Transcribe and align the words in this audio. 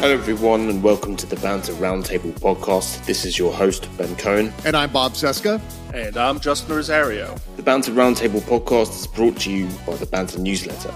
Hello, 0.00 0.14
everyone, 0.14 0.70
and 0.70 0.82
welcome 0.82 1.14
to 1.14 1.26
the 1.26 1.36
Banter 1.36 1.74
Roundtable 1.74 2.32
podcast. 2.40 3.04
This 3.04 3.26
is 3.26 3.38
your 3.38 3.52
host, 3.52 3.86
Ben 3.98 4.16
Cohen. 4.16 4.50
And 4.64 4.74
I'm 4.74 4.90
Bob 4.90 5.12
Cesca. 5.12 5.60
And 5.92 6.16
I'm 6.16 6.40
Justin 6.40 6.74
Rosario. 6.74 7.36
The 7.56 7.62
Banter 7.62 7.92
Roundtable 7.92 8.40
podcast 8.40 8.98
is 8.98 9.06
brought 9.06 9.36
to 9.40 9.52
you 9.52 9.68
by 9.86 9.96
the 9.96 10.06
Banter 10.06 10.38
newsletter. 10.38 10.94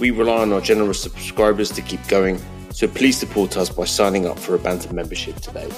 We 0.00 0.10
rely 0.10 0.42
on 0.42 0.52
our 0.52 0.60
generous 0.60 1.00
subscribers 1.00 1.70
to 1.70 1.82
keep 1.82 2.04
going, 2.08 2.42
so 2.70 2.88
please 2.88 3.16
support 3.16 3.56
us 3.56 3.70
by 3.70 3.84
signing 3.84 4.26
up 4.26 4.36
for 4.36 4.56
a 4.56 4.58
Banter 4.58 4.92
membership 4.92 5.36
today. 5.36 5.70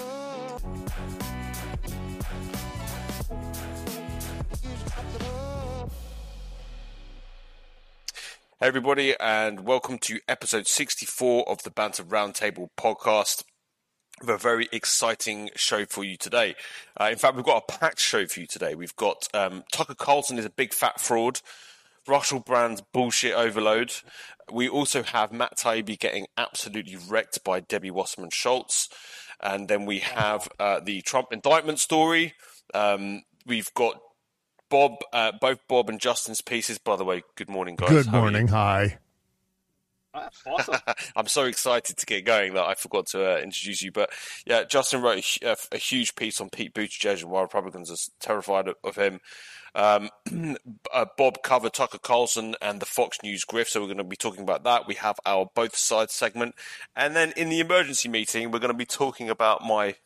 Hey 8.59 8.69
everybody, 8.69 9.15
and 9.21 9.67
welcome 9.67 9.99
to 9.99 10.19
episode 10.27 10.67
64 10.67 11.47
of 11.47 11.63
the 11.63 11.71
Banter 11.71 12.03
Roundtable 12.03 12.69
podcast. 12.81 13.45
We 14.23 14.29
have 14.29 14.37
a 14.37 14.43
very 14.43 14.67
exciting 14.73 15.51
show 15.55 15.85
for 15.85 16.05
you 16.05 16.17
today. 16.17 16.55
Uh, 16.99 17.11
in 17.13 17.19
fact, 17.19 17.37
we've 17.37 17.45
got 17.45 17.65
a 17.69 17.71
packed 17.71 18.01
show 18.01 18.25
for 18.25 18.41
you 18.41 18.47
today. 18.47 18.75
We've 18.75 18.97
got 18.97 19.29
um, 19.35 19.65
Tucker 19.75 19.95
Carlson 19.95 20.39
is 20.39 20.47
a 20.47 20.51
big 20.51 20.73
fat 20.73 21.03
fraud, 21.03 21.41
Russell 22.09 22.41
Brand's 22.41 22.81
bullshit 22.95 23.35
overload. 23.35 23.93
We 24.51 24.71
also 24.71 25.03
have 25.03 25.33
Matt 25.33 25.59
Taibbi 25.59 25.99
getting 25.99 26.27
absolutely 26.39 26.97
wrecked 26.97 27.45
by 27.45 27.61
Debbie 27.61 27.91
Wasserman 27.91 28.31
Schultz. 28.33 28.89
And 29.39 29.69
then 29.69 29.85
we 29.85 29.99
have 29.99 30.49
uh, 30.59 30.81
the 30.81 31.03
Trump 31.03 31.31
indictment 31.31 31.79
story. 31.79 32.33
Um, 32.73 33.21
we've 33.45 33.69
got 33.75 34.01
Bob, 34.69 34.97
uh, 35.13 35.33
both 35.41 35.61
Bob 35.69 35.89
and 35.89 36.01
Justin's 36.01 36.41
pieces. 36.41 36.79
By 36.79 36.97
the 36.97 37.05
way, 37.05 37.23
good 37.37 37.49
morning, 37.49 37.77
guys. 37.77 37.91
Good 37.91 38.13
morning. 38.13 38.49
Hi. 38.49 38.99
Awesome. 40.47 40.77
I'm 41.17 41.27
so 41.27 41.45
excited 41.45 41.97
to 41.97 42.07
get 42.07 42.25
going 42.25 42.55
that 42.55 42.65
I 42.65 42.75
forgot 42.75 43.07
to 43.09 43.35
uh, 43.35 43.39
introduce 43.39 43.83
you. 43.83 43.93
But 43.93 44.11
yeah, 44.47 44.65
Justin 44.65 45.03
wrote 45.03 45.23
a, 45.43 45.57
a, 45.73 45.79
huge 45.79 46.15
piece 46.17 46.41
on 46.41 46.51
Pete 46.51 46.75
Buttigieg 46.75 47.23
and 47.23 47.31
why 47.31 47.43
Republicans 47.43 47.91
are 47.91 48.11
terrified 48.21 48.69
of, 48.69 48.77
of 48.83 48.97
him. 48.97 49.21
Um, 49.75 50.09
uh, 50.95 51.05
Bob 51.19 51.43
covered 51.43 51.75
Tucker 51.75 51.99
Carlson 51.99 52.55
and 52.63 52.81
the 52.81 52.87
Fox 52.87 53.19
News 53.23 53.45
grift, 53.45 53.69
so 53.69 53.81
we're 53.81 53.89
going 53.89 53.99
to 53.99 54.05
be 54.05 54.17
talking 54.17 54.43
about 54.43 54.65
that. 54.65 54.87
We 54.87 54.95
have 54.95 55.21
our 55.27 55.51
both 55.55 55.77
sides 55.77 56.15
segment, 56.15 56.55
and 56.95 57.15
then 57.15 57.33
in 57.37 57.51
the 57.51 57.61
emergency 57.61 58.09
meeting, 58.09 58.51
we're 58.51 58.59
going 58.59 58.73
to 58.73 58.75
be 58.75 58.87
talking 58.87 59.29
about 59.29 59.63
my 59.63 59.97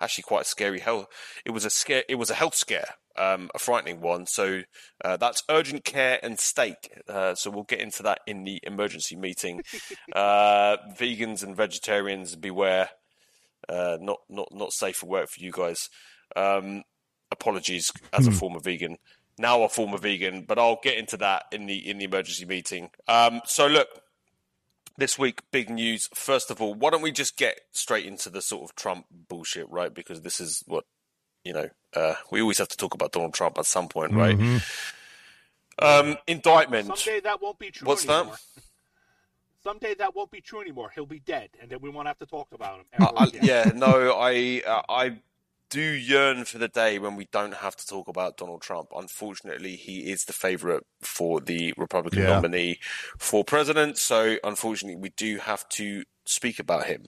actually 0.00 0.22
quite 0.22 0.46
scary 0.46 0.80
health. 0.80 1.06
It 1.44 1.52
was 1.52 1.64
a 1.64 1.70
scare. 1.70 2.02
It 2.08 2.16
was 2.16 2.30
a 2.30 2.34
health 2.34 2.56
scare 2.56 2.96
um, 3.16 3.50
a 3.54 3.58
frightening 3.58 4.00
one. 4.00 4.26
So 4.26 4.62
uh, 5.04 5.16
that's 5.16 5.42
urgent 5.48 5.84
care 5.84 6.18
and 6.22 6.38
steak. 6.38 6.92
Uh, 7.08 7.34
so 7.34 7.50
we'll 7.50 7.64
get 7.64 7.80
into 7.80 8.02
that 8.04 8.20
in 8.26 8.44
the 8.44 8.60
emergency 8.62 9.16
meeting. 9.16 9.62
Uh, 10.12 10.76
vegans 10.98 11.44
and 11.44 11.56
vegetarians, 11.56 12.34
beware. 12.34 12.90
Uh, 13.68 13.96
not 14.00 14.18
not 14.28 14.48
not 14.52 14.72
safe 14.72 14.96
for 14.96 15.06
work 15.06 15.28
for 15.28 15.40
you 15.40 15.52
guys. 15.52 15.88
Um, 16.34 16.82
apologies 17.30 17.92
as 18.12 18.26
a 18.26 18.30
hmm. 18.30 18.36
former 18.36 18.60
vegan. 18.60 18.96
Now 19.38 19.62
a 19.62 19.68
former 19.68 19.98
vegan, 19.98 20.44
but 20.46 20.58
I'll 20.58 20.80
get 20.82 20.98
into 20.98 21.16
that 21.18 21.44
in 21.52 21.66
the 21.66 21.88
in 21.88 21.98
the 21.98 22.04
emergency 22.04 22.44
meeting. 22.44 22.90
Um, 23.06 23.40
so 23.44 23.66
look, 23.68 23.88
this 24.96 25.18
week, 25.18 25.42
big 25.50 25.70
news. 25.70 26.08
First 26.14 26.50
of 26.50 26.60
all, 26.60 26.74
why 26.74 26.90
don't 26.90 27.02
we 27.02 27.12
just 27.12 27.36
get 27.36 27.60
straight 27.72 28.06
into 28.06 28.30
the 28.30 28.42
sort 28.42 28.64
of 28.64 28.76
Trump 28.76 29.06
bullshit, 29.28 29.68
right? 29.70 29.92
Because 29.92 30.22
this 30.22 30.40
is 30.40 30.62
what 30.66 30.84
you 31.44 31.52
know, 31.52 31.68
uh, 31.94 32.14
we 32.30 32.40
always 32.40 32.58
have 32.58 32.68
to 32.68 32.76
talk 32.76 32.94
about 32.94 33.12
Donald 33.12 33.34
Trump 33.34 33.58
at 33.58 33.66
some 33.66 33.88
point, 33.88 34.12
right? 34.12 34.36
Mm-hmm. 34.36 34.58
Um, 35.82 36.16
indictment. 36.26 36.86
Someday 36.98 37.20
that 37.20 37.40
won't 37.40 37.58
be 37.58 37.70
true. 37.70 37.88
What's 37.88 38.06
anymore. 38.06 38.36
that? 38.56 38.62
Someday 39.62 39.94
that 39.94 40.14
won't 40.14 40.30
be 40.30 40.40
true 40.40 40.60
anymore. 40.60 40.90
He'll 40.94 41.06
be 41.06 41.20
dead, 41.20 41.50
and 41.60 41.70
then 41.70 41.80
we 41.80 41.90
won't 41.90 42.06
have 42.06 42.18
to 42.18 42.26
talk 42.26 42.48
about 42.52 42.80
him. 42.80 42.84
Uh, 42.98 43.12
I, 43.16 43.30
yeah, 43.42 43.70
no, 43.74 44.12
I, 44.18 44.62
uh, 44.66 44.82
I 44.88 45.18
do 45.70 45.80
yearn 45.80 46.44
for 46.44 46.58
the 46.58 46.68
day 46.68 46.98
when 46.98 47.16
we 47.16 47.28
don't 47.30 47.54
have 47.54 47.76
to 47.76 47.86
talk 47.86 48.08
about 48.08 48.36
Donald 48.36 48.62
Trump. 48.62 48.88
Unfortunately, 48.94 49.76
he 49.76 50.10
is 50.10 50.24
the 50.24 50.32
favorite 50.32 50.84
for 51.00 51.40
the 51.40 51.72
Republican 51.76 52.22
yeah. 52.22 52.28
nominee 52.28 52.80
for 53.18 53.44
president. 53.44 53.96
So, 53.96 54.36
unfortunately, 54.42 55.00
we 55.00 55.10
do 55.10 55.38
have 55.38 55.68
to 55.70 56.04
speak 56.24 56.58
about 56.58 56.86
him. 56.86 57.06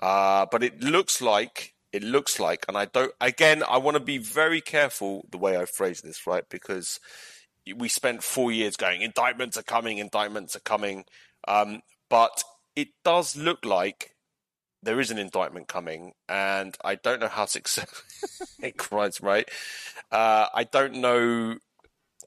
Uh, 0.00 0.46
but 0.50 0.62
it 0.62 0.82
looks 0.82 1.20
like 1.20 1.74
it 1.96 2.04
looks 2.04 2.38
like, 2.38 2.66
and 2.68 2.76
I 2.76 2.84
don't. 2.84 3.12
Again, 3.22 3.62
I 3.66 3.78
want 3.78 3.96
to 3.96 4.02
be 4.02 4.18
very 4.18 4.60
careful 4.60 5.24
the 5.30 5.38
way 5.38 5.56
I 5.56 5.64
phrase 5.64 6.02
this, 6.02 6.26
right? 6.26 6.44
Because 6.50 7.00
we 7.74 7.88
spent 7.88 8.22
four 8.22 8.52
years 8.52 8.76
going, 8.76 9.00
indictments 9.00 9.56
are 9.56 9.62
coming, 9.62 9.96
indictments 9.96 10.54
are 10.54 10.60
coming, 10.60 11.04
um, 11.48 11.80
but 12.10 12.44
it 12.76 12.88
does 13.02 13.34
look 13.34 13.64
like 13.64 14.14
there 14.82 15.00
is 15.00 15.10
an 15.10 15.16
indictment 15.18 15.68
coming, 15.68 16.12
and 16.28 16.76
I 16.84 16.96
don't 16.96 17.18
know 17.18 17.28
how 17.28 17.46
successful. 17.56 18.04
Christ, 18.76 19.20
right? 19.20 19.48
Uh, 20.12 20.48
I 20.54 20.64
don't 20.64 20.96
know 20.96 21.56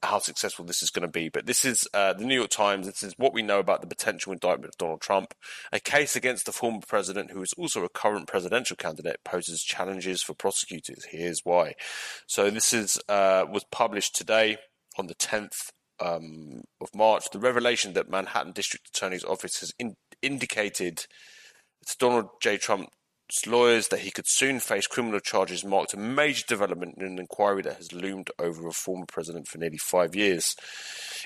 how 0.02 0.18
successful 0.18 0.64
this 0.64 0.82
is 0.82 0.90
going 0.90 1.06
to 1.06 1.12
be. 1.12 1.28
But 1.28 1.46
this 1.46 1.64
is 1.64 1.86
uh, 1.94 2.12
the 2.12 2.24
New 2.24 2.34
York 2.34 2.50
Times. 2.50 2.86
This 2.86 3.02
is 3.02 3.14
what 3.16 3.34
we 3.34 3.42
know 3.42 3.58
about 3.58 3.80
the 3.80 3.86
potential 3.86 4.32
indictment 4.32 4.72
of 4.72 4.78
Donald 4.78 5.00
Trump. 5.00 5.34
A 5.72 5.80
case 5.80 6.16
against 6.16 6.46
the 6.46 6.52
former 6.52 6.80
president, 6.86 7.30
who 7.30 7.42
is 7.42 7.52
also 7.56 7.84
a 7.84 7.88
current 7.88 8.26
presidential 8.26 8.76
candidate, 8.76 9.18
poses 9.24 9.62
challenges 9.62 10.22
for 10.22 10.34
prosecutors. 10.34 11.06
Here's 11.10 11.40
why. 11.44 11.74
So 12.26 12.50
this 12.50 12.72
is 12.72 12.98
uh, 13.08 13.44
was 13.50 13.64
published 13.70 14.14
today 14.14 14.58
on 14.98 15.06
the 15.06 15.14
10th 15.14 15.70
um, 16.00 16.62
of 16.80 16.94
March. 16.94 17.30
The 17.30 17.38
revelation 17.38 17.92
that 17.94 18.10
Manhattan 18.10 18.52
District 18.52 18.88
Attorney's 18.88 19.24
Office 19.24 19.60
has 19.60 19.72
in- 19.78 19.96
indicated 20.22 21.06
to 21.86 21.96
Donald 21.98 22.26
J. 22.42 22.56
Trump 22.56 22.88
lawyers 23.46 23.88
that 23.88 24.00
he 24.00 24.10
could 24.10 24.26
soon 24.26 24.60
face 24.60 24.86
criminal 24.86 25.20
charges 25.20 25.64
marked 25.64 25.94
a 25.94 25.96
major 25.96 26.44
development 26.46 26.96
in 26.98 27.04
an 27.04 27.18
inquiry 27.18 27.62
that 27.62 27.76
has 27.76 27.92
loomed 27.92 28.30
over 28.38 28.66
a 28.66 28.72
former 28.72 29.06
president 29.06 29.48
for 29.48 29.58
nearly 29.58 29.78
five 29.78 30.14
years. 30.14 30.56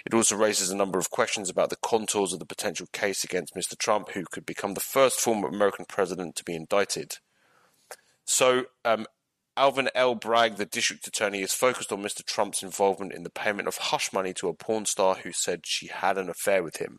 It 0.04 0.14
also 0.14 0.36
raises 0.36 0.70
a 0.70 0.76
number 0.76 0.98
of 0.98 1.10
questions 1.10 1.48
about 1.48 1.70
the 1.70 1.76
contours 1.76 2.32
of 2.32 2.38
the 2.38 2.46
potential 2.46 2.86
case 2.92 3.24
against 3.24 3.54
Mr. 3.54 3.76
Trump, 3.76 4.10
who 4.10 4.24
could 4.30 4.44
become 4.44 4.74
the 4.74 4.80
first 4.80 5.20
former 5.20 5.48
American 5.48 5.84
president 5.86 6.36
to 6.36 6.44
be 6.44 6.54
indicted. 6.54 7.18
So, 8.24 8.66
um, 8.84 9.06
Alvin 9.56 9.88
L. 9.94 10.16
Bragg, 10.16 10.56
the 10.56 10.64
district 10.64 11.06
attorney, 11.06 11.40
is 11.40 11.52
focused 11.52 11.92
on 11.92 12.02
Mr. 12.02 12.24
Trump's 12.24 12.62
involvement 12.62 13.12
in 13.12 13.22
the 13.22 13.30
payment 13.30 13.68
of 13.68 13.76
hush 13.76 14.12
money 14.12 14.34
to 14.34 14.48
a 14.48 14.54
porn 14.54 14.84
star 14.84 15.14
who 15.14 15.30
said 15.30 15.60
she 15.64 15.86
had 15.86 16.18
an 16.18 16.28
affair 16.28 16.60
with 16.60 16.78
him. 16.78 16.98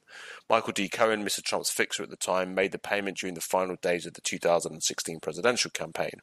Michael 0.49 0.71
D. 0.71 0.87
Cohen, 0.87 1.25
Mr. 1.25 1.43
Trump's 1.43 1.69
fixer 1.69 2.03
at 2.03 2.09
the 2.09 2.15
time, 2.15 2.55
made 2.55 2.71
the 2.71 2.79
payment 2.79 3.17
during 3.17 3.33
the 3.33 3.41
final 3.41 3.75
days 3.81 4.05
of 4.05 4.13
the 4.13 4.21
2016 4.21 5.19
presidential 5.19 5.69
campaign. 5.71 6.21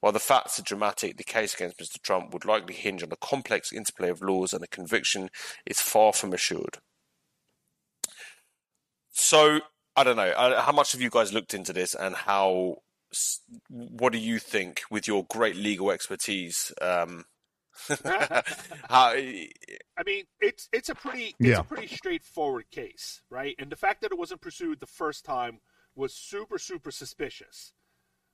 While 0.00 0.12
the 0.12 0.18
facts 0.18 0.58
are 0.58 0.62
dramatic, 0.62 1.16
the 1.16 1.24
case 1.24 1.54
against 1.54 1.78
Mr. 1.78 2.02
Trump 2.02 2.32
would 2.32 2.44
likely 2.44 2.74
hinge 2.74 3.04
on 3.04 3.12
a 3.12 3.16
complex 3.16 3.72
interplay 3.72 4.10
of 4.10 4.22
laws, 4.22 4.52
and 4.52 4.64
a 4.64 4.68
conviction 4.68 5.30
is 5.64 5.80
far 5.80 6.12
from 6.12 6.32
assured. 6.32 6.78
So, 9.12 9.60
I 9.94 10.02
don't 10.02 10.16
know. 10.16 10.32
How 10.36 10.72
much 10.72 10.92
have 10.92 11.00
you 11.00 11.10
guys 11.10 11.32
looked 11.32 11.54
into 11.54 11.72
this 11.72 11.94
and 11.94 12.16
how 12.16 12.78
what 13.68 14.12
do 14.12 14.18
you 14.18 14.38
think 14.38 14.82
with 14.90 15.08
your 15.08 15.24
great 15.24 15.56
legal 15.56 15.90
expertise? 15.90 16.72
Um, 16.80 17.24
how, 18.88 19.12
I 19.12 19.48
mean, 20.04 20.24
it's 20.40 20.68
it's 20.72 20.88
a 20.88 20.94
pretty 20.94 21.34
it's 21.38 21.48
yeah. 21.48 21.60
a 21.60 21.64
pretty 21.64 21.86
straightforward 21.86 22.70
case, 22.70 23.22
right? 23.30 23.54
And 23.58 23.70
the 23.70 23.76
fact 23.76 24.02
that 24.02 24.12
it 24.12 24.18
wasn't 24.18 24.40
pursued 24.40 24.80
the 24.80 24.86
first 24.86 25.24
time 25.24 25.60
was 25.94 26.14
super 26.14 26.58
super 26.58 26.90
suspicious, 26.90 27.72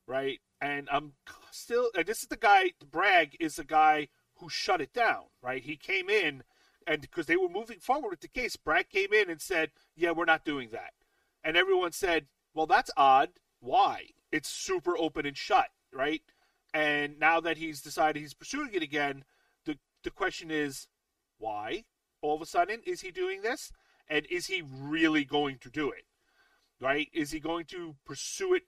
right? 0.07 0.41
And 0.61 0.89
I'm 0.91 1.13
still 1.51 1.91
and 1.97 2.07
this 2.07 2.23
is 2.23 2.29
the 2.29 2.37
guy 2.37 2.73
Bragg 2.91 3.37
is 3.41 3.57
the 3.57 3.65
guy 3.65 4.09
who 4.39 4.49
shut 4.49 4.81
it 4.81 4.93
down, 4.93 5.25
right? 5.43 5.63
He 5.63 5.77
came 5.77 6.11
in 6.11 6.43
and 6.87 7.01
because 7.01 7.27
they 7.27 7.37
were 7.37 7.49
moving 7.49 7.79
forward 7.79 8.11
with 8.11 8.21
the 8.21 8.29
case, 8.29 8.57
Bragg 8.57 8.89
came 8.89 9.13
in 9.13 9.31
and 9.31 9.41
said, 9.41 9.71
"Yeah, 9.95 10.13
we're 10.13 10.25
not 10.25 10.45
doing 10.45 10.71
that," 10.71 10.93
and 11.43 11.57
everyone 11.57 11.93
said, 11.93 12.27
"Well, 12.55 12.67
that's 12.67 12.91
odd. 12.97 13.31
Why?" 13.61 14.07
it's 14.33 14.49
super 14.49 14.97
open 14.99 15.27
and 15.27 15.37
shut, 15.37 15.69
right? 15.93 16.23
And 16.75 17.19
now 17.19 17.41
that 17.41 17.57
he's 17.57 17.81
decided 17.81 18.21
he's 18.21 18.35
pursuing 18.35 18.71
it 18.75 18.83
again, 18.83 19.25
the 19.65 19.79
the 20.05 20.11
question 20.11 20.51
is, 20.51 20.89
why? 21.39 21.85
All 22.21 22.37
of 22.37 22.43
a 22.43 22.47
sudden, 22.47 22.81
is 22.87 23.01
he 23.01 23.11
doing 23.11 23.43
this? 23.43 23.73
And 24.09 24.27
is 24.27 24.47
he 24.47 24.63
really 24.63 25.25
going 25.25 25.59
to 25.59 25.71
do 25.71 25.91
it? 25.91 26.05
Right? 26.81 27.09
Is 27.13 27.31
he 27.31 27.41
going 27.41 27.65
to 27.67 27.97
pursue 28.05 28.55
it 28.55 28.65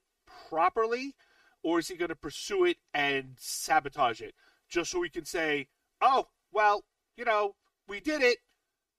properly? 0.48 1.14
Or 1.62 1.78
is 1.78 1.88
he 1.88 1.96
going 1.96 2.08
to 2.08 2.16
pursue 2.16 2.64
it 2.64 2.78
and 2.94 3.34
sabotage 3.38 4.20
it? 4.20 4.34
Just 4.68 4.90
so 4.90 5.00
we 5.00 5.10
can 5.10 5.24
say, 5.24 5.68
oh, 6.00 6.28
well, 6.52 6.84
you 7.16 7.24
know, 7.24 7.56
we 7.88 8.00
did 8.00 8.22
it 8.22 8.38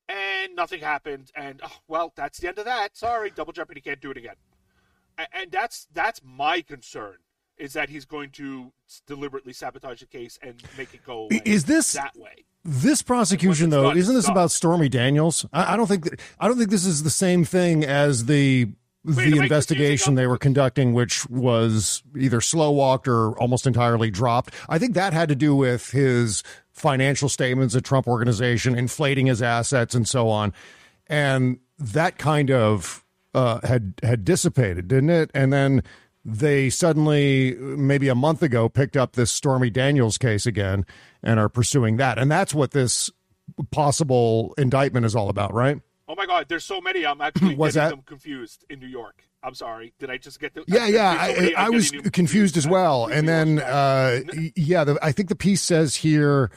and 0.07 0.56
nothing 0.56 0.81
happened. 0.81 1.31
And, 1.35 1.62
oh, 1.63 1.80
well, 1.88 2.13
that's 2.15 2.39
the 2.39 2.50
end 2.50 2.59
of 2.59 2.65
that. 2.65 2.97
Sorry, 2.97 3.31
Double 3.31 3.53
Jeopardy 3.53 3.81
can't 3.81 4.01
do 4.01 4.12
it 4.12 4.18
again 4.18 4.35
and 5.33 5.51
that's 5.51 5.88
that's 5.94 6.21
my 6.24 6.62
concern 6.62 7.16
is 7.57 7.74
that 7.74 7.89
he's 7.89 8.06
going 8.06 8.30
to 8.30 8.71
deliberately 9.06 9.54
sabotage 9.54 10.00
the 10.00 10.06
case 10.06 10.39
and 10.42 10.63
make 10.77 10.94
it 10.94 11.04
go 11.06 11.24
away. 11.24 11.42
Is 11.45 11.66
this 11.66 11.94
that 11.94 12.16
way? 12.16 12.45
This 12.63 13.01
prosecution, 13.01 13.69
though, 13.69 13.83
done, 13.83 13.98
isn't 13.98 14.16
this 14.16 14.25
done. 14.25 14.33
about 14.33 14.51
Stormy 14.51 14.89
Daniels? 14.89 15.45
I, 15.54 15.74
I, 15.74 15.77
don't 15.77 15.88
think 15.88 16.21
I 16.39 16.48
don't 16.48 16.57
think 16.57 16.69
this 16.69 16.86
is 16.86 17.04
the 17.04 17.10
same 17.10 17.45
thing 17.45 17.83
as 17.83 18.25
the 18.25 18.69
Wait, 19.06 19.31
the 19.31 19.38
investigation 19.38 20.16
they 20.16 20.27
were 20.27 20.38
conducting, 20.38 20.94
which 20.94 21.27
was 21.30 22.04
either 22.18 22.42
slow 22.42 22.71
walked 22.71 23.07
or 23.07 23.31
almost 23.39 23.66
entirely 23.66 24.12
dropped. 24.12 24.54
I 24.68 24.77
think 24.77 24.94
that 24.95 25.13
had 25.13 25.30
to 25.30 25.36
do 25.36 25.56
with 25.56 25.92
his 25.92 26.44
financial 26.71 27.30
statements 27.30 27.75
at 27.75 27.86
Trump 27.86 28.07
Organization, 28.07 28.77
inflating 28.77 29.27
his 29.27 29.42
assets, 29.42 29.95
and 29.95 30.07
so 30.07 30.27
on. 30.27 30.54
And 31.07 31.60
that 31.77 32.18
kind 32.18 32.51
of 32.51 33.06
uh, 33.33 33.59
had 33.65 33.93
had 34.03 34.25
dissipated, 34.25 34.87
didn't 34.87 35.09
it? 35.09 35.31
And 35.33 35.51
then 35.53 35.83
they 36.25 36.69
suddenly, 36.69 37.55
maybe 37.55 38.07
a 38.07 38.15
month 38.15 38.43
ago, 38.43 38.69
picked 38.69 38.97
up 38.97 39.13
this 39.13 39.31
Stormy 39.31 39.69
Daniels 39.69 40.17
case 40.17 40.45
again 40.45 40.85
and 41.23 41.39
are 41.39 41.49
pursuing 41.49 41.97
that. 41.97 42.17
And 42.17 42.29
that's 42.29 42.53
what 42.53 42.71
this 42.71 43.09
possible 43.71 44.53
indictment 44.57 45.05
is 45.05 45.15
all 45.15 45.29
about, 45.29 45.53
right? 45.53 45.79
Oh 46.07 46.15
my 46.15 46.25
God, 46.25 46.47
there's 46.49 46.65
so 46.65 46.81
many. 46.81 47.05
I'm 47.05 47.21
actually 47.21 47.55
was 47.57 47.75
getting 47.75 47.89
that? 47.89 47.95
them 47.95 48.03
confused 48.05 48.65
in 48.69 48.79
New 48.79 48.87
York. 48.87 49.23
I'm 49.41 49.53
sorry. 49.53 49.93
Did 49.99 50.09
I 50.09 50.17
just 50.17 50.39
get 50.39 50.53
the? 50.53 50.65
Yeah, 50.67 50.87
yeah. 50.87 51.27
So 51.27 51.43
I, 51.55 51.65
I 51.65 51.69
was 51.69 51.91
confused 51.91 52.57
as 52.57 52.67
well. 52.67 53.05
And 53.05 53.27
then, 53.27 53.59
uh, 53.59 54.19
yeah, 54.55 54.83
the, 54.83 54.99
I 55.01 55.13
think 55.13 55.29
the 55.29 55.35
piece 55.35 55.61
says 55.61 55.95
here 55.95 56.51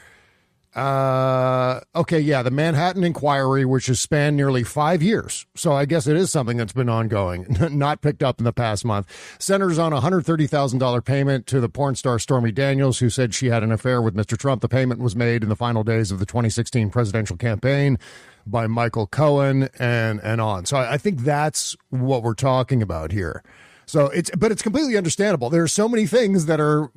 uh, 0.75 1.81
okay, 1.95 2.19
yeah, 2.19 2.41
the 2.41 2.49
Manhattan 2.49 3.03
inquiry, 3.03 3.63
which 3.63 3.85
has 3.87 3.99
spanned 3.99 4.35
nearly 4.35 4.63
five 4.63 5.03
years. 5.03 5.45
So 5.55 5.73
I 5.73 5.85
guess 5.85 6.07
it 6.07 6.17
is 6.17 6.31
something 6.31 6.57
that's 6.57 6.73
been 6.73 6.89
ongoing, 6.89 7.45
not 7.71 8.01
picked 8.01 8.23
up 8.23 8.39
in 8.39 8.43
the 8.43 8.53
past 8.53 8.83
month. 8.83 9.07
Centers 9.39 9.77
on 9.77 9.93
a 9.93 10.01
$130,000 10.01 11.05
payment 11.05 11.45
to 11.47 11.59
the 11.59 11.69
porn 11.69 11.95
star 11.95 12.17
Stormy 12.17 12.51
Daniels, 12.51 12.99
who 12.99 13.09
said 13.11 13.35
she 13.35 13.47
had 13.47 13.61
an 13.61 13.71
affair 13.71 14.01
with 14.01 14.15
Mr. 14.15 14.37
Trump. 14.37 14.61
The 14.61 14.69
payment 14.69 14.99
was 14.99 15.15
made 15.15 15.43
in 15.43 15.49
the 15.49 15.55
final 15.55 15.83
days 15.83 16.11
of 16.11 16.17
the 16.17 16.25
2016 16.25 16.89
presidential 16.89 17.37
campaign 17.37 17.99
by 18.47 18.65
Michael 18.65 19.05
Cohen 19.05 19.69
and, 19.77 20.19
and 20.21 20.41
on. 20.41 20.65
So 20.65 20.77
I, 20.77 20.93
I 20.93 20.97
think 20.97 21.19
that's 21.19 21.75
what 21.89 22.23
we're 22.23 22.33
talking 22.33 22.81
about 22.81 23.11
here. 23.11 23.43
So 23.85 24.07
it's, 24.07 24.31
but 24.31 24.51
it's 24.51 24.63
completely 24.63 24.97
understandable. 24.97 25.51
There 25.51 25.61
are 25.61 25.67
so 25.67 25.87
many 25.87 26.07
things 26.07 26.47
that 26.47 26.59
are 26.59 26.89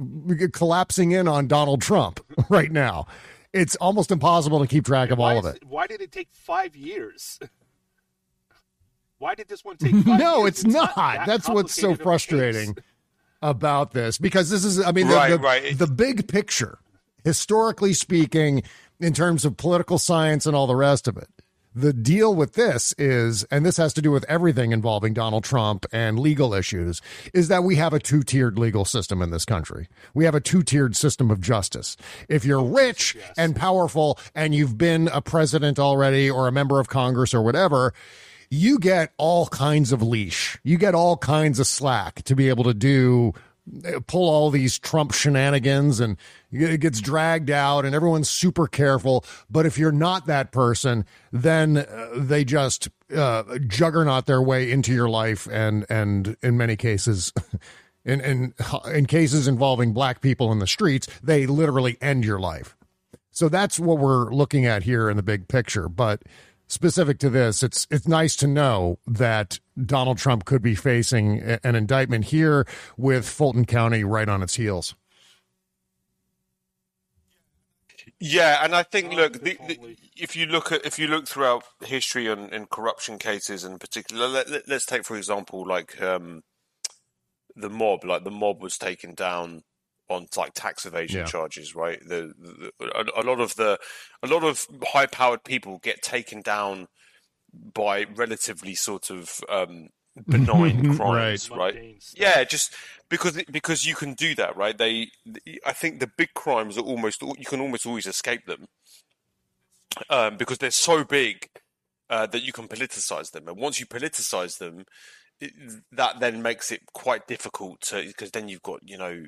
collapsing 0.53 1.13
in 1.13 1.29
on 1.29 1.47
Donald 1.47 1.83
Trump 1.83 2.21
right 2.49 2.73
now 2.73 3.07
it's 3.57 3.77
almost 3.77 4.11
impossible 4.11 4.61
to 4.61 4.67
keep 4.67 4.85
track 4.85 5.11
of 5.11 5.19
all 5.19 5.39
of 5.39 5.47
it. 5.47 5.65
Why 5.65 5.87
did 5.87 6.01
it 6.01 6.13
take 6.13 6.29
five 6.33 6.77
years? 6.77 7.39
Why 9.19 9.35
did 9.35 9.49
this 9.49 9.65
one 9.65 9.77
take 9.77 9.95
no, 10.07 10.41
years? 10.41 10.49
it's, 10.49 10.65
it's 10.65 10.75
not. 10.75 10.97
not 10.97 11.17
that 11.17 11.27
That's 11.27 11.49
what's 11.49 11.75
so 11.75 11.95
frustrating 11.95 12.77
about 13.43 13.93
this 13.93 14.19
because 14.19 14.51
this 14.51 14.65
is, 14.65 14.81
I 14.81 14.93
mean, 14.93 15.09
the, 15.09 15.15
right, 15.15 15.31
the, 15.31 15.39
right. 15.39 15.79
the 15.79 15.87
big 15.87 16.29
picture, 16.29 16.79
historically 17.25 17.93
speaking, 17.93 18.63
in 19.01 19.13
terms 19.13 19.45
of 19.45 19.57
political 19.57 19.99
science 19.99 20.47
and 20.47 20.55
all 20.55 20.67
the 20.67 20.77
rest 20.77 21.09
of 21.09 21.17
it, 21.17 21.29
the 21.77 21.93
deal 21.93 22.35
with 22.35 22.55
this 22.55 22.95
is, 22.97 23.45
and 23.45 23.65
this 23.65 23.77
has 23.77 23.93
to 23.93 24.03
do 24.03 24.11
with 24.11 24.25
everything 24.31 24.73
involving 24.73 25.13
Donald 25.13 25.45
Trump 25.45 25.85
and 25.93 26.19
legal 26.19 26.55
issues, 26.55 27.03
is 27.35 27.49
that 27.49 27.65
we 27.65 27.77
have 27.77 27.93
a 27.93 27.99
two 27.99 28.23
tiered 28.23 28.59
legal 28.59 28.87
system 28.87 29.21
in 29.21 29.31
this 29.31 29.45
country. 29.45 29.87
We 30.15 30.25
have 30.25 30.35
a 30.35 30.41
two 30.41 30.63
tiered 30.63 30.97
system 30.97 31.31
of 31.31 31.43
justice. 31.43 31.99
If 32.31 32.47
you're 32.47 32.65
rich 32.65 33.15
yes. 33.15 33.35
and 33.37 33.55
powerful 33.55 34.19
and 34.35 34.55
you've 34.55 34.79
been 34.79 35.09
a 35.09 35.21
president 35.21 35.79
already 35.79 36.31
or 36.31 36.49
a 36.49 36.53
member 36.53 36.81
of 36.81 36.89
Congress 36.89 37.35
or 37.35 37.43
whatever, 37.43 37.93
you 38.49 38.79
get 38.79 39.13
all 39.19 39.47
kinds 39.49 39.93
of 39.93 40.01
leash. 40.01 40.59
You 40.65 40.79
get 40.79 40.95
all 40.95 41.19
kinds 41.19 41.61
of 41.61 41.67
slack 41.67 42.23
to 42.23 42.35
be 42.35 42.49
able 42.49 42.65
to 42.65 42.75
do 42.75 43.35
pull 44.07 44.29
all 44.29 44.51
these 44.51 44.79
Trump 44.79 45.13
shenanigans 45.13 46.01
and 46.01 46.17
it 46.53 46.81
gets 46.81 47.01
dragged 47.01 47.51
out 47.51 47.85
and 47.85 47.95
everyone's 47.95 48.31
super 48.31 48.67
careful. 48.67 49.25
But 49.51 49.67
if 49.67 49.79
you're 49.79 49.93
not 49.93 50.27
that 50.27 50.53
person, 50.53 51.05
then 51.33 51.79
uh, 51.79 52.11
they 52.15 52.45
just 52.45 52.89
uh, 53.15 53.59
juggernaut 53.67 54.27
their 54.27 54.43
way 54.43 54.71
into 54.71 54.93
your 54.93 55.09
life 55.09 55.49
and 55.51 55.85
and 55.89 56.37
in 56.43 56.57
many 56.57 56.77
cases. 56.77 57.33
In, 58.09 58.21
in 58.21 58.55
in 58.95 59.07
cases 59.07 59.49
involving 59.49 59.93
black 59.93 60.21
people 60.21 60.53
in 60.53 60.61
the 60.61 60.67
streets, 60.69 61.09
they 61.25 61.45
literally 61.45 61.99
end 62.01 62.25
your 62.25 62.39
life. 62.39 62.77
So 63.33 63.49
that's 63.49 63.81
what 63.81 63.99
we're 63.99 64.33
looking 64.33 64.65
at 64.65 64.85
here 64.85 65.11
in 65.11 65.17
the 65.17 65.25
big 65.25 65.49
picture. 65.49 65.89
But 65.89 66.23
specific 66.69 67.19
to 67.21 67.31
this, 67.31 67.63
it's 67.63 67.87
it's 67.91 68.09
nice 68.09 68.37
to 68.37 68.47
know 68.47 68.99
that 69.07 69.61
Donald 69.85 70.19
Trump 70.19 70.45
could 70.45 70.63
be 70.63 70.75
facing 70.75 71.41
an 71.41 71.75
indictment 71.75 72.27
here 72.27 72.67
with 72.97 73.29
Fulton 73.29 73.65
County 73.65 74.05
right 74.05 74.29
on 74.29 74.43
its 74.43 74.57
heels. 74.57 74.95
Yeah, 78.19 78.65
and 78.65 78.75
I 78.75 78.83
think 78.83 79.13
look, 79.13 79.35
the, 79.35 79.59
the, 79.67 79.97
if 80.17 80.37
you 80.37 80.47
look 80.47 80.73
at 80.73 80.87
if 80.87 80.99
you 80.99 81.07
look 81.07 81.29
throughout 81.29 81.65
history 81.85 82.29
and 82.29 82.53
in 82.53 82.67
corruption 82.67 83.19
cases 83.19 83.63
in 83.63 83.79
particular, 83.79 84.27
let, 84.27 84.47
us 84.49 84.63
let, 84.67 84.83
take 84.83 85.05
for 85.05 85.17
example 85.17 85.67
like 85.67 86.01
um, 86.01 86.43
the 87.55 87.69
mob. 87.69 88.05
Like 88.05 88.25
the 88.25 88.31
mob 88.31 88.63
was 88.63 88.79
taken 88.79 89.15
down 89.15 89.65
on 90.09 90.27
like 90.37 90.55
tax 90.55 90.87
evasion 90.87 91.21
yeah. 91.21 91.27
charges, 91.27 91.75
right? 91.75 92.01
The, 92.01 92.33
the 92.39 92.73
a, 92.81 93.23
a, 93.23 93.25
lot 93.25 93.41
of 93.41 93.57
the 93.57 93.79
a 94.23 94.27
lot 94.27 94.45
of 94.45 94.67
high 94.85 95.07
powered 95.07 95.45
people 95.45 95.79
get 95.79 96.03
taken 96.03 96.43
down 96.43 96.89
by 97.53 98.07
relatively 98.15 98.75
sort 98.75 99.11
of 99.11 99.41
um, 99.49 99.89
benign 100.27 100.97
crimes, 100.97 101.51
right? 101.51 101.75
right? 101.75 102.05
Yeah, 102.15 102.45
just 102.45 102.75
because 103.09 103.43
because 103.51 103.85
you 103.87 103.95
can 103.95 104.15
do 104.15 104.35
that, 104.37 104.57
right? 104.57 104.77
They, 104.77 105.09
I 105.65 105.73
think 105.73 106.01
the 106.01 106.11
big 106.17 106.35
crimes 106.35 106.79
are 106.79 106.83
almost 106.83 107.23
you 107.23 107.47
can 107.47 107.61
almost 107.61 107.87
always 107.87 108.07
escape 108.07 108.47
them 108.47 108.67
um, 110.11 110.37
because 110.37 110.59
they're 110.59 110.71
so 110.71 111.05
big 111.05 111.49
uh, 112.11 112.27
that 112.27 112.43
you 112.43 112.53
can 112.53 112.69
politicize 112.69 113.33
them, 113.33 113.49
and 113.49 113.57
once 113.57 113.81
you 113.81 113.87
politicize 113.87 114.59
them, 114.59 114.85
it, 115.41 115.53
that 115.93 116.21
then 116.21 116.43
makes 116.43 116.71
it 116.71 116.83
quite 116.93 117.27
difficult 117.27 117.81
to 117.83 118.03
because 118.07 118.31
then 118.31 118.49
you've 118.49 118.63
got 118.63 118.81
you 118.85 118.97
know 118.97 119.25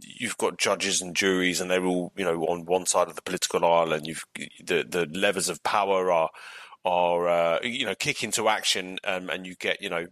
you've 0.00 0.36
got 0.38 0.58
judges 0.58 1.00
and 1.00 1.14
juries, 1.16 1.60
and 1.60 1.70
they're 1.70 1.84
all 1.84 2.12
you 2.16 2.24
know 2.24 2.44
on 2.44 2.64
one 2.64 2.86
side 2.86 3.08
of 3.08 3.16
the 3.16 3.22
political 3.22 3.64
aisle, 3.64 3.92
and 3.92 4.06
you've 4.06 4.24
the 4.64 4.84
the 4.88 5.08
levers 5.12 5.48
of 5.48 5.62
power 5.62 6.10
are 6.10 6.30
are 6.84 7.28
uh, 7.28 7.58
you 7.62 7.84
know 7.84 7.94
kick 7.94 8.22
into 8.22 8.48
action, 8.48 8.98
um, 9.04 9.28
and 9.28 9.46
you 9.46 9.56
get 9.56 9.82
you 9.82 9.90
know 9.90 10.06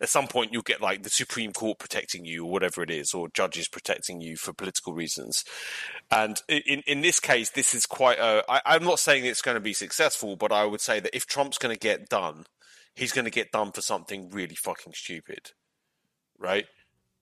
at 0.00 0.08
some 0.08 0.26
point 0.26 0.52
you'll 0.52 0.62
get 0.62 0.80
like 0.80 1.04
the 1.04 1.10
Supreme 1.10 1.52
Court 1.52 1.78
protecting 1.78 2.24
you 2.24 2.44
or 2.44 2.50
whatever 2.50 2.82
it 2.82 2.90
is, 2.90 3.14
or 3.14 3.28
judges 3.28 3.68
protecting 3.68 4.20
you 4.20 4.36
for 4.36 4.52
political 4.52 4.92
reasons. 4.92 5.44
And 6.10 6.42
in 6.48 6.82
in 6.86 7.00
this 7.00 7.20
case, 7.20 7.50
this 7.50 7.74
is 7.74 7.86
quite 7.86 8.18
a. 8.18 8.44
I, 8.48 8.60
I'm 8.66 8.84
not 8.84 8.98
saying 8.98 9.24
it's 9.24 9.42
going 9.42 9.54
to 9.54 9.60
be 9.60 9.72
successful, 9.72 10.36
but 10.36 10.52
I 10.52 10.64
would 10.64 10.80
say 10.80 10.98
that 11.00 11.16
if 11.16 11.26
Trump's 11.26 11.58
going 11.58 11.74
to 11.74 11.78
get 11.78 12.08
done, 12.08 12.46
he's 12.94 13.12
going 13.12 13.26
to 13.26 13.30
get 13.30 13.52
done 13.52 13.70
for 13.70 13.80
something 13.80 14.30
really 14.30 14.56
fucking 14.56 14.94
stupid, 14.94 15.52
right? 16.38 16.66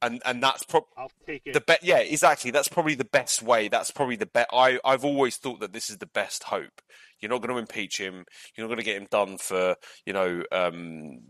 And 0.05 0.23
and 0.25 0.43
that's 0.43 0.65
probably 0.65 1.41
the 1.53 1.61
best. 1.61 1.83
Yeah, 1.83 1.99
exactly. 1.99 2.51
That's 2.51 2.69
probably 2.69 2.95
the 2.95 3.05
best 3.05 3.43
way. 3.43 3.69
That's 3.69 3.91
probably 3.91 4.17
the 4.17 4.27
best. 4.27 4.49
I 4.53 4.79
I've 4.85 5.05
always 5.05 5.37
thought 5.37 5.61
that 5.61 5.73
this 5.73 5.91
is 5.91 5.99
the 5.99 6.07
best 6.07 6.45
hope. 6.45 6.83
You're 7.21 7.31
not 7.31 7.41
going 7.41 7.55
to 7.55 7.61
impeach 7.61 7.99
him. 7.99 8.25
You're 8.55 8.67
not 8.67 8.75
going 8.75 8.79
to 8.79 8.85
get 8.85 9.01
him 9.01 9.09
done 9.11 9.39
for 9.39 9.77
you 10.05 10.13
know 10.13 10.43
um, 10.53 11.21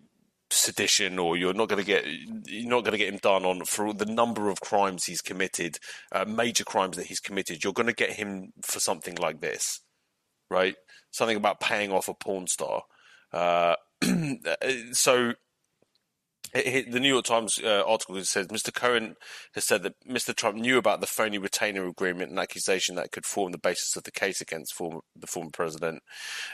sedition, 0.50 1.18
or 1.18 1.36
you're 1.36 1.54
not 1.54 1.68
going 1.68 1.82
to 1.82 1.86
get 1.86 2.04
you're 2.46 2.70
not 2.70 2.84
going 2.84 2.92
to 2.92 2.98
get 2.98 3.12
him 3.12 3.20
done 3.22 3.44
on 3.44 3.64
for 3.64 3.94
the 3.94 4.06
number 4.06 4.50
of 4.50 4.60
crimes 4.60 5.04
he's 5.04 5.20
committed, 5.20 5.78
uh, 6.12 6.24
major 6.24 6.64
crimes 6.64 6.96
that 6.96 7.06
he's 7.06 7.20
committed. 7.20 7.62
You're 7.62 7.72
going 7.72 7.86
to 7.86 7.92
get 7.92 8.12
him 8.12 8.52
for 8.62 8.80
something 8.80 9.14
like 9.16 9.40
this, 9.40 9.80
right? 10.50 10.74
Something 11.10 11.36
about 11.36 11.60
paying 11.60 11.92
off 11.92 12.08
a 12.08 12.14
porn 12.14 12.46
star. 12.48 12.82
Uh, 13.32 13.76
so 14.92 15.34
the 16.54 17.00
New 17.00 17.08
York 17.08 17.24
Times 17.24 17.58
uh, 17.62 17.82
article 17.84 18.22
says 18.22 18.46
Mr. 18.46 18.72
Cohen 18.72 19.16
has 19.54 19.64
said 19.64 19.82
that 19.82 19.94
Mr. 20.08 20.34
Trump 20.34 20.56
knew 20.56 20.78
about 20.78 21.00
the 21.00 21.06
phony 21.06 21.36
retainer 21.36 21.84
agreement 21.86 22.30
and 22.30 22.38
accusation 22.38 22.94
that 22.94 23.10
could 23.10 23.26
form 23.26 23.50
the 23.50 23.58
basis 23.58 23.96
of 23.96 24.04
the 24.04 24.12
case 24.12 24.40
against 24.40 24.72
former, 24.72 25.00
the 25.16 25.26
former 25.26 25.50
president, 25.52 26.02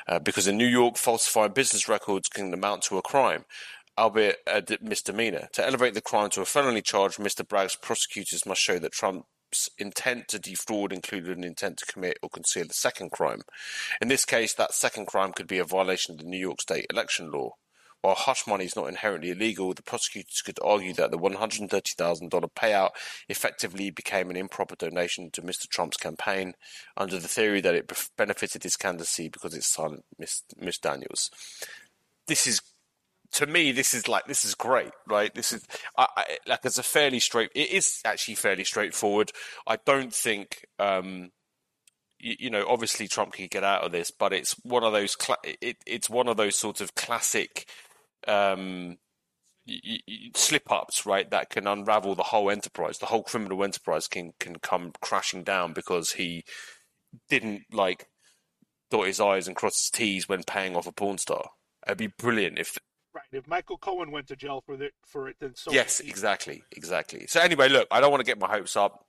uh, 0.08 0.18
because 0.18 0.48
in 0.48 0.56
New 0.56 0.66
York, 0.66 0.96
falsifying 0.96 1.52
business 1.52 1.86
records 1.86 2.28
can 2.28 2.52
amount 2.54 2.82
to 2.82 2.96
a 2.96 3.02
crime, 3.02 3.44
albeit 3.98 4.38
a 4.46 4.62
misdemeanor. 4.80 5.48
To 5.52 5.66
elevate 5.66 5.92
the 5.92 6.00
crime 6.00 6.30
to 6.30 6.40
a 6.40 6.46
felony 6.46 6.80
charge, 6.80 7.16
Mr. 7.16 7.46
Bragg's 7.46 7.76
prosecutors 7.76 8.46
must 8.46 8.62
show 8.62 8.78
that 8.78 8.92
Trump's 8.92 9.68
intent 9.76 10.28
to 10.28 10.38
defraud 10.38 10.94
included 10.94 11.36
an 11.36 11.44
intent 11.44 11.76
to 11.76 11.92
commit 11.92 12.16
or 12.22 12.30
conceal 12.30 12.64
a 12.70 12.72
second 12.72 13.10
crime. 13.10 13.42
In 14.00 14.08
this 14.08 14.24
case, 14.24 14.54
that 14.54 14.72
second 14.72 15.08
crime 15.08 15.32
could 15.34 15.46
be 15.46 15.58
a 15.58 15.64
violation 15.64 16.14
of 16.14 16.20
the 16.20 16.26
New 16.26 16.38
York 16.38 16.62
State 16.62 16.86
election 16.90 17.30
law. 17.30 17.50
While 18.02 18.14
hush 18.14 18.46
money 18.46 18.64
is 18.64 18.76
not 18.76 18.88
inherently 18.88 19.30
illegal, 19.30 19.74
the 19.74 19.82
prosecutors 19.82 20.40
could 20.40 20.58
argue 20.64 20.94
that 20.94 21.10
the 21.10 21.18
$130,000 21.18 22.50
payout 22.54 22.90
effectively 23.28 23.90
became 23.90 24.30
an 24.30 24.36
improper 24.36 24.74
donation 24.74 25.30
to 25.32 25.42
Mr. 25.42 25.68
Trump's 25.68 25.98
campaign 25.98 26.54
under 26.96 27.18
the 27.18 27.28
theory 27.28 27.60
that 27.60 27.74
it 27.74 27.92
benefited 28.16 28.62
his 28.62 28.76
candidacy 28.76 29.28
because 29.28 29.54
it 29.54 29.64
silenced 29.64 30.04
Miss, 30.18 30.78
Daniels. 30.78 31.30
This 32.26 32.46
is 32.46 32.62
to 33.32 33.46
me, 33.46 33.70
this 33.70 33.94
is 33.94 34.08
like 34.08 34.26
this 34.26 34.44
is 34.44 34.54
great, 34.54 34.92
right? 35.06 35.32
This 35.34 35.52
is 35.52 35.64
I, 35.96 36.06
I, 36.16 36.38
like 36.46 36.60
it's 36.64 36.78
a 36.78 36.82
fairly 36.82 37.20
straight. 37.20 37.50
It 37.54 37.70
is 37.70 38.00
actually 38.04 38.34
fairly 38.34 38.64
straightforward. 38.64 39.30
I 39.66 39.76
don't 39.84 40.12
think, 40.12 40.64
um, 40.80 41.30
you, 42.18 42.34
you, 42.38 42.50
know, 42.50 42.66
obviously 42.68 43.06
Trump 43.06 43.34
can 43.34 43.46
get 43.46 43.62
out 43.62 43.84
of 43.84 43.92
this, 43.92 44.10
but 44.10 44.32
it's 44.32 44.52
one 44.64 44.82
of 44.82 44.92
those. 44.92 45.14
Cla- 45.14 45.36
it, 45.44 45.76
it's 45.86 46.10
one 46.10 46.28
of 46.28 46.38
those 46.38 46.58
sort 46.58 46.80
of 46.80 46.94
classic 46.96 47.68
um, 48.30 48.96
slip 50.34 50.70
ups, 50.70 51.06
right, 51.06 51.30
that 51.30 51.50
can 51.50 51.66
unravel 51.66 52.14
the 52.14 52.24
whole 52.24 52.50
enterprise. 52.50 52.98
The 52.98 53.06
whole 53.06 53.22
criminal 53.22 53.64
enterprise 53.64 54.08
can 54.08 54.32
can 54.38 54.56
come 54.56 54.92
crashing 55.00 55.42
down 55.42 55.72
because 55.72 56.12
he 56.12 56.44
didn't 57.28 57.62
like 57.72 58.08
dot 58.90 59.06
his 59.06 59.20
I's 59.20 59.46
and 59.46 59.56
cross 59.56 59.80
his 59.80 59.90
T's 59.90 60.28
when 60.28 60.42
paying 60.44 60.76
off 60.76 60.86
a 60.86 60.92
porn 60.92 61.18
star. 61.18 61.50
It'd 61.86 61.98
be 61.98 62.08
brilliant 62.08 62.58
if. 62.58 62.76
Right. 63.12 63.24
If 63.32 63.48
Michael 63.48 63.76
Cohen 63.76 64.12
went 64.12 64.28
to 64.28 64.36
jail 64.36 64.62
for 64.64 64.80
it, 64.80 64.92
for 65.04 65.28
it, 65.28 65.34
then 65.40 65.56
so. 65.56 65.72
Yes, 65.72 65.98
exactly, 65.98 66.62
exactly. 66.70 67.26
So 67.26 67.40
anyway, 67.40 67.68
look, 67.68 67.88
I 67.90 68.00
don't 68.00 68.12
want 68.12 68.20
to 68.20 68.26
get 68.26 68.38
my 68.38 68.48
hopes 68.48 68.76
up 68.76 69.04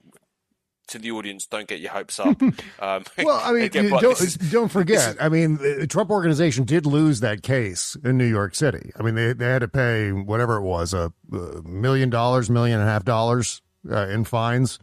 to 0.87 0.99
the 0.99 1.11
audience, 1.11 1.45
don't 1.45 1.67
get 1.67 1.79
your 1.79 1.91
hopes 1.91 2.19
up. 2.19 2.41
Um, 2.79 3.03
well, 3.19 3.39
I 3.43 3.51
mean, 3.51 3.63
again, 3.65 3.89
don't, 3.89 4.19
is, 4.19 4.35
don't 4.35 4.69
forget. 4.69 5.11
Is, 5.11 5.17
I 5.21 5.29
mean, 5.29 5.57
the 5.57 5.85
Trump 5.87 6.09
organization 6.09 6.63
did 6.63 6.87
lose 6.87 7.19
that 7.19 7.43
case 7.43 7.95
in 8.03 8.17
New 8.17 8.25
York 8.25 8.55
City. 8.55 8.91
I 8.97 9.03
mean, 9.03 9.13
they 9.13 9.33
they 9.33 9.45
had 9.45 9.59
to 9.59 9.67
pay 9.67 10.11
whatever 10.11 10.57
it 10.57 10.63
was 10.63 10.93
a, 10.93 11.13
a 11.31 11.61
million 11.61 12.09
dollars, 12.09 12.49
million 12.49 12.79
and 12.79 12.89
a 12.89 12.91
half 12.91 13.05
dollars 13.05 13.61
uh, 13.89 14.07
in 14.07 14.23
fines. 14.23 14.79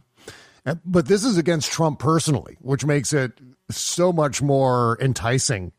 But 0.85 1.07
this 1.07 1.25
is 1.25 1.37
against 1.37 1.71
Trump 1.71 1.99
personally, 1.99 2.57
which 2.61 2.85
makes 2.85 3.11
it 3.11 3.33
so 3.69 4.13
much 4.13 4.41
more 4.41 4.97
enticing 5.01 5.73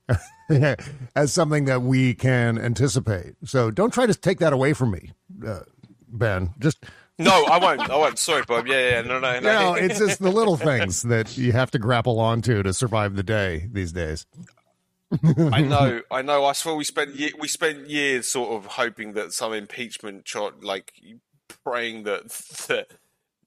as 1.14 1.32
something 1.32 1.64
that 1.66 1.82
we 1.82 2.14
can 2.14 2.58
anticipate. 2.58 3.34
So 3.44 3.70
don't 3.70 3.92
try 3.92 4.06
to 4.06 4.14
take 4.14 4.40
that 4.40 4.52
away 4.52 4.72
from 4.72 4.90
me, 4.90 5.12
uh, 5.46 5.60
Ben. 6.08 6.50
Just 6.58 6.84
no, 7.20 7.44
I 7.44 7.58
won't. 7.58 7.90
I 7.90 7.96
won't. 7.96 8.18
Sorry, 8.18 8.42
Bob. 8.46 8.66
Yeah, 8.66 8.90
yeah, 8.90 9.02
no, 9.02 9.18
no, 9.18 9.40
no. 9.40 9.40
No, 9.40 9.74
it's 9.74 9.98
just 9.98 10.20
the 10.20 10.30
little 10.30 10.56
things 10.56 11.02
that 11.02 11.36
you 11.36 11.52
have 11.52 11.70
to 11.72 11.78
grapple 11.78 12.18
onto 12.18 12.62
to 12.62 12.72
survive 12.72 13.16
the 13.16 13.22
day 13.22 13.68
these 13.70 13.92
days. 13.92 14.26
I 15.52 15.62
know, 15.62 16.02
I 16.10 16.22
know. 16.22 16.44
I 16.44 16.52
swear 16.52 16.74
we 16.74 16.84
spent 16.84 17.16
we 17.38 17.48
spent 17.48 17.88
years 17.88 18.28
sort 18.28 18.50
of 18.52 18.72
hoping 18.72 19.14
that 19.14 19.32
some 19.32 19.52
impeachment 19.52 20.26
shot, 20.26 20.62
like 20.62 20.92
praying 21.64 22.04
that, 22.04 22.28
that 22.68 22.88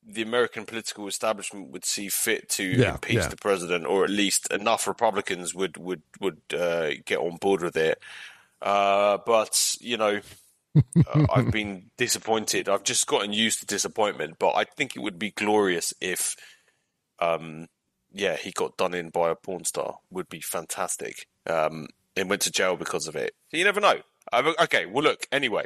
the 0.05 0.21
American 0.21 0.65
political 0.65 1.07
establishment 1.07 1.69
would 1.69 1.85
see 1.85 2.09
fit 2.09 2.49
to 2.49 2.63
yeah, 2.63 2.93
impeach 2.93 3.15
yeah. 3.15 3.27
the 3.27 3.37
president, 3.37 3.85
or 3.85 4.03
at 4.03 4.09
least 4.09 4.51
enough 4.51 4.87
Republicans 4.87 5.55
would 5.55 5.77
would 5.77 6.01
would 6.19 6.41
uh, 6.53 6.91
get 7.05 7.19
on 7.19 7.37
board 7.37 7.61
with 7.61 7.77
it. 7.77 8.01
Uh, 8.61 9.17
but 9.25 9.75
you 9.79 9.97
know, 9.97 10.19
uh, 10.75 11.25
I've 11.33 11.51
been 11.51 11.91
disappointed. 11.97 12.69
I've 12.69 12.83
just 12.83 13.07
gotten 13.07 13.33
used 13.33 13.59
to 13.59 13.65
disappointment, 13.65 14.37
but 14.39 14.53
I 14.55 14.63
think 14.63 14.95
it 14.95 14.99
would 14.99 15.19
be 15.19 15.31
glorious 15.31 15.93
if, 16.01 16.35
um, 17.19 17.67
yeah, 18.11 18.35
he 18.35 18.51
got 18.51 18.77
done 18.77 18.93
in 18.93 19.09
by 19.09 19.29
a 19.29 19.35
porn 19.35 19.65
star. 19.65 19.99
Would 20.11 20.29
be 20.29 20.41
fantastic. 20.41 21.27
Um, 21.47 21.87
and 22.15 22.29
went 22.29 22.43
to 22.43 22.51
jail 22.51 22.75
because 22.75 23.07
of 23.07 23.15
it. 23.15 23.33
You 23.51 23.63
never 23.63 23.81
know. 23.81 24.01
okay, 24.33 24.85
well, 24.85 25.03
look. 25.03 25.25
Anyway, 25.31 25.65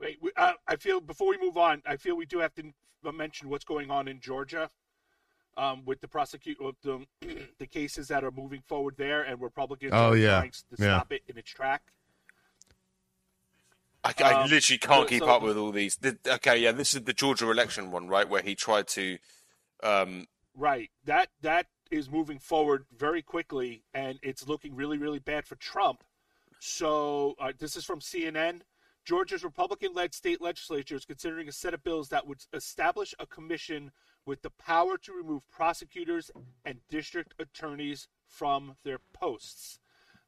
Wait, 0.00 0.18
uh, 0.36 0.52
I 0.66 0.76
feel 0.76 1.00
before 1.00 1.28
we 1.28 1.38
move 1.38 1.56
on, 1.56 1.82
I 1.86 1.96
feel 1.96 2.16
we 2.16 2.26
do 2.26 2.38
have 2.38 2.54
to 2.54 2.72
mention 3.12 3.48
what's 3.48 3.64
going 3.64 3.90
on 3.90 4.08
in 4.08 4.20
Georgia 4.20 4.68
um, 5.56 5.82
with 5.84 6.00
the 6.00 6.08
prosecute 6.08 6.62
with 6.62 6.80
the, 6.82 7.06
the 7.58 7.66
cases 7.66 8.08
that 8.08 8.24
are 8.24 8.30
moving 8.30 8.62
forward 8.66 8.96
there, 8.98 9.22
and 9.22 9.40
Republicans 9.40 9.92
oh, 9.94 10.10
are 10.10 10.16
yeah. 10.16 10.38
trying 10.38 10.50
to 10.50 10.58
yeah. 10.78 10.96
stop 10.98 11.12
it 11.12 11.22
in 11.28 11.38
its 11.38 11.50
track. 11.50 11.82
I, 14.04 14.12
I 14.22 14.42
um, 14.42 14.50
literally 14.50 14.78
can't 14.78 15.08
keep 15.08 15.22
up 15.22 15.42
with 15.42 15.56
all 15.56 15.72
these. 15.72 15.96
The, 15.96 16.18
okay, 16.26 16.58
yeah, 16.58 16.72
this 16.72 16.94
is 16.94 17.02
the 17.02 17.14
Georgia 17.14 17.50
election 17.50 17.90
one, 17.90 18.08
right, 18.08 18.28
where 18.28 18.42
he 18.42 18.54
tried 18.54 18.86
to. 18.88 19.18
Um, 19.82 20.26
right, 20.54 20.90
that 21.04 21.30
that 21.40 21.66
is 21.90 22.10
moving 22.10 22.38
forward 22.38 22.84
very 22.96 23.22
quickly, 23.22 23.82
and 23.94 24.18
it's 24.22 24.46
looking 24.46 24.74
really, 24.74 24.98
really 24.98 25.18
bad 25.18 25.46
for 25.46 25.56
Trump. 25.56 26.04
So 26.60 27.34
uh, 27.40 27.52
this 27.58 27.76
is 27.76 27.84
from 27.84 28.00
CNN. 28.00 28.60
Georgia's 29.04 29.44
Republican-led 29.44 30.14
state 30.14 30.40
legislature 30.40 30.96
is 30.96 31.04
considering 31.04 31.46
a 31.46 31.52
set 31.52 31.74
of 31.74 31.84
bills 31.84 32.08
that 32.08 32.26
would 32.26 32.40
establish 32.54 33.14
a 33.18 33.26
commission 33.26 33.90
with 34.24 34.40
the 34.40 34.50
power 34.50 34.96
to 34.96 35.12
remove 35.12 35.42
prosecutors 35.50 36.30
and 36.64 36.80
district 36.88 37.34
attorneys 37.38 38.08
from 38.26 38.76
their 38.82 38.98
posts. 39.12 39.78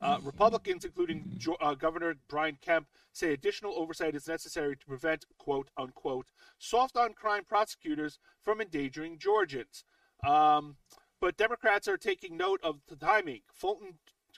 Uh, 0.00 0.18
Republicans, 0.22 0.84
including 0.84 1.38
uh, 1.60 1.74
Governor 1.74 2.16
Brian 2.28 2.58
Kemp, 2.60 2.86
say 3.12 3.32
additional 3.32 3.74
oversight 3.76 4.14
is 4.14 4.28
necessary 4.28 4.76
to 4.76 4.86
prevent, 4.86 5.24
quote 5.38 5.70
unquote, 5.76 6.26
soft 6.58 6.96
on 6.96 7.14
crime 7.14 7.44
prosecutors 7.44 8.18
from 8.42 8.60
endangering 8.60 9.18
Georgians. 9.18 9.84
Um, 10.26 10.76
but 11.20 11.36
Democrats 11.36 11.88
are 11.88 11.96
taking 11.96 12.36
note 12.36 12.60
of 12.62 12.80
the 12.88 12.96
timing. 12.96 13.40
Fulton 13.52 13.94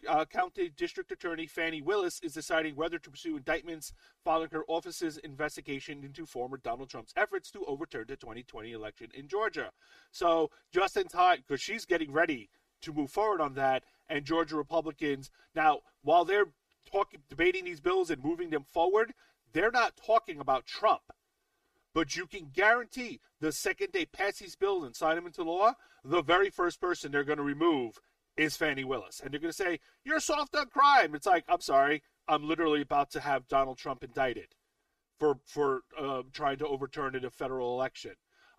uh, 0.07 0.25
County 0.25 0.71
District 0.77 1.11
Attorney 1.11 1.47
Fani 1.47 1.83
Willis 1.83 2.21
is 2.23 2.33
deciding 2.33 2.77
whether 2.77 2.99
to 2.99 3.11
pursue 3.11 3.37
indictments 3.37 3.93
following 4.25 4.51
her 4.53 4.65
office's 4.69 5.19
investigation 5.19 6.05
into 6.05 6.27
former 6.27 6.59
Donald 6.59 6.89
Trump's 6.89 7.13
efforts 7.17 7.51
to 7.53 7.65
overturn 7.65 8.05
the 8.09 8.17
2020 8.17 8.73
election 8.73 9.09
in 9.15 9.29
Georgia. 9.29 9.71
So, 10.13 10.51
just 10.73 10.97
in 10.97 11.09
time, 11.09 11.39
because 11.47 11.61
she's 11.61 11.85
getting 11.85 12.13
ready 12.13 12.49
to 12.83 12.93
move 12.93 13.11
forward 13.11 13.41
on 13.41 13.55
that, 13.55 13.85
and 14.09 14.25
Georgia 14.25 14.57
Republicans. 14.57 15.31
Now, 15.55 15.81
while 16.03 16.25
they're 16.25 16.53
talking, 16.91 17.21
debating 17.29 17.65
these 17.65 17.81
bills 17.81 18.11
and 18.11 18.23
moving 18.23 18.51
them 18.51 18.65
forward, 18.65 19.15
they're 19.53 19.71
not 19.71 19.97
talking 19.97 20.41
about 20.41 20.67
Trump. 20.67 21.03
But 21.95 22.17
you 22.17 22.27
can 22.27 22.51
guarantee 22.53 23.21
the 23.41 23.53
second 23.53 23.89
they 23.93 24.05
pass 24.05 24.39
these 24.39 24.57
bills 24.57 24.85
and 24.85 24.95
sign 24.95 25.17
them 25.17 25.27
into 25.27 25.43
law, 25.43 25.73
the 26.05 26.23
very 26.23 26.51
first 26.51 26.81
person 26.81 27.11
they're 27.11 27.25
going 27.25 27.39
to 27.39 27.45
remove 27.45 27.99
is 28.37 28.57
Fani 28.57 28.85
Willis. 28.85 29.21
And 29.21 29.33
they're 29.33 29.41
going 29.41 29.53
to 29.53 29.57
say, 29.57 29.81
You're 30.05 30.21
soft 30.21 30.55
on 30.55 30.67
crime. 30.67 31.15
It's 31.15 31.27
like, 31.27 31.45
I'm 31.49 31.61
sorry, 31.61 32.03
I'm 32.29 32.47
literally 32.47 32.83
about 32.83 33.11
to 33.13 33.21
have 33.21 33.49
Donald 33.49 33.79
Trump 33.79 34.05
indicted 34.05 34.55
for, 35.19 35.39
for 35.45 35.83
uh, 35.99 36.23
trying 36.33 36.59
to 36.59 36.67
overturn 36.67 37.17
a 37.25 37.31
federal 37.31 37.75
election. 37.75 38.13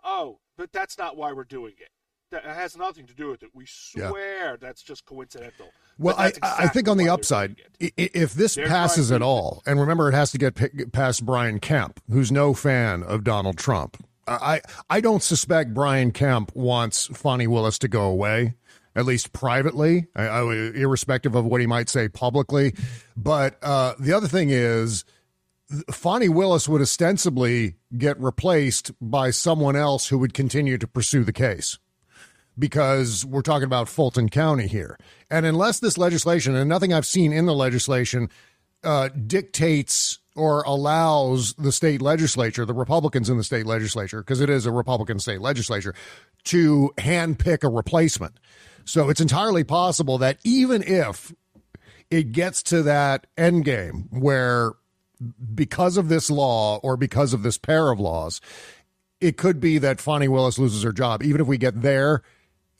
Oh, 0.03 0.39
but 0.57 0.71
that's 0.73 0.97
not 0.97 1.15
why 1.15 1.31
we're 1.31 1.43
doing 1.43 1.75
it 1.79 1.91
that 2.31 2.43
has 2.43 2.77
nothing 2.77 3.05
to 3.07 3.13
do 3.13 3.29
with 3.29 3.43
it. 3.43 3.49
We 3.53 3.65
swear 3.65 4.51
yeah. 4.51 4.55
that's 4.59 4.81
just 4.81 5.05
coincidental. 5.05 5.67
Well, 5.97 6.15
I, 6.17 6.27
exactly 6.27 6.65
I 6.65 6.67
think 6.67 6.87
on 6.87 6.97
the 6.97 7.09
upside, 7.09 7.55
if 7.79 8.33
this 8.33 8.55
they're 8.55 8.67
passes 8.67 9.11
at 9.11 9.21
all, 9.21 9.61
and 9.65 9.79
remember 9.79 10.09
it 10.09 10.13
has 10.13 10.31
to 10.31 10.37
get 10.37 10.91
past 10.91 11.25
Brian 11.25 11.59
Kemp, 11.59 11.99
who's 12.09 12.31
no 12.31 12.53
fan 12.53 13.03
of 13.03 13.23
Donald 13.23 13.57
Trump. 13.57 14.03
I 14.27 14.61
I 14.89 15.01
don't 15.01 15.23
suspect 15.23 15.73
Brian 15.73 16.11
Kemp 16.11 16.55
wants 16.55 17.07
Fani 17.07 17.47
Willis 17.47 17.79
to 17.79 17.87
go 17.87 18.03
away, 18.03 18.53
at 18.95 19.05
least 19.05 19.33
privately, 19.33 20.07
irrespective 20.15 21.35
of 21.35 21.45
what 21.45 21.61
he 21.61 21.67
might 21.67 21.89
say 21.89 22.07
publicly. 22.07 22.75
But 23.17 23.57
uh, 23.61 23.95
the 23.99 24.13
other 24.13 24.27
thing 24.27 24.49
is. 24.49 25.05
Fani 25.91 26.27
Willis 26.27 26.67
would 26.67 26.81
ostensibly 26.81 27.75
get 27.95 28.19
replaced 28.19 28.91
by 28.99 29.29
someone 29.29 29.75
else 29.75 30.07
who 30.07 30.17
would 30.17 30.33
continue 30.33 30.79
to 30.79 30.87
pursue 30.87 31.23
the 31.23 31.31
case 31.31 31.77
because 32.59 33.25
we're 33.25 33.41
talking 33.41 33.63
about 33.63 33.87
Fulton 33.87 34.29
County 34.29 34.67
here. 34.67 34.97
And 35.31 35.45
unless 35.45 35.79
this 35.79 35.97
legislation, 35.97 36.55
and 36.55 36.69
nothing 36.69 36.93
I've 36.93 37.05
seen 37.05 37.31
in 37.31 37.45
the 37.45 37.55
legislation, 37.55 38.29
uh, 38.83 39.09
dictates 39.09 40.19
or 40.35 40.61
allows 40.63 41.53
the 41.55 41.71
state 41.71 42.01
legislature, 42.01 42.65
the 42.65 42.73
Republicans 42.73 43.29
in 43.29 43.37
the 43.37 43.43
state 43.43 43.65
legislature, 43.65 44.19
because 44.19 44.41
it 44.41 44.49
is 44.49 44.65
a 44.65 44.71
Republican 44.71 45.19
state 45.19 45.41
legislature, 45.41 45.93
to 46.45 46.91
handpick 46.97 47.63
a 47.63 47.69
replacement. 47.69 48.39
So 48.85 49.09
it's 49.09 49.21
entirely 49.21 49.63
possible 49.63 50.17
that 50.19 50.37
even 50.43 50.81
if 50.83 51.33
it 52.09 52.31
gets 52.31 52.63
to 52.63 52.83
that 52.83 53.27
end 53.37 53.65
game 53.65 54.07
where 54.11 54.73
because 55.53 55.97
of 55.97 56.07
this 56.07 56.31
law 56.31 56.77
or 56.77 56.95
because 56.95 57.33
of 57.33 57.43
this 57.43 57.57
pair 57.57 57.91
of 57.91 57.99
laws, 57.99 58.39
it 59.19 59.37
could 59.37 59.59
be 59.59 59.77
that 59.79 59.99
Fani 59.99 60.27
Willis 60.27 60.57
loses 60.57 60.83
her 60.83 60.93
job. 60.93 61.21
Even 61.21 61.41
if 61.41 61.47
we 61.47 61.57
get 61.57 61.81
there, 61.81 62.23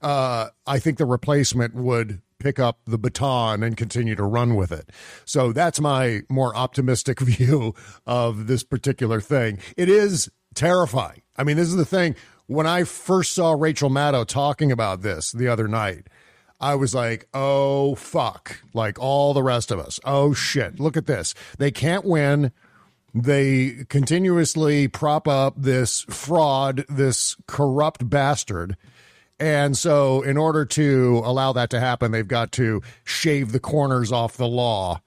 uh, 0.02 0.50
I 0.66 0.80
think 0.80 0.98
the 0.98 1.06
replacement 1.06 1.76
would 1.76 2.22
pick 2.40 2.58
up 2.58 2.80
the 2.86 2.98
baton 2.98 3.64
and 3.64 3.76
continue 3.76 4.16
to 4.16 4.24
run 4.24 4.56
with 4.56 4.72
it. 4.72 4.90
So 5.26 5.52
that's 5.52 5.80
my 5.80 6.22
more 6.30 6.56
optimistic 6.56 7.20
view 7.20 7.76
of 8.08 8.48
this 8.48 8.64
particular 8.64 9.22
thing. 9.22 9.60
It 9.78 9.90
is 9.90 10.32
terrifying. 10.56 11.22
I 11.38 11.44
mean, 11.44 11.58
this 11.58 11.68
is 11.68 11.76
the 11.76 11.86
thing. 11.86 12.16
When 12.48 12.66
I 12.66 12.84
first 12.84 13.34
saw 13.34 13.52
Rachel 13.52 13.90
Maddow 13.90 14.26
talking 14.26 14.72
about 14.72 15.02
this 15.02 15.32
the 15.32 15.48
other 15.48 15.68
night, 15.68 16.08
I 16.60 16.76
was 16.76 16.96
like, 16.96 17.28
oh, 17.34 17.96
fuck. 17.96 18.62
Like 18.74 19.00
all 19.00 19.34
the 19.34 19.44
rest 19.44 19.70
of 19.72 19.80
us. 19.80 20.00
Oh, 20.04 20.34
shit. 20.34 20.80
Look 20.80 20.98
at 20.98 21.06
this. 21.06 21.36
They 21.58 21.72
can't 21.72 22.06
win. 22.06 22.52
They 23.14 23.86
continuously 23.90 24.88
prop 24.88 25.28
up 25.28 25.56
this 25.58 26.02
fraud, 26.10 26.86
this 26.90 27.36
corrupt 27.48 28.10
bastard 28.10 28.78
and 29.40 29.78
so, 29.78 30.22
in 30.22 30.38
order 30.38 30.66
to 30.66 31.22
allow 31.24 31.54
that 31.54 31.70
to 31.70 31.80
happen, 31.80 32.12
they've 32.12 32.28
got 32.28 32.52
to 32.54 32.82
shave 33.04 33.52
the 33.52 33.60
corners 33.60 34.12
off 34.12 34.36
the 34.36 34.48
law, 34.48 35.02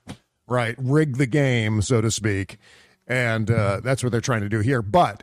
right? 0.47 0.75
Rig 0.79 1.19
the 1.19 1.27
game, 1.27 1.83
so 1.83 2.01
to 2.01 2.11
speak. 2.11 2.57
And 3.07 3.51
uh, 3.51 3.81
that's 3.83 4.03
what 4.03 4.11
they're 4.11 4.21
trying 4.21 4.41
to 4.41 4.49
do 4.49 4.61
here. 4.61 4.81
But 4.81 5.23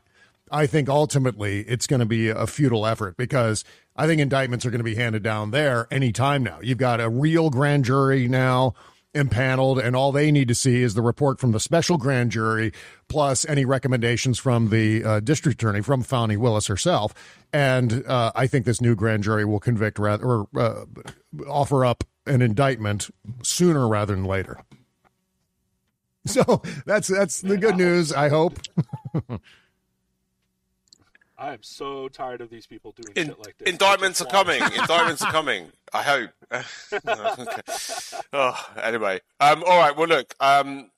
I 0.51 0.67
think 0.67 0.89
ultimately 0.89 1.61
it's 1.61 1.87
going 1.87 2.01
to 2.01 2.05
be 2.05 2.29
a 2.29 2.45
futile 2.45 2.85
effort 2.85 3.17
because 3.17 3.63
I 3.95 4.05
think 4.05 4.21
indictments 4.21 4.65
are 4.65 4.69
going 4.69 4.79
to 4.79 4.83
be 4.83 4.95
handed 4.95 5.23
down 5.23 5.51
there 5.51 5.87
anytime 5.89 6.43
now. 6.43 6.59
You've 6.61 6.77
got 6.77 7.01
a 7.01 7.09
real 7.09 7.49
grand 7.49 7.85
jury 7.85 8.27
now 8.27 8.73
impaneled, 9.13 9.79
and 9.79 9.95
all 9.95 10.11
they 10.11 10.31
need 10.31 10.47
to 10.47 10.55
see 10.55 10.83
is 10.83 10.93
the 10.93 11.01
report 11.01 11.39
from 11.39 11.51
the 11.51 11.59
special 11.59 11.97
grand 11.97 12.31
jury 12.31 12.71
plus 13.07 13.45
any 13.45 13.65
recommendations 13.65 14.37
from 14.37 14.69
the 14.69 15.03
uh, 15.03 15.19
district 15.19 15.61
attorney, 15.61 15.81
from 15.81 16.03
Fani 16.03 16.37
Willis 16.37 16.67
herself. 16.67 17.13
And 17.51 18.05
uh, 18.05 18.31
I 18.35 18.47
think 18.47 18.65
this 18.65 18.81
new 18.81 18.95
grand 18.95 19.23
jury 19.23 19.45
will 19.45 19.59
convict 19.59 19.97
rather 19.99 20.25
or 20.25 20.47
uh, 20.55 20.85
offer 21.47 21.83
up 21.85 22.03
an 22.25 22.41
indictment 22.41 23.09
sooner 23.41 23.87
rather 23.87 24.15
than 24.15 24.25
later. 24.25 24.59
So 26.25 26.61
that's 26.85 27.07
that's 27.07 27.41
the 27.41 27.57
good 27.57 27.77
news. 27.77 28.13
I 28.13 28.29
hope. 28.29 28.59
I 31.39 31.53
am 31.53 31.63
so 31.63 32.09
tired 32.09 32.41
of 32.41 32.49
these 32.49 32.67
people 32.67 32.91
doing 32.91 33.13
In, 33.15 33.27
shit 33.27 33.39
like 33.39 33.57
this. 33.57 33.69
Indictments 33.69 34.21
are 34.21 34.27
coming. 34.27 34.61
indictments 34.61 35.21
are 35.25 35.31
coming. 35.31 35.71
I 35.93 36.03
hope. 36.03 36.31
okay. 36.51 37.61
Oh, 38.33 38.69
anyway. 38.83 39.21
Um, 39.39 39.63
all 39.65 39.79
right. 39.79 39.95
Well, 39.95 40.09
look. 40.09 40.35
Um, 40.41 40.91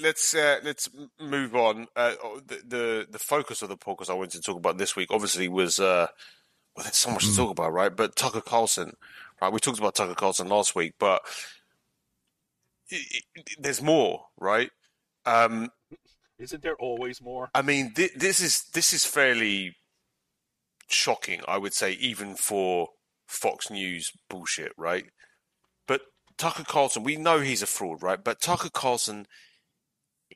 let's 0.00 0.34
uh, 0.34 0.60
let's 0.64 0.88
move 1.20 1.54
on. 1.54 1.88
Uh, 1.94 2.14
the, 2.46 2.62
the, 2.66 3.06
the 3.10 3.18
focus 3.18 3.60
of 3.60 3.68
the 3.68 3.76
podcast 3.76 4.08
I 4.08 4.14
wanted 4.14 4.32
to 4.32 4.40
talk 4.40 4.56
about 4.56 4.78
this 4.78 4.96
week, 4.96 5.10
obviously, 5.10 5.48
was 5.48 5.78
uh, 5.78 6.06
well, 6.74 6.84
there's 6.84 6.96
so 6.96 7.10
much 7.10 7.24
to 7.24 7.30
hmm. 7.30 7.36
talk 7.36 7.50
about, 7.50 7.74
right? 7.74 7.94
But 7.94 8.16
Tucker 8.16 8.40
Carlson, 8.40 8.96
right? 9.42 9.52
We 9.52 9.60
talked 9.60 9.78
about 9.78 9.94
Tucker 9.94 10.14
Carlson 10.14 10.48
last 10.48 10.74
week, 10.74 10.94
but 10.98 11.20
it, 12.88 13.22
it, 13.34 13.44
there's 13.58 13.82
more, 13.82 14.26
right? 14.40 14.70
Um, 15.26 15.70
isn't 16.44 16.62
there 16.62 16.76
always 16.76 17.20
more? 17.20 17.48
I 17.54 17.62
mean, 17.62 17.92
th- 17.94 18.14
this 18.14 18.40
is 18.40 18.64
this 18.74 18.92
is 18.92 19.04
fairly 19.04 19.74
shocking, 20.88 21.40
I 21.48 21.58
would 21.58 21.74
say, 21.74 21.92
even 21.92 22.36
for 22.36 22.88
Fox 23.26 23.70
News 23.70 24.12
bullshit, 24.28 24.72
right? 24.76 25.06
But 25.88 26.02
Tucker 26.36 26.64
Carlson, 26.64 27.02
we 27.02 27.16
know 27.16 27.40
he's 27.40 27.62
a 27.62 27.66
fraud, 27.66 28.02
right? 28.02 28.22
But 28.22 28.40
Tucker 28.40 28.70
Carlson, 28.72 29.26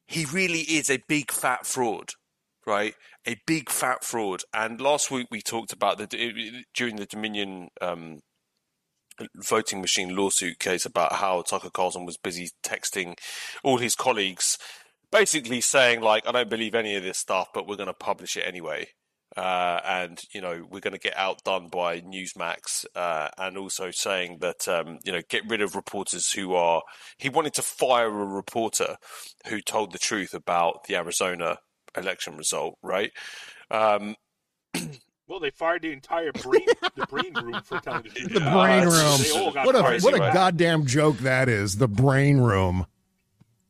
he 0.06 0.24
really 0.24 0.60
is 0.60 0.90
a 0.90 1.02
big 1.08 1.30
fat 1.30 1.66
fraud, 1.66 2.10
right? 2.66 2.94
A 3.26 3.36
big 3.46 3.68
fat 3.70 4.02
fraud. 4.02 4.42
And 4.54 4.80
last 4.80 5.10
week 5.10 5.28
we 5.30 5.42
talked 5.42 5.72
about 5.72 5.98
the 5.98 6.64
during 6.74 6.96
the 6.96 7.06
Dominion 7.06 7.68
um, 7.82 8.20
voting 9.36 9.82
machine 9.82 10.16
lawsuit 10.16 10.58
case 10.58 10.86
about 10.86 11.14
how 11.14 11.42
Tucker 11.42 11.70
Carlson 11.70 12.06
was 12.06 12.16
busy 12.16 12.48
texting 12.64 13.18
all 13.62 13.76
his 13.76 13.94
colleagues 13.94 14.56
basically 15.10 15.60
saying 15.60 16.00
like, 16.00 16.26
I 16.26 16.32
don't 16.32 16.50
believe 16.50 16.74
any 16.74 16.96
of 16.96 17.02
this 17.02 17.18
stuff, 17.18 17.48
but 17.52 17.66
we're 17.66 17.76
going 17.76 17.88
to 17.88 17.94
publish 17.94 18.36
it 18.36 18.44
anyway. 18.46 18.88
Uh, 19.36 19.80
and 19.84 20.20
you 20.32 20.40
know 20.40 20.66
we're 20.70 20.80
going 20.80 20.94
to 20.94 20.98
get 20.98 21.16
outdone 21.16 21.68
by 21.68 22.00
Newsmax, 22.00 22.86
uh, 22.96 23.28
and 23.36 23.58
also 23.58 23.90
saying 23.90 24.38
that 24.40 24.66
um, 24.66 24.98
you 25.04 25.12
know 25.12 25.20
get 25.28 25.42
rid 25.48 25.60
of 25.60 25.76
reporters 25.76 26.32
who 26.32 26.54
are. 26.54 26.82
He 27.18 27.28
wanted 27.28 27.52
to 27.54 27.62
fire 27.62 28.06
a 28.06 28.10
reporter 28.24 28.96
who 29.46 29.60
told 29.60 29.92
the 29.92 29.98
truth 29.98 30.32
about 30.32 30.84
the 30.84 30.96
Arizona 30.96 31.58
election 31.96 32.38
result, 32.38 32.78
right? 32.82 33.12
Um, 33.70 34.16
well, 35.28 35.40
they 35.40 35.50
fired 35.50 35.82
the 35.82 35.92
entire 35.92 36.32
brain, 36.32 36.66
the 36.96 37.06
brain 37.06 37.34
room 37.34 37.60
for 37.62 37.78
telling 37.80 38.04
the 38.04 38.08
truth. 38.08 38.32
The 38.32 38.40
brain 38.40 38.88
room. 38.88 39.54
What 39.66 39.76
a 39.76 40.00
what 40.00 40.14
a 40.14 40.18
right? 40.18 40.34
goddamn 40.34 40.86
joke 40.86 41.18
that 41.18 41.50
is. 41.50 41.76
The 41.76 41.88
brain 41.88 42.38
room. 42.38 42.86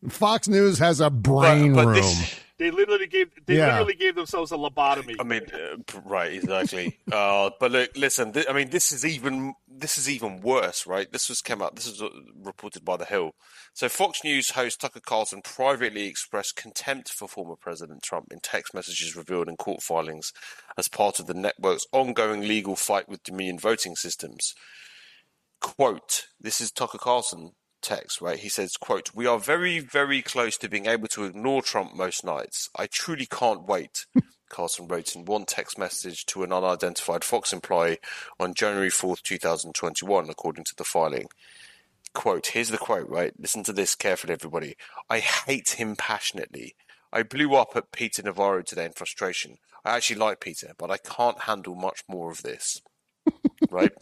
Fox 0.08 0.48
News 0.48 0.78
has 0.78 1.00
a 1.00 1.10
brain 1.10 1.74
but, 1.74 1.84
but 1.84 1.86
room. 1.88 1.96
This, 1.96 2.40
they 2.58 2.70
literally 2.70 3.06
gave 3.06 3.30
they 3.46 3.56
yeah. 3.56 3.72
literally 3.72 3.94
gave 3.94 4.14
themselves 4.14 4.52
a 4.52 4.56
lobotomy. 4.56 5.16
I 5.18 5.22
mean, 5.22 5.42
uh, 5.52 6.00
right, 6.04 6.32
exactly. 6.32 6.98
uh, 7.12 7.50
but 7.58 7.70
look, 7.72 7.96
listen. 7.96 8.32
Th- 8.32 8.46
I 8.48 8.52
mean, 8.52 8.70
this 8.70 8.92
is 8.92 9.04
even 9.04 9.54
this 9.68 9.98
is 9.98 10.08
even 10.08 10.40
worse, 10.40 10.86
right? 10.86 11.10
This 11.10 11.28
was 11.28 11.40
came 11.40 11.62
out. 11.62 11.76
This 11.76 11.88
was 11.88 12.02
uh, 12.02 12.08
reported 12.42 12.84
by 12.84 12.96
the 12.96 13.04
Hill. 13.04 13.32
So, 13.74 13.88
Fox 13.88 14.22
News 14.24 14.50
host 14.50 14.80
Tucker 14.80 15.00
Carlson 15.00 15.40
privately 15.42 16.06
expressed 16.06 16.56
contempt 16.56 17.10
for 17.10 17.28
former 17.28 17.56
President 17.56 18.02
Trump 18.02 18.28
in 18.32 18.40
text 18.40 18.74
messages 18.74 19.16
revealed 19.16 19.48
in 19.48 19.56
court 19.56 19.82
filings 19.82 20.32
as 20.76 20.88
part 20.88 21.18
of 21.18 21.26
the 21.26 21.34
network's 21.34 21.86
ongoing 21.92 22.42
legal 22.42 22.76
fight 22.76 23.08
with 23.08 23.22
Dominion 23.22 23.58
voting 23.58 23.96
systems. 23.96 24.54
Quote: 25.60 26.26
This 26.40 26.60
is 26.60 26.70
Tucker 26.70 26.98
Carlson 26.98 27.52
text, 27.80 28.20
right? 28.20 28.38
He 28.38 28.48
says, 28.48 28.76
quote, 28.76 29.14
We 29.14 29.26
are 29.26 29.38
very, 29.38 29.78
very 29.78 30.22
close 30.22 30.56
to 30.58 30.68
being 30.68 30.86
able 30.86 31.08
to 31.08 31.24
ignore 31.24 31.62
Trump 31.62 31.94
most 31.94 32.24
nights. 32.24 32.68
I 32.76 32.86
truly 32.86 33.26
can't 33.26 33.66
wait. 33.66 34.06
Carlson 34.48 34.88
wrote 34.88 35.14
in 35.14 35.24
one 35.24 35.44
text 35.44 35.78
message 35.78 36.24
to 36.26 36.42
an 36.42 36.52
unidentified 36.52 37.22
Fox 37.22 37.52
employee 37.52 37.98
on 38.40 38.54
January 38.54 38.88
4th, 38.88 39.22
2021, 39.22 40.30
according 40.30 40.64
to 40.64 40.74
the 40.76 40.84
filing. 40.84 41.28
Quote, 42.14 42.48
here's 42.48 42.70
the 42.70 42.78
quote, 42.78 43.08
right? 43.08 43.32
Listen 43.38 43.62
to 43.64 43.72
this 43.72 43.94
carefully, 43.94 44.32
everybody. 44.32 44.76
I 45.10 45.20
hate 45.20 45.70
him 45.70 45.96
passionately. 45.96 46.74
I 47.12 47.22
blew 47.22 47.54
up 47.54 47.72
at 47.76 47.92
Peter 47.92 48.22
Navarro 48.22 48.62
today 48.62 48.86
in 48.86 48.92
frustration. 48.92 49.58
I 49.84 49.96
actually 49.96 50.16
like 50.16 50.40
Peter, 50.40 50.72
but 50.78 50.90
I 50.90 50.96
can't 50.96 51.42
handle 51.42 51.74
much 51.74 52.02
more 52.08 52.30
of 52.30 52.42
this. 52.42 52.80
right? 53.70 53.92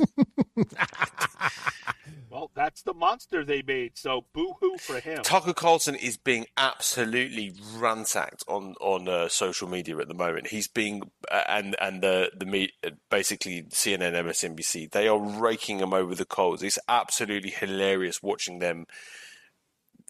Well, 2.37 2.51
that's 2.55 2.83
the 2.83 2.93
monster 2.93 3.47
they 3.47 3.63
made. 3.63 3.97
So 3.97 4.27
boo 4.35 4.57
hoo 4.61 4.77
for 4.77 5.01
him. 5.01 5.23
Tucker 5.23 5.55
Carlson 5.55 5.95
is 5.95 6.19
being 6.19 6.45
absolutely 6.59 7.55
ransacked 7.75 8.45
on 8.47 8.75
on 8.79 9.09
uh, 9.09 9.29
social 9.29 9.69
media 9.69 9.97
at 9.97 10.09
the 10.09 10.15
moment. 10.15 10.49
He's 10.49 10.69
being 10.69 11.11
uh, 11.31 11.45
and 11.49 11.75
and 11.81 12.03
the 12.03 12.31
the 12.37 12.45
meet 12.45 12.73
basically 13.11 13.63
CNN, 13.71 14.13
MSNBC. 14.13 14.91
They 14.91 15.09
are 15.09 15.19
raking 15.19 15.79
him 15.79 15.95
over 15.95 16.15
the 16.15 16.27
coals. 16.27 16.63
It's 16.63 16.79
absolutely 16.89 17.51
hilarious 17.51 18.23
watching 18.23 18.59
them 18.59 18.85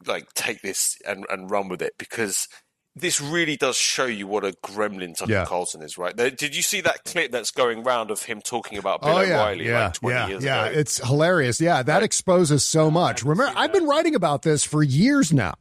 like 0.05 0.35
take 0.35 0.63
this 0.63 0.99
and 1.07 1.27
and 1.31 1.49
run 1.49 1.69
with 1.69 1.81
it 1.81 1.95
because 1.97 2.49
this 2.97 3.21
really 3.21 3.57
does 3.57 3.77
show 3.77 4.07
you 4.07 4.27
what 4.27 4.45
a 4.45 4.53
gremlin 4.65 5.15
Tucker 5.15 5.31
yeah. 5.31 5.45
Carlson 5.45 5.83
is, 5.83 5.99
right? 5.99 6.17
Did 6.17 6.57
you 6.57 6.63
see 6.63 6.81
that 6.81 7.05
clip 7.05 7.31
that's 7.31 7.51
going 7.51 7.83
round 7.83 8.11
of 8.11 8.23
him 8.23 8.41
talking 8.41 8.79
about 8.79 9.03
Bill 9.03 9.19
oh, 9.19 9.21
yeah, 9.21 9.43
O'Reilly 9.43 9.67
yeah, 9.67 9.85
like 9.85 9.93
20 9.95 10.15
yeah, 10.15 10.27
years 10.29 10.45
yeah. 10.45 10.67
ago? 10.67 10.79
It's 10.79 11.07
hilarious. 11.07 11.61
Yeah, 11.61 11.83
that 11.83 12.03
exposes 12.03 12.65
so 12.65 12.91
much. 12.91 13.23
Remember, 13.23 13.53
I've 13.55 13.73
been 13.73 13.87
writing 13.87 14.15
about 14.15 14.43
this 14.43 14.65
for 14.65 14.83
years 14.83 15.31
now, 15.31 15.55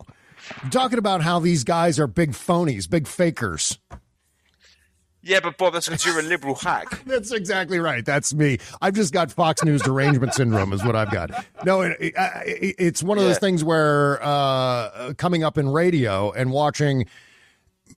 I'm 0.64 0.70
talking 0.70 0.98
about 0.98 1.22
how 1.22 1.40
these 1.40 1.64
guys 1.64 2.00
are 2.00 2.08
big 2.08 2.32
phonies, 2.32 2.90
big 2.90 3.08
fakers. 3.08 3.80
Yeah, 5.22 5.40
but 5.40 5.58
Bob, 5.58 5.74
that's 5.74 5.88
because 5.88 6.06
you're 6.06 6.20
a 6.20 6.22
liberal 6.22 6.54
hack. 6.54 7.04
that's 7.08 7.32
exactly 7.32 7.80
right. 7.80 8.06
That's 8.06 8.32
me. 8.34 8.60
I've 8.80 8.94
just 8.94 9.12
got 9.12 9.32
Fox 9.32 9.64
News 9.64 9.82
derangement 9.82 10.36
syndrome, 10.36 10.72
is 10.72 10.84
what 10.84 10.96
I've 10.96 11.10
got. 11.10 11.32
No, 11.66 11.82
it, 11.82 11.98
it, 12.00 12.14
it's 12.78 13.02
one 13.02 13.18
of 13.18 13.24
yeah. 13.24 13.30
those 13.30 13.40
things 13.40 13.64
where 13.64 14.24
uh, 14.24 15.14
coming 15.18 15.44
up 15.44 15.58
in 15.58 15.68
radio 15.68 16.32
and 16.32 16.52
watching 16.52 17.08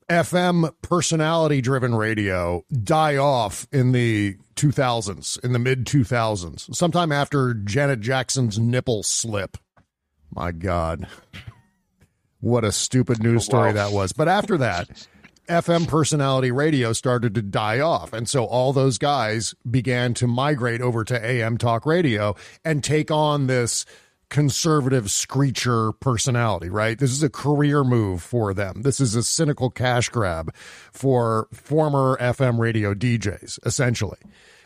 FM 0.09 0.73
personality 0.81 1.61
driven 1.61 1.95
radio 1.95 2.65
die 2.83 3.17
off 3.17 3.69
in 3.71 3.93
the 3.93 4.37
2000s, 4.57 5.43
in 5.45 5.53
the 5.53 5.59
mid 5.59 5.85
2000s, 5.85 6.75
sometime 6.75 7.13
after 7.13 7.53
Janet 7.55 8.01
Jackson's 8.01 8.59
nipple 8.59 9.03
slip. 9.03 9.59
My 10.35 10.53
God. 10.53 11.07
What 12.41 12.65
a 12.65 12.73
stupid 12.73 13.23
news 13.23 13.43
oh, 13.43 13.45
story 13.45 13.73
that 13.73 13.93
was. 13.93 14.13
But 14.13 14.29
after 14.29 14.57
that, 14.59 15.07
FM 15.49 15.89
personality 15.89 16.53
radio 16.53 16.93
started 16.93 17.35
to 17.35 17.43
die 17.43 17.81
off. 17.81 18.13
And 18.13 18.29
so 18.29 18.45
all 18.45 18.73
those 18.73 18.99
guys 18.99 19.55
began 19.69 20.15
to 20.15 20.27
migrate 20.27 20.81
over 20.81 21.05
to 21.05 21.25
AM 21.27 21.59
talk 21.59 21.85
radio 21.85 22.37
and 22.65 22.85
take 22.85 23.11
on 23.11 23.47
this 23.47 23.85
conservative 24.31 25.11
screecher 25.11 25.93
personality, 25.93 26.69
right? 26.69 26.99
This 26.99 27.13
is 27.13 27.23
a 27.23 27.31
career 27.31 27.83
move 27.85 28.23
for 28.23 28.53
them. 28.53 28.83
This 28.83 29.01
is 29.01 29.15
a 29.15 29.23
cynical 29.23 29.71
cash 29.71 30.09
grab 30.11 30.55
for 30.93 31.49
former 31.53 32.17
FM 32.21 32.59
radio 32.59 32.95
DJs, 32.95 33.59
essentially. 33.65 34.19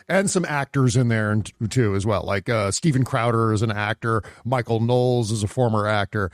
And 0.09 0.29
some 0.29 0.45
actors 0.45 0.97
in 0.97 1.09
there 1.09 1.43
too, 1.71 1.95
as 1.95 2.05
well. 2.05 2.25
Like 2.25 2.49
uh, 2.49 2.71
Steven 2.73 3.05
Crowder 3.05 3.53
is 3.53 3.63
an 3.63 3.71
actor, 3.71 4.23
Michael 4.45 4.81
Knowles 4.81 5.31
is 5.31 5.43
a 5.43 5.49
former 5.49 5.87
actor. 5.87 6.31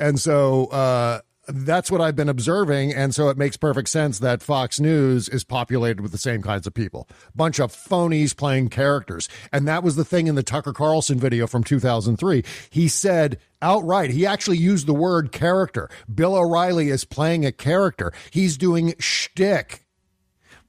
And 0.00 0.18
so 0.18 0.66
uh, 0.66 1.20
that's 1.48 1.90
what 1.90 2.00
I've 2.00 2.16
been 2.16 2.28
observing. 2.28 2.94
And 2.94 3.14
so 3.14 3.28
it 3.28 3.36
makes 3.36 3.56
perfect 3.56 3.88
sense 3.88 4.20
that 4.20 4.42
Fox 4.42 4.78
News 4.78 5.28
is 5.28 5.44
populated 5.44 6.00
with 6.00 6.12
the 6.12 6.18
same 6.18 6.42
kinds 6.42 6.66
of 6.66 6.74
people. 6.74 7.08
Bunch 7.34 7.58
of 7.58 7.72
phonies 7.72 8.36
playing 8.36 8.68
characters. 8.68 9.28
And 9.52 9.66
that 9.66 9.82
was 9.82 9.96
the 9.96 10.04
thing 10.04 10.26
in 10.26 10.34
the 10.34 10.42
Tucker 10.42 10.72
Carlson 10.72 11.18
video 11.18 11.46
from 11.46 11.64
2003. 11.64 12.44
He 12.70 12.88
said 12.88 13.38
outright, 13.60 14.10
he 14.10 14.26
actually 14.26 14.58
used 14.58 14.86
the 14.86 14.94
word 14.94 15.32
character. 15.32 15.88
Bill 16.12 16.36
O'Reilly 16.36 16.90
is 16.90 17.04
playing 17.04 17.44
a 17.44 17.52
character. 17.52 18.12
He's 18.30 18.56
doing 18.56 18.94
shtick. 18.98 19.84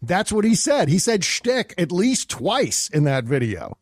That's 0.01 0.33
what 0.33 0.43
he 0.43 0.55
said. 0.55 0.89
He 0.89 0.99
said 0.99 1.23
shtick 1.23 1.73
at 1.77 1.91
least 1.91 2.29
twice 2.29 2.89
in 2.89 3.05
that 3.05 3.23
video. 3.23 3.77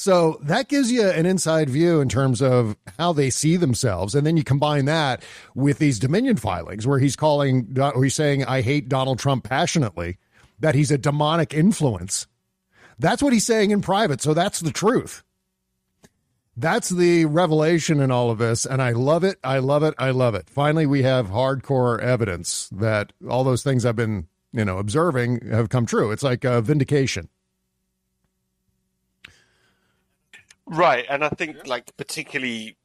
So 0.00 0.38
that 0.44 0.68
gives 0.68 0.90
you 0.90 1.06
an 1.06 1.26
inside 1.26 1.68
view 1.68 2.00
in 2.00 2.08
terms 2.08 2.40
of 2.40 2.74
how 2.98 3.12
they 3.12 3.28
see 3.28 3.56
themselves. 3.58 4.14
And 4.14 4.26
then 4.26 4.34
you 4.38 4.42
combine 4.42 4.86
that 4.86 5.22
with 5.54 5.78
these 5.78 5.98
Dominion 5.98 6.38
filings 6.38 6.86
where 6.86 6.98
he's 6.98 7.16
calling, 7.16 7.64
where 7.74 8.02
he's 8.02 8.14
saying, 8.14 8.46
I 8.46 8.62
hate 8.62 8.88
Donald 8.88 9.18
Trump 9.18 9.44
passionately, 9.44 10.16
that 10.58 10.74
he's 10.74 10.90
a 10.90 10.96
demonic 10.96 11.52
influence. 11.52 12.26
That's 12.98 13.22
what 13.22 13.34
he's 13.34 13.44
saying 13.44 13.72
in 13.72 13.82
private. 13.82 14.22
So 14.22 14.32
that's 14.32 14.60
the 14.60 14.72
truth. 14.72 15.22
that's 16.56 16.90
the 16.90 17.24
revelation 17.24 18.00
in 18.00 18.10
all 18.10 18.30
of 18.30 18.38
this, 18.38 18.66
and 18.66 18.82
I 18.82 18.92
love 18.92 19.24
it. 19.24 19.38
I 19.42 19.58
love 19.58 19.82
it. 19.82 19.94
I 19.98 20.10
love 20.10 20.34
it. 20.34 20.48
Finally, 20.50 20.86
we 20.86 21.02
have 21.02 21.28
hardcore 21.28 21.98
evidence 22.00 22.68
that 22.72 23.12
all 23.28 23.44
those 23.44 23.62
things 23.62 23.86
I've 23.86 23.96
been, 23.96 24.28
you 24.52 24.64
know, 24.64 24.78
observing 24.78 25.46
have 25.50 25.70
come 25.70 25.86
true. 25.86 26.10
It's 26.10 26.22
like 26.22 26.44
a 26.44 26.60
vindication. 26.60 27.28
Right, 30.70 31.04
and 31.10 31.24
I 31.24 31.30
think 31.30 31.66
like 31.66 31.96
particularly 31.96 32.76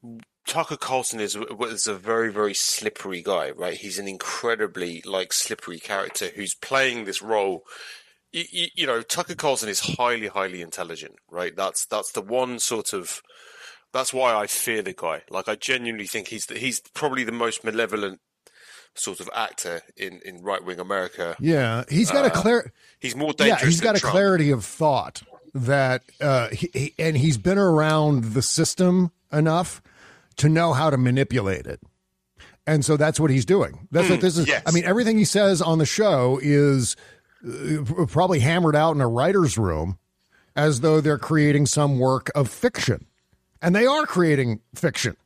Tucker 0.44 0.76
Carlson 0.76 1.20
is 1.20 1.38
was 1.38 1.86
a 1.86 1.94
very 1.94 2.32
very 2.32 2.52
slippery 2.52 3.22
guy, 3.22 3.50
right? 3.52 3.76
He's 3.76 4.00
an 4.00 4.08
incredibly 4.08 5.02
like 5.04 5.32
slippery 5.32 5.78
character 5.78 6.30
who's 6.34 6.54
playing 6.54 7.04
this 7.04 7.22
role. 7.22 7.62
You, 8.32 8.66
you, 8.74 8.86
know, 8.86 9.02
Tucker 9.02 9.36
Carlson 9.36 9.68
is 9.68 9.96
highly 9.96 10.26
highly 10.26 10.62
intelligent, 10.62 11.14
right? 11.30 11.54
That's 11.54 11.86
that's 11.86 12.10
the 12.10 12.22
one 12.22 12.58
sort 12.58 12.92
of 12.92 13.22
that's 13.92 14.12
why 14.12 14.34
I 14.34 14.48
fear 14.48 14.82
the 14.82 14.92
guy. 14.92 15.22
Like 15.30 15.48
I 15.48 15.54
genuinely 15.54 16.08
think 16.08 16.26
he's 16.28 16.46
the, 16.46 16.58
he's 16.58 16.80
probably 16.92 17.22
the 17.22 17.30
most 17.30 17.62
malevolent 17.62 18.18
sort 18.94 19.20
of 19.20 19.30
actor 19.32 19.82
in, 19.96 20.20
in 20.24 20.42
right 20.42 20.64
wing 20.64 20.80
America. 20.80 21.36
Yeah, 21.38 21.84
he's 21.88 22.10
got 22.10 22.24
uh, 22.24 22.28
a 22.28 22.30
clear. 22.32 22.72
He's 22.98 23.14
more 23.14 23.32
dangerous. 23.32 23.62
Yeah, 23.62 23.66
he's 23.66 23.80
got 23.80 23.96
a 23.96 24.00
Trump. 24.00 24.10
clarity 24.10 24.50
of 24.50 24.64
thought 24.64 25.22
that, 25.64 26.02
uh, 26.20 26.48
he, 26.48 26.70
he, 26.72 26.94
and 26.98 27.16
he's 27.16 27.38
been 27.38 27.58
around 27.58 28.24
the 28.34 28.42
system 28.42 29.10
enough 29.32 29.82
to 30.36 30.48
know 30.48 30.72
how 30.72 30.90
to 30.90 30.96
manipulate 30.96 31.66
it. 31.66 31.80
And 32.66 32.84
so 32.84 32.96
that's 32.96 33.20
what 33.20 33.30
he's 33.30 33.44
doing. 33.44 33.86
That's 33.90 34.08
mm, 34.08 34.12
what 34.12 34.20
this 34.20 34.36
is. 34.36 34.48
Yes. 34.48 34.62
I 34.66 34.72
mean, 34.72 34.84
everything 34.84 35.18
he 35.18 35.24
says 35.24 35.62
on 35.62 35.78
the 35.78 35.86
show 35.86 36.38
is 36.42 36.96
uh, 37.46 38.06
probably 38.08 38.40
hammered 38.40 38.74
out 38.76 38.94
in 38.94 39.00
a 39.00 39.08
writer's 39.08 39.56
room 39.56 39.98
as 40.56 40.80
though 40.80 41.00
they're 41.00 41.18
creating 41.18 41.66
some 41.66 41.98
work 41.98 42.30
of 42.34 42.50
fiction. 42.50 43.06
And 43.62 43.74
they 43.74 43.86
are 43.86 44.04
creating 44.04 44.60
fiction. 44.74 45.16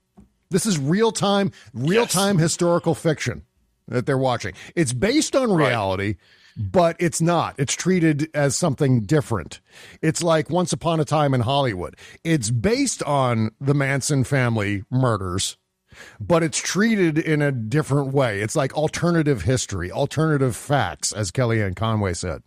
This 0.51 0.67
is 0.67 0.79
real 0.79 1.13
time, 1.13 1.53
real 1.73 2.07
time 2.07 2.37
yes. 2.37 2.45
historical 2.45 2.95
fiction 2.95 3.43
that 3.89 4.07
they're 4.07 4.19
watching. 4.19 4.55
It's 4.75 4.93
based 4.93 5.35
on 5.35 5.53
reality. 5.53 6.07
Right 6.07 6.17
but 6.61 6.97
it's 6.99 7.21
not. 7.21 7.55
It's 7.59 7.75
treated 7.75 8.29
as 8.35 8.57
something 8.57 9.01
different. 9.01 9.61
It's 10.03 10.23
like 10.23 10.51
Once 10.51 10.73
Upon 10.73 11.01
a 11.01 11.05
Time 11.05 11.33
in 11.33 11.41
Hollywood. 11.41 11.97
It's 12.23 12.51
based 12.51 13.03
on 13.05 13.51
the 13.61 13.75
Manson 13.75 14.25
family 14.25 14.85
murders, 14.91 15.57
but 16.21 16.43
it's 16.43 16.59
treated 16.59 17.19
in 17.19 17.41
a 17.41 17.51
different 17.51 18.13
way. 18.13 18.41
It's 18.43 18.57
like 18.57 18.75
alternative 18.77 19.43
history, 19.43 19.91
alternative 19.91 20.55
facts, 20.55 21.13
as 21.13 21.31
Kellyanne 21.31 21.77
Conway 21.77 22.13
said. 22.13 22.43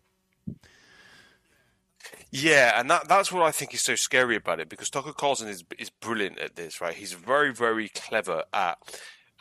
Yeah, 2.36 2.80
and 2.80 2.90
that 2.90 3.08
that's 3.08 3.32
what 3.32 3.44
I 3.44 3.52
think 3.52 3.76
is 3.76 3.82
so 3.82 3.94
scary 3.94 4.36
about 4.36 4.60
it 4.60 4.68
because 4.68 4.90
Tucker 4.90 5.14
Carlson 5.14 5.48
is 5.48 5.64
is 5.78 5.92
brilliant 5.92 6.40
at 6.40 6.56
this, 6.56 6.82
right? 6.82 6.96
He's 6.96 7.14
very 7.14 7.54
very 7.54 7.90
clever 7.90 8.44
at 8.52 8.80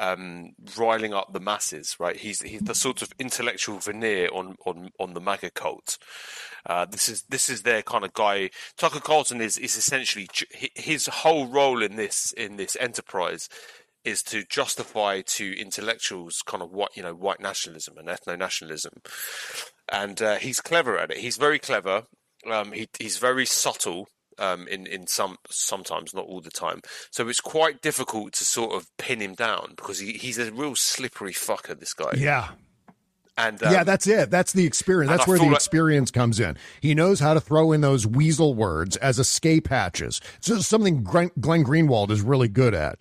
um, 0.02 0.54
riling 0.76 1.14
up 1.14 1.32
the 1.32 1.40
masses, 1.40 1.96
right? 2.00 2.16
He's 2.16 2.42
he's 2.42 2.62
the 2.62 2.74
sort 2.74 3.02
of 3.02 3.12
intellectual 3.20 3.78
veneer 3.78 4.28
on 4.32 4.56
on 4.66 4.90
on 4.98 5.14
the 5.14 5.20
MAGA 5.20 5.50
cult. 5.50 5.96
Uh, 6.66 6.84
this 6.84 7.08
is 7.08 7.22
this 7.28 7.48
is 7.48 7.62
their 7.62 7.82
kind 7.82 8.04
of 8.04 8.12
guy. 8.12 8.50
Tucker 8.76 9.00
Carlson 9.00 9.40
is 9.40 9.56
is 9.56 9.76
essentially 9.76 10.28
his 10.74 11.06
whole 11.06 11.46
role 11.46 11.82
in 11.82 11.94
this 11.94 12.32
in 12.32 12.56
this 12.56 12.76
enterprise 12.80 13.48
is 14.04 14.22
to 14.24 14.42
justify 14.50 15.20
to 15.20 15.56
intellectuals 15.56 16.42
kind 16.44 16.64
of 16.64 16.72
what 16.72 16.96
you 16.96 17.02
know 17.02 17.14
white 17.14 17.40
nationalism 17.40 17.96
and 17.96 18.08
ethno 18.08 18.36
nationalism, 18.36 18.94
and 19.90 20.20
uh, 20.20 20.34
he's 20.36 20.60
clever 20.60 20.98
at 20.98 21.12
it. 21.12 21.18
He's 21.18 21.36
very 21.36 21.60
clever. 21.60 22.02
Um, 22.50 22.72
he, 22.72 22.88
he's 22.98 23.18
very 23.18 23.46
subtle 23.46 24.08
um, 24.42 24.66
in 24.68 24.86
in 24.86 25.06
some 25.06 25.36
sometimes 25.48 26.12
not 26.14 26.26
all 26.26 26.40
the 26.40 26.50
time. 26.50 26.80
So 27.10 27.28
it's 27.28 27.40
quite 27.40 27.80
difficult 27.80 28.32
to 28.34 28.44
sort 28.44 28.74
of 28.74 28.86
pin 28.98 29.20
him 29.20 29.34
down 29.34 29.74
because 29.76 30.00
he, 30.00 30.12
he's 30.14 30.38
a 30.38 30.52
real 30.52 30.74
slippery 30.74 31.32
fucker. 31.32 31.78
This 31.78 31.94
guy. 31.94 32.12
Yeah. 32.16 32.48
And 33.38 33.62
um, 33.62 33.72
yeah, 33.72 33.82
that's 33.82 34.06
it. 34.06 34.30
That's 34.30 34.52
the 34.52 34.66
experience. 34.66 35.10
That's 35.10 35.26
where 35.26 35.38
the 35.38 35.46
like, 35.46 35.54
experience 35.54 36.10
comes 36.10 36.38
in. 36.38 36.58
He 36.82 36.94
knows 36.94 37.18
how 37.18 37.32
to 37.32 37.40
throw 37.40 37.72
in 37.72 37.80
those 37.80 38.06
weasel 38.06 38.54
words 38.54 38.96
as 38.96 39.18
escape 39.18 39.68
hatches. 39.68 40.20
So 40.40 40.58
something 40.58 41.02
Glenn, 41.02 41.30
Glenn 41.40 41.64
Greenwald 41.64 42.10
is 42.10 42.20
really 42.20 42.48
good 42.48 42.74
at. 42.74 42.98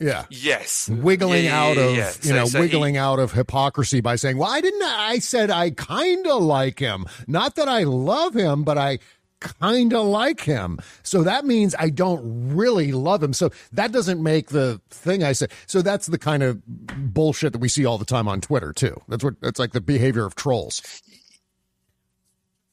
Yeah. 0.00 0.24
Yes. 0.30 0.88
Wiggling 0.88 1.44
yeah, 1.44 1.62
out 1.62 1.76
yeah, 1.76 1.82
of 1.84 1.96
yeah. 1.96 2.06
you 2.08 2.12
so, 2.12 2.34
know, 2.34 2.44
so 2.46 2.60
wiggling 2.60 2.94
he, 2.94 2.98
out 2.98 3.20
of 3.20 3.32
hypocrisy 3.32 4.00
by 4.00 4.16
saying, 4.16 4.36
"Well, 4.36 4.50
I 4.50 4.60
didn't. 4.60 4.82
I 4.82 5.20
said 5.20 5.50
I 5.50 5.70
kind 5.70 6.26
of 6.26 6.42
like 6.42 6.80
him. 6.80 7.06
Not 7.28 7.54
that 7.54 7.68
I 7.68 7.84
love 7.84 8.34
him, 8.34 8.64
but 8.64 8.76
I 8.76 8.98
kind 9.44 9.92
of 9.92 10.06
like 10.06 10.40
him. 10.40 10.78
So 11.02 11.22
that 11.22 11.44
means 11.44 11.74
I 11.78 11.90
don't 11.90 12.54
really 12.54 12.92
love 12.92 13.22
him. 13.22 13.32
So 13.32 13.50
that 13.72 13.92
doesn't 13.92 14.22
make 14.22 14.48
the 14.48 14.80
thing 14.90 15.22
I 15.22 15.32
say. 15.32 15.46
So 15.66 15.82
that's 15.82 16.06
the 16.06 16.18
kind 16.18 16.42
of 16.42 16.62
bullshit 16.66 17.52
that 17.52 17.60
we 17.60 17.68
see 17.68 17.84
all 17.84 17.98
the 17.98 18.04
time 18.04 18.26
on 18.28 18.40
Twitter 18.40 18.72
too. 18.72 19.00
That's 19.08 19.22
what 19.22 19.40
that's 19.40 19.58
like 19.58 19.72
the 19.72 19.80
behavior 19.80 20.24
of 20.24 20.34
trolls. 20.34 20.82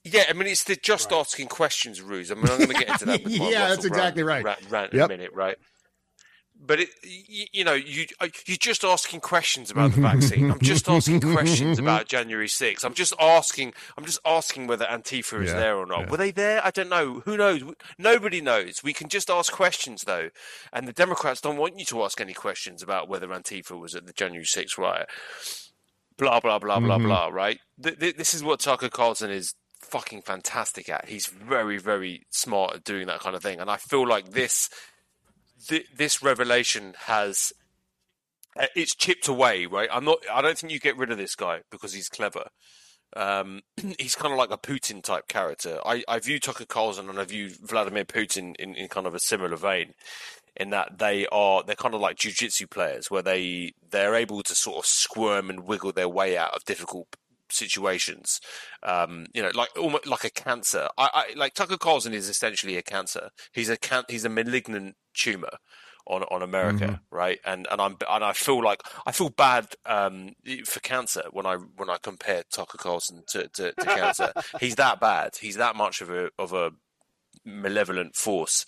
Yeah, 0.04 0.24
I 0.30 0.34
mean 0.34 0.48
it's 0.48 0.64
the 0.64 0.76
just 0.76 1.12
right. 1.12 1.20
asking 1.20 1.48
questions 1.48 2.02
ruse. 2.02 2.32
I 2.32 2.36
mean 2.36 2.46
I'm 2.50 2.58
going 2.58 2.70
to 2.70 2.74
get 2.74 2.90
into 2.90 3.06
that. 3.06 3.22
yeah, 3.28 3.70
that's 3.70 3.86
exactly 3.86 4.24
rant, 4.24 4.46
right. 4.46 4.58
Rant, 4.62 4.72
rant 4.72 4.94
yep. 4.94 5.10
in 5.10 5.16
a 5.16 5.18
minute, 5.18 5.34
right? 5.34 5.58
But 6.64 6.80
it, 6.80 6.90
you, 7.04 7.46
you, 7.52 7.64
know, 7.64 7.74
you 7.74 8.06
uh, 8.20 8.28
you're 8.46 8.58
just 8.58 8.84
asking 8.84 9.20
questions 9.22 9.72
about 9.72 9.94
the 9.94 10.02
vaccine. 10.02 10.52
I'm 10.52 10.60
just 10.60 10.88
asking 10.88 11.20
questions 11.22 11.80
about 11.80 12.08
January 12.08 12.48
6th. 12.48 12.86
I'm 12.86 12.94
just 12.94 13.14
asking. 13.20 13.74
I'm 13.98 14.06
just 14.06 14.20
asking 14.26 14.68
whether 14.68 14.86
Antifa 14.86 15.42
is 15.44 15.52
yeah, 15.52 15.58
there 15.58 15.78
or 15.78 15.86
not. 15.86 16.02
Yeah. 16.02 16.12
Were 16.12 16.18
they 16.18 16.32
there? 16.32 16.64
I 16.64 16.70
don't 16.70 16.90
know. 16.90 17.22
Who 17.26 17.36
knows? 17.36 17.64
Nobody 17.98 18.42
knows. 18.42 18.84
We 18.84 18.94
can 18.94 19.10
just 19.10 19.30
ask 19.30 19.52
questions 19.52 20.04
though, 20.04 20.30
and 20.72 20.88
the 20.88 20.94
Democrats 20.94 21.42
don't 21.42 21.58
want 21.58 21.80
you 21.80 21.86
to 21.86 22.04
ask 22.04 22.22
any 22.22 22.34
questions 22.34 22.84
about 22.84 23.10
whether 23.10 23.28
Antifa 23.28 23.80
was 23.80 23.96
at 23.96 24.06
the 24.06 24.14
January 24.14 24.46
6th 24.46 24.78
riot. 24.78 25.10
Blah 26.18 26.40
blah 26.42 26.60
blah 26.60 26.80
blah 26.80 26.98
mm-hmm. 26.98 27.08
blah. 27.08 27.28
Right. 27.28 27.60
Th- 27.82 27.98
th- 27.98 28.18
this 28.18 28.34
is 28.36 28.44
what 28.44 28.60
Tucker 28.60 28.90
Carlson 28.90 29.32
is 29.32 29.56
fucking 29.80 30.22
fantastic 30.22 30.90
at. 30.90 31.10
He's 31.10 31.26
very 31.26 31.80
very 31.80 32.28
smart 32.30 32.76
at 32.76 32.84
doing 32.84 33.08
that 33.08 33.22
kind 33.22 33.36
of 33.36 33.42
thing, 33.42 33.60
and 33.60 33.70
I 33.70 33.78
feel 33.78 34.08
like 34.08 34.30
this 34.30 34.70
th- 35.68 35.88
this 35.96 36.24
revelation 36.24 36.96
has 37.06 37.54
uh, 38.60 38.68
it's 38.76 38.96
chipped 38.96 39.28
away, 39.28 39.66
right? 39.66 39.90
I'm 39.92 40.06
not. 40.06 40.20
I 40.32 40.42
don't 40.42 40.58
think 40.58 40.74
you 40.74 40.80
get 40.80 40.98
rid 40.98 41.12
of 41.12 41.18
this 41.18 41.36
guy 41.36 41.62
because 41.72 41.94
he's 41.94 42.10
clever. 42.10 42.48
Um, 43.16 43.62
he's 44.00 44.16
kind 44.16 44.34
of 44.34 44.38
like 44.38 44.52
a 44.52 44.58
Putin 44.58 45.04
type 45.04 45.28
character. 45.28 45.80
I, 45.86 46.04
I 46.08 46.20
view 46.20 46.40
Tucker 46.40 46.66
Carlson 46.66 47.10
and 47.10 47.20
I 47.20 47.26
view 47.26 47.50
Vladimir 47.62 48.06
Putin 48.06 48.56
in, 48.58 48.76
in 48.76 48.88
kind 48.88 49.08
of 49.08 49.16
a 49.16 49.20
similar 49.20 49.56
vein, 49.56 49.94
in 50.56 50.70
that 50.72 51.00
they 51.00 51.28
are 51.32 51.64
they're 51.64 51.76
kind 51.76 51.96
of 51.96 52.02
like 52.02 52.18
jujitsu 52.18 52.70
players, 52.70 53.10
where 53.10 53.22
they 53.22 53.74
they're 53.90 54.16
able 54.16 54.44
to 54.44 54.56
sort 54.56 54.78
of 54.78 54.86
squirm 54.86 55.50
and 55.50 55.66
wiggle 55.66 55.94
their 55.94 56.10
way 56.10 56.38
out 56.38 56.54
of 56.54 56.66
difficult 56.66 57.08
situations. 57.52 58.40
Um, 58.84 59.28
you 59.34 59.42
know, 59.42 59.52
like 59.54 59.70
almost 59.78 60.08
like 60.08 60.24
a 60.24 60.30
cancer. 60.30 60.90
I, 60.98 61.10
I, 61.14 61.34
like 61.36 61.54
Tucker 61.54 61.78
Carlson 61.78 62.14
is 62.14 62.30
essentially 62.30 62.78
a 62.78 62.82
cancer. 62.82 63.30
He's 63.54 63.70
a 63.70 63.78
can- 63.78 64.06
he's 64.10 64.26
a 64.26 64.30
malignant 64.30 64.96
tumor 65.14 65.58
on 66.08 66.24
on 66.24 66.42
America, 66.42 66.86
mm-hmm. 66.86 67.16
right? 67.16 67.40
And 67.46 67.68
and 67.72 67.82
I'm 67.82 67.98
and 68.10 68.24
I 68.24 68.34
feel 68.34 68.64
like 68.64 68.82
I 69.06 69.12
feel 69.12 69.30
bad 69.30 69.68
um, 69.86 70.34
for 70.66 70.80
cancer 70.80 71.24
when 71.32 71.46
I 71.46 71.56
when 71.56 71.90
I 71.90 71.98
compare 72.02 72.44
Tucker 72.52 72.78
Carlson 72.78 73.24
to, 73.28 73.48
to, 73.50 73.74
to 73.74 73.86
cancer. 73.86 74.34
He's 74.60 74.76
that 74.76 75.00
bad. 75.00 75.36
He's 75.40 75.58
that 75.58 75.76
much 75.76 76.02
of 76.02 76.10
a 76.10 76.30
of 76.38 76.54
a 76.54 76.72
malevolent 77.46 78.16
force. 78.16 78.66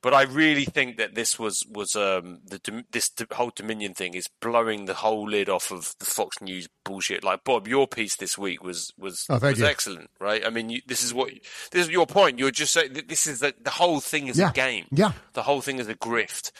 But 0.00 0.14
I 0.14 0.22
really 0.22 0.64
think 0.64 0.96
that 0.98 1.14
this 1.16 1.38
was 1.38 1.64
was 1.68 1.96
um, 1.96 2.40
the 2.46 2.84
this 2.92 3.10
whole 3.32 3.50
Dominion 3.54 3.94
thing 3.94 4.14
is 4.14 4.28
blowing 4.40 4.84
the 4.84 4.94
whole 4.94 5.28
lid 5.28 5.48
off 5.48 5.72
of 5.72 5.94
the 5.98 6.06
Fox 6.06 6.40
News 6.40 6.68
bullshit. 6.84 7.24
Like 7.24 7.42
Bob, 7.42 7.66
your 7.66 7.88
piece 7.88 8.16
this 8.16 8.38
week 8.38 8.62
was 8.62 8.92
was 8.96 9.26
oh, 9.28 9.38
was 9.40 9.60
excellent, 9.60 10.10
right? 10.20 10.46
I 10.46 10.50
mean, 10.50 10.70
you, 10.70 10.82
this 10.86 11.02
is 11.02 11.12
what 11.12 11.30
this 11.72 11.86
is 11.86 11.90
your 11.90 12.06
point. 12.06 12.38
You're 12.38 12.52
just 12.52 12.72
saying 12.72 12.96
this 13.08 13.26
is 13.26 13.40
the 13.40 13.54
the 13.60 13.70
whole 13.70 13.98
thing 13.98 14.28
is 14.28 14.38
yeah. 14.38 14.50
a 14.50 14.52
game. 14.52 14.86
Yeah, 14.92 15.12
the 15.32 15.42
whole 15.42 15.60
thing 15.60 15.80
is 15.80 15.88
a 15.88 15.96
grift. 15.96 16.52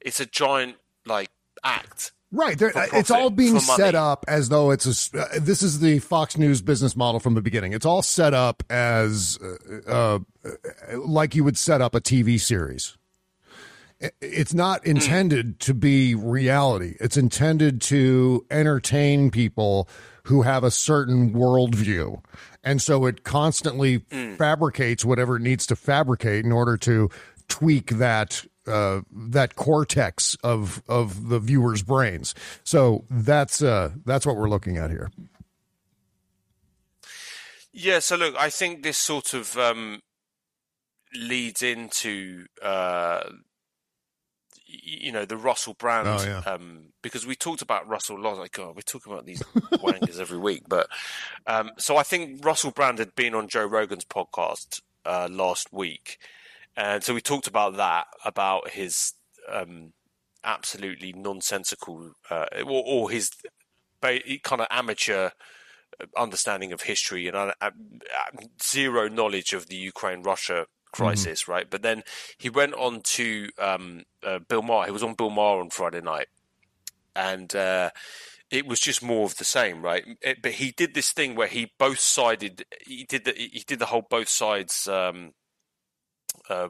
It's 0.00 0.20
a 0.20 0.26
giant 0.26 0.76
like 1.04 1.30
act. 1.64 2.12
Right. 2.34 2.58
There, 2.58 2.70
profit, 2.70 2.94
it's 2.94 3.10
all 3.12 3.30
being 3.30 3.60
set 3.60 3.94
up 3.94 4.24
as 4.26 4.48
though 4.48 4.72
it's 4.72 5.14
a. 5.14 5.18
Uh, 5.18 5.26
this 5.40 5.62
is 5.62 5.78
the 5.78 6.00
Fox 6.00 6.36
News 6.36 6.62
business 6.62 6.96
model 6.96 7.20
from 7.20 7.34
the 7.34 7.42
beginning. 7.42 7.72
It's 7.72 7.86
all 7.86 8.02
set 8.02 8.34
up 8.34 8.64
as 8.68 9.38
uh, 9.88 10.18
uh, 10.44 10.98
like 10.98 11.36
you 11.36 11.44
would 11.44 11.56
set 11.56 11.80
up 11.80 11.94
a 11.94 12.00
TV 12.00 12.40
series. 12.40 12.98
It's 14.20 14.52
not 14.52 14.82
hmm. 14.82 14.90
intended 14.90 15.60
to 15.60 15.74
be 15.74 16.16
reality. 16.16 16.96
It's 16.98 17.16
intended 17.16 17.80
to 17.82 18.44
entertain 18.50 19.30
people 19.30 19.88
who 20.24 20.42
have 20.42 20.64
a 20.64 20.72
certain 20.72 21.32
worldview. 21.32 22.20
And 22.64 22.82
so 22.82 23.06
it 23.06 23.24
constantly 23.24 24.00
mm. 24.00 24.36
fabricates 24.36 25.04
whatever 25.04 25.36
it 25.36 25.42
needs 25.42 25.66
to 25.66 25.76
fabricate 25.76 26.44
in 26.44 26.50
order 26.50 26.78
to 26.78 27.10
tweak 27.48 27.90
that 27.98 28.44
uh, 28.66 29.02
that 29.10 29.56
cortex 29.56 30.36
of 30.42 30.82
of 30.88 31.28
the 31.28 31.38
viewer's 31.38 31.82
brains. 31.82 32.34
So 32.64 33.04
that's 33.10 33.62
uh, 33.62 33.90
that's 34.04 34.26
what 34.26 34.36
we're 34.36 34.48
looking 34.48 34.76
at 34.76 34.90
here. 34.90 35.10
Yeah. 37.72 37.98
So 37.98 38.16
look, 38.16 38.36
I 38.36 38.50
think 38.50 38.82
this 38.82 38.98
sort 38.98 39.34
of 39.34 39.56
um, 39.58 40.00
leads 41.14 41.62
into 41.62 42.46
uh, 42.62 43.24
you 44.66 45.12
know 45.12 45.24
the 45.24 45.36
Russell 45.36 45.74
Brand 45.74 46.08
oh, 46.08 46.24
yeah. 46.24 46.52
um, 46.52 46.92
because 47.02 47.26
we 47.26 47.34
talked 47.34 47.62
about 47.62 47.88
Russell 47.88 48.20
like 48.20 48.52
God 48.52 48.74
we're 48.74 48.82
talking 48.82 49.12
about 49.12 49.26
these 49.26 49.42
wangers 49.82 50.18
every 50.18 50.38
week 50.38 50.62
but 50.68 50.88
um, 51.46 51.70
so 51.78 51.96
I 51.96 52.02
think 52.02 52.44
Russell 52.44 52.70
Brand 52.70 52.98
had 52.98 53.14
been 53.14 53.34
on 53.34 53.48
Joe 53.48 53.66
Rogan's 53.66 54.04
podcast 54.04 54.80
uh, 55.04 55.28
last 55.30 55.72
week 55.72 56.18
and 56.76 57.02
so 57.04 57.14
we 57.14 57.20
talked 57.20 57.46
about 57.46 57.76
that 57.76 58.06
about 58.24 58.70
his 58.70 59.14
um, 59.50 59.92
absolutely 60.42 61.12
nonsensical 61.12 62.12
uh, 62.30 62.46
or, 62.66 62.82
or, 62.86 63.10
his 63.10 63.30
kind 64.02 64.60
of 64.60 64.66
amateur 64.70 65.30
understanding 66.16 66.72
of 66.72 66.82
history 66.82 67.28
and 67.28 67.36
uh, 67.36 67.52
uh, 67.60 67.70
zero 68.62 69.08
knowledge 69.08 69.52
of 69.52 69.68
the 69.68 69.76
Ukraine 69.76 70.22
Russia 70.22 70.66
crisis, 70.92 71.42
mm-hmm. 71.42 71.52
right? 71.52 71.70
But 71.70 71.82
then 71.82 72.02
he 72.38 72.50
went 72.50 72.74
on 72.74 73.00
to 73.02 73.48
um, 73.58 74.02
uh, 74.22 74.40
Bill 74.40 74.62
Maher. 74.62 74.86
He 74.86 74.92
was 74.92 75.02
on 75.02 75.14
Bill 75.14 75.30
Maher 75.30 75.60
on 75.60 75.70
Friday 75.70 76.00
night, 76.00 76.28
and 77.14 77.54
uh, 77.54 77.90
it 78.50 78.66
was 78.66 78.80
just 78.80 79.02
more 79.02 79.24
of 79.24 79.36
the 79.36 79.44
same, 79.44 79.82
right? 79.82 80.04
It, 80.22 80.42
but 80.42 80.52
he 80.52 80.70
did 80.70 80.94
this 80.94 81.12
thing 81.12 81.34
where 81.34 81.48
he 81.48 81.72
both 81.78 82.00
sided. 82.00 82.64
He 82.86 83.04
did 83.04 83.24
the 83.24 83.32
he 83.32 83.64
did 83.66 83.78
the 83.78 83.86
whole 83.86 84.06
both 84.08 84.28
sides. 84.28 84.86
Um, 84.86 85.32
uh, 86.48 86.68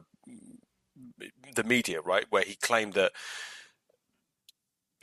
the 1.55 1.63
media, 1.63 2.01
right, 2.01 2.25
where 2.29 2.43
he 2.43 2.55
claimed 2.55 2.93
that 2.93 3.11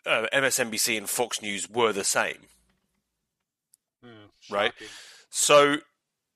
uh, 0.07 0.27
MSNBC 0.33 0.97
and 0.99 1.09
Fox 1.09 1.41
News 1.43 1.69
were 1.69 1.93
the 1.93 2.05
same, 2.05 2.47
mm, 4.05 4.29
right? 4.51 4.73
So 5.31 5.77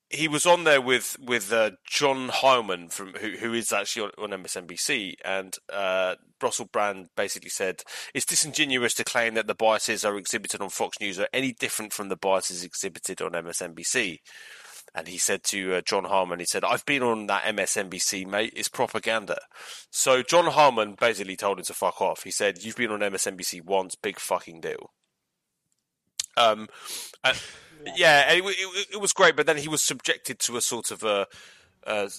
he 0.09 0.27
was 0.27 0.45
on 0.45 0.63
there 0.63 0.79
with 0.79 1.17
with 1.19 1.51
uh, 1.51 1.71
John 1.85 2.29
Heilemann 2.29 2.91
from 2.91 3.13
who 3.13 3.31
who 3.31 3.53
is 3.53 3.71
actually 3.71 4.09
on, 4.17 4.31
on 4.31 4.43
MSNBC, 4.43 5.15
and 5.25 5.55
uh, 5.71 6.15
Russell 6.41 6.69
Brand 6.71 7.09
basically 7.15 7.49
said 7.49 7.83
it's 8.13 8.25
disingenuous 8.25 8.93
to 8.95 9.03
claim 9.03 9.33
that 9.33 9.47
the 9.47 9.55
biases 9.55 10.05
are 10.05 10.17
exhibited 10.17 10.61
on 10.61 10.69
Fox 10.69 10.99
News 11.01 11.19
are 11.19 11.29
any 11.33 11.51
different 11.51 11.91
from 11.93 12.09
the 12.09 12.15
biases 12.15 12.63
exhibited 12.63 13.21
on 13.21 13.31
MSNBC. 13.31 14.19
And 14.97 15.07
he 15.07 15.19
said 15.19 15.43
to 15.45 15.75
uh, 15.75 15.81
John 15.81 16.05
Harmon, 16.05 16.39
he 16.39 16.45
said, 16.45 16.63
"I've 16.63 16.83
been 16.85 17.03
on 17.03 17.27
that 17.27 17.43
MSNBC, 17.43 18.25
mate. 18.25 18.51
It's 18.55 18.67
propaganda." 18.67 19.37
So 19.91 20.23
John 20.23 20.47
Harmon 20.47 20.95
basically 20.99 21.35
told 21.35 21.59
him 21.59 21.65
to 21.65 21.73
fuck 21.75 22.01
off. 22.01 22.23
He 22.23 22.31
said, 22.31 22.63
"You've 22.63 22.77
been 22.77 22.89
on 22.89 23.01
MSNBC 23.01 23.63
once, 23.63 23.93
big 23.93 24.19
fucking 24.19 24.61
deal." 24.61 24.91
Um, 26.35 26.67
and, 27.23 27.39
yeah, 27.95 28.31
it, 28.31 28.43
it, 28.43 28.87
it, 28.93 29.01
was 29.01 29.13
great, 29.13 29.35
but 29.35 29.45
then 29.45 29.57
he 29.57 29.67
was 29.67 29.83
subjected 29.83 30.39
to 30.39 30.57
a 30.57 30.61
sort 30.61 30.89
of 30.89 31.03
a, 31.03 31.27
a 31.85 32.09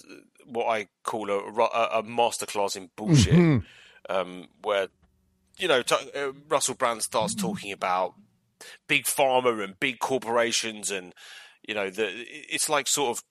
what 0.45 0.67
I 0.67 0.87
call 1.03 1.29
a, 1.29 1.37
a, 1.37 1.99
a 1.99 2.03
masterclass 2.03 2.77
in 2.77 2.91
bullshit, 2.95 3.33
mm-hmm. 3.33 4.15
um, 4.15 4.47
where 4.61 4.87
you 5.57 5.67
know 5.67 5.81
t- 5.81 6.11
uh, 6.15 6.31
Russell 6.47 6.75
Brand 6.75 7.01
starts 7.01 7.35
talking 7.35 7.73
about 7.73 8.13
big 8.87 9.03
pharma 9.03 9.61
and 9.61 9.77
big 9.81 9.99
corporations, 9.99 10.91
and 10.91 11.13
you 11.67 11.73
know 11.73 11.89
the 11.89 12.07
it's 12.07 12.69
like 12.69 12.87
sort 12.87 13.17
of 13.17 13.23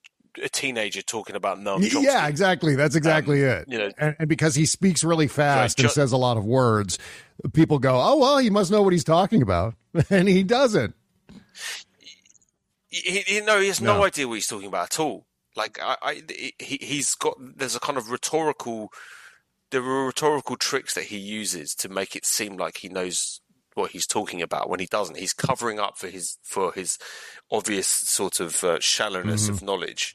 a 0.43 0.49
teenager 0.49 1.01
talking 1.01 1.35
about 1.35 1.59
numb. 1.59 1.81
Yeah, 1.81 2.27
exactly. 2.27 2.75
That's 2.75 2.95
exactly 2.95 3.43
um, 3.43 3.49
it. 3.49 3.65
You 3.67 3.77
know, 3.79 3.91
and, 3.97 4.15
and, 4.19 4.29
because 4.29 4.55
he 4.55 4.65
speaks 4.65 5.03
really 5.03 5.27
fast 5.27 5.79
and 5.79 5.89
says 5.89 6.11
a 6.11 6.17
lot 6.17 6.37
of 6.37 6.45
words, 6.45 6.97
people 7.53 7.79
go, 7.79 7.99
"Oh 8.01 8.17
well, 8.17 8.37
he 8.37 8.49
must 8.49 8.71
know 8.71 8.81
what 8.81 8.93
he's 8.93 9.03
talking 9.03 9.41
about," 9.41 9.75
and 10.09 10.27
he 10.27 10.43
doesn't. 10.43 10.95
He, 12.89 13.21
he, 13.21 13.41
no, 13.41 13.59
he 13.59 13.67
has 13.67 13.81
no. 13.81 13.97
no. 13.97 14.03
idea 14.03 14.27
what 14.27 14.35
he's 14.35 14.47
talking 14.47 14.67
about 14.67 14.93
at 14.93 14.99
all. 14.99 15.25
Like 15.55 15.79
I, 15.81 15.95
I 16.01 16.21
he, 16.59 16.79
he's 16.81 17.15
got 17.15 17.35
there's 17.39 17.75
a 17.75 17.79
kind 17.79 17.97
of 17.97 18.09
rhetorical, 18.09 18.91
there 19.71 19.83
are 19.83 20.05
rhetorical 20.07 20.55
tricks 20.55 20.93
that 20.93 21.05
he 21.05 21.17
uses 21.17 21.75
to 21.75 21.89
make 21.89 22.15
it 22.15 22.25
seem 22.25 22.57
like 22.57 22.77
he 22.77 22.89
knows 22.89 23.41
what 23.79 23.91
he's 23.91 24.07
talking 24.07 24.41
about 24.41 24.69
when 24.69 24.79
he 24.79 24.85
doesn't. 24.85 25.17
He's 25.17 25.33
covering 25.33 25.79
up 25.79 25.97
for 25.97 26.07
his 26.07 26.37
for 26.43 26.71
his 26.73 26.97
obvious 27.51 27.87
sort 27.87 28.39
of 28.39 28.63
uh, 28.63 28.79
shallowness 28.79 29.45
mm-hmm. 29.45 29.53
of 29.53 29.61
knowledge 29.63 30.13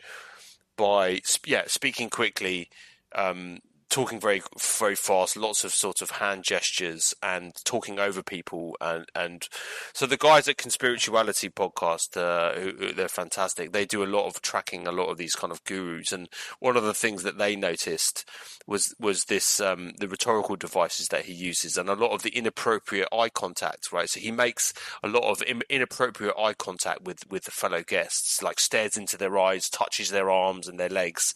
by 0.77 1.21
yeah 1.47 1.65
speaking 1.67 2.11
quickly, 2.11 2.69
um, 3.15 3.61
talking 3.95 4.19
very 4.19 4.43
very 4.59 4.97
fast, 4.97 5.37
lots 5.37 5.63
of 5.63 5.73
sort 5.73 6.03
of 6.03 6.11
hand 6.11 6.43
gestures 6.43 7.15
and 7.23 7.55
talking 7.65 8.01
over 8.01 8.25
people, 8.25 8.77
and 8.81 9.07
and 9.15 9.49
so 9.93 10.05
the 10.05 10.17
guys 10.17 10.49
at 10.49 10.57
Conspirituality 10.57 11.49
podcast, 11.49 12.17
uh, 12.17 12.93
they're 12.97 13.09
fantastic. 13.09 13.71
They 13.71 13.87
do 13.87 14.03
a 14.03 14.07
lot 14.17 14.27
of 14.27 14.43
tracking, 14.43 14.89
a 14.89 14.93
lot 14.93 15.11
of 15.11 15.17
these 15.17 15.37
kind 15.37 15.53
of 15.53 15.63
gurus, 15.63 16.11
and 16.11 16.29
one 16.59 16.77
of 16.77 16.83
the 16.83 16.93
things 16.93 17.23
that 17.23 17.39
they 17.39 17.55
noticed 17.55 18.29
was 18.67 18.97
was 18.99 19.27
this 19.27 19.61
um, 19.61 19.93
the 20.01 20.09
rhetorical 20.09 20.57
devices 20.57 21.07
that 21.09 21.27
he 21.27 21.33
uses, 21.33 21.77
and 21.77 21.89
a 21.89 21.95
lot 21.95 22.11
of 22.11 22.25
the 22.25 22.37
inappropriate 22.37 23.09
eye 23.13 23.29
contact. 23.29 23.93
Right, 23.93 24.09
so 24.09 24.19
he 24.19 24.33
makes 24.33 24.75
a 25.05 25.09
lot 25.09 25.23
of 25.31 25.41
inappropriate 25.71 26.35
eye 26.37 26.55
contact 26.55 27.05
with 27.05 27.31
with 27.31 27.45
the 27.45 27.53
fellow 27.53 27.85
guests, 27.85 28.43
like 28.43 28.59
stares 28.59 28.97
into 28.97 29.17
their 29.17 29.39
eyes, 29.39 29.69
touches 29.69 30.11
their 30.11 30.33
arms 30.33 30.67
and 30.67 30.81
their 30.81 30.89
legs, 30.89 31.33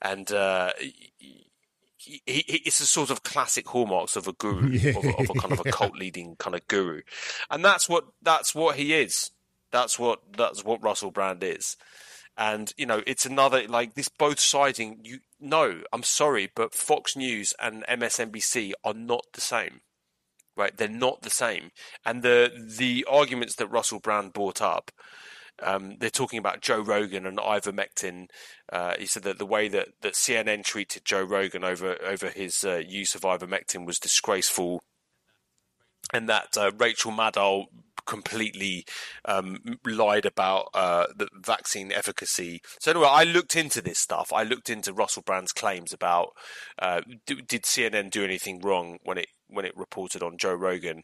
and. 0.00 0.32
Uh, 0.32 0.72
he, 2.04 2.22
he, 2.26 2.62
it's 2.64 2.80
a 2.80 2.86
sort 2.86 3.10
of 3.10 3.22
classic 3.22 3.68
hallmarks 3.68 4.16
of 4.16 4.26
a 4.26 4.32
guru, 4.32 4.68
yeah. 4.72 4.90
of, 4.90 5.04
a, 5.04 5.08
of, 5.08 5.30
a, 5.30 5.34
kind 5.34 5.52
of 5.52 5.60
a 5.64 5.70
cult 5.70 5.96
leading 5.96 6.36
kind 6.36 6.54
of 6.54 6.66
guru, 6.66 7.02
and 7.50 7.64
that's 7.64 7.88
what 7.88 8.04
that's 8.20 8.54
what 8.54 8.76
he 8.76 8.94
is. 8.94 9.30
That's 9.70 9.98
what 9.98 10.20
that's 10.36 10.64
what 10.64 10.82
Russell 10.82 11.10
Brand 11.10 11.42
is, 11.44 11.76
and 12.36 12.72
you 12.76 12.86
know 12.86 13.02
it's 13.06 13.24
another 13.24 13.66
like 13.68 13.94
this 13.94 14.08
both 14.08 14.40
siding. 14.40 15.00
You 15.02 15.20
no, 15.40 15.82
I'm 15.92 16.02
sorry, 16.02 16.50
but 16.54 16.74
Fox 16.74 17.16
News 17.16 17.54
and 17.60 17.84
MSNBC 17.88 18.72
are 18.84 18.94
not 18.94 19.26
the 19.32 19.40
same, 19.40 19.80
right? 20.56 20.76
They're 20.76 20.88
not 20.88 21.22
the 21.22 21.30
same, 21.30 21.70
and 22.04 22.22
the 22.22 22.50
the 22.78 23.06
arguments 23.08 23.54
that 23.56 23.68
Russell 23.68 24.00
Brand 24.00 24.32
brought 24.32 24.60
up 24.60 24.90
um, 25.62 25.96
they're 25.98 26.10
talking 26.10 26.38
about 26.38 26.60
Joe 26.60 26.80
Rogan 26.80 27.26
and 27.26 27.38
ivermectin. 27.38 28.28
Uh, 28.72 28.94
he 28.98 29.06
said 29.06 29.22
that 29.24 29.38
the 29.38 29.46
way 29.46 29.68
that, 29.68 29.88
that 30.02 30.14
CNN 30.14 30.64
treated 30.64 31.04
Joe 31.04 31.22
Rogan 31.22 31.64
over 31.64 31.96
over 32.04 32.28
his 32.28 32.64
uh, 32.64 32.82
use 32.86 33.14
of 33.14 33.22
ivermectin 33.22 33.86
was 33.86 33.98
disgraceful, 33.98 34.82
and 36.12 36.28
that 36.28 36.56
uh, 36.56 36.70
Rachel 36.78 37.12
Maddow 37.12 37.66
completely 38.06 38.84
um, 39.24 39.58
lied 39.84 40.26
about 40.26 40.68
uh, 40.74 41.06
the 41.16 41.28
vaccine 41.34 41.92
efficacy. 41.92 42.60
So 42.80 42.90
anyway, 42.90 43.08
I 43.08 43.24
looked 43.24 43.56
into 43.56 43.80
this 43.80 43.98
stuff. 43.98 44.32
I 44.32 44.42
looked 44.42 44.70
into 44.70 44.92
Russell 44.92 45.22
Brand's 45.22 45.52
claims 45.52 45.92
about 45.92 46.30
uh, 46.78 47.02
did 47.26 47.62
CNN 47.62 48.10
do 48.10 48.24
anything 48.24 48.60
wrong 48.60 48.98
when 49.04 49.18
it 49.18 49.28
when 49.52 49.64
it 49.64 49.76
reported 49.76 50.22
on 50.22 50.38
Joe 50.38 50.54
Rogan, 50.54 51.02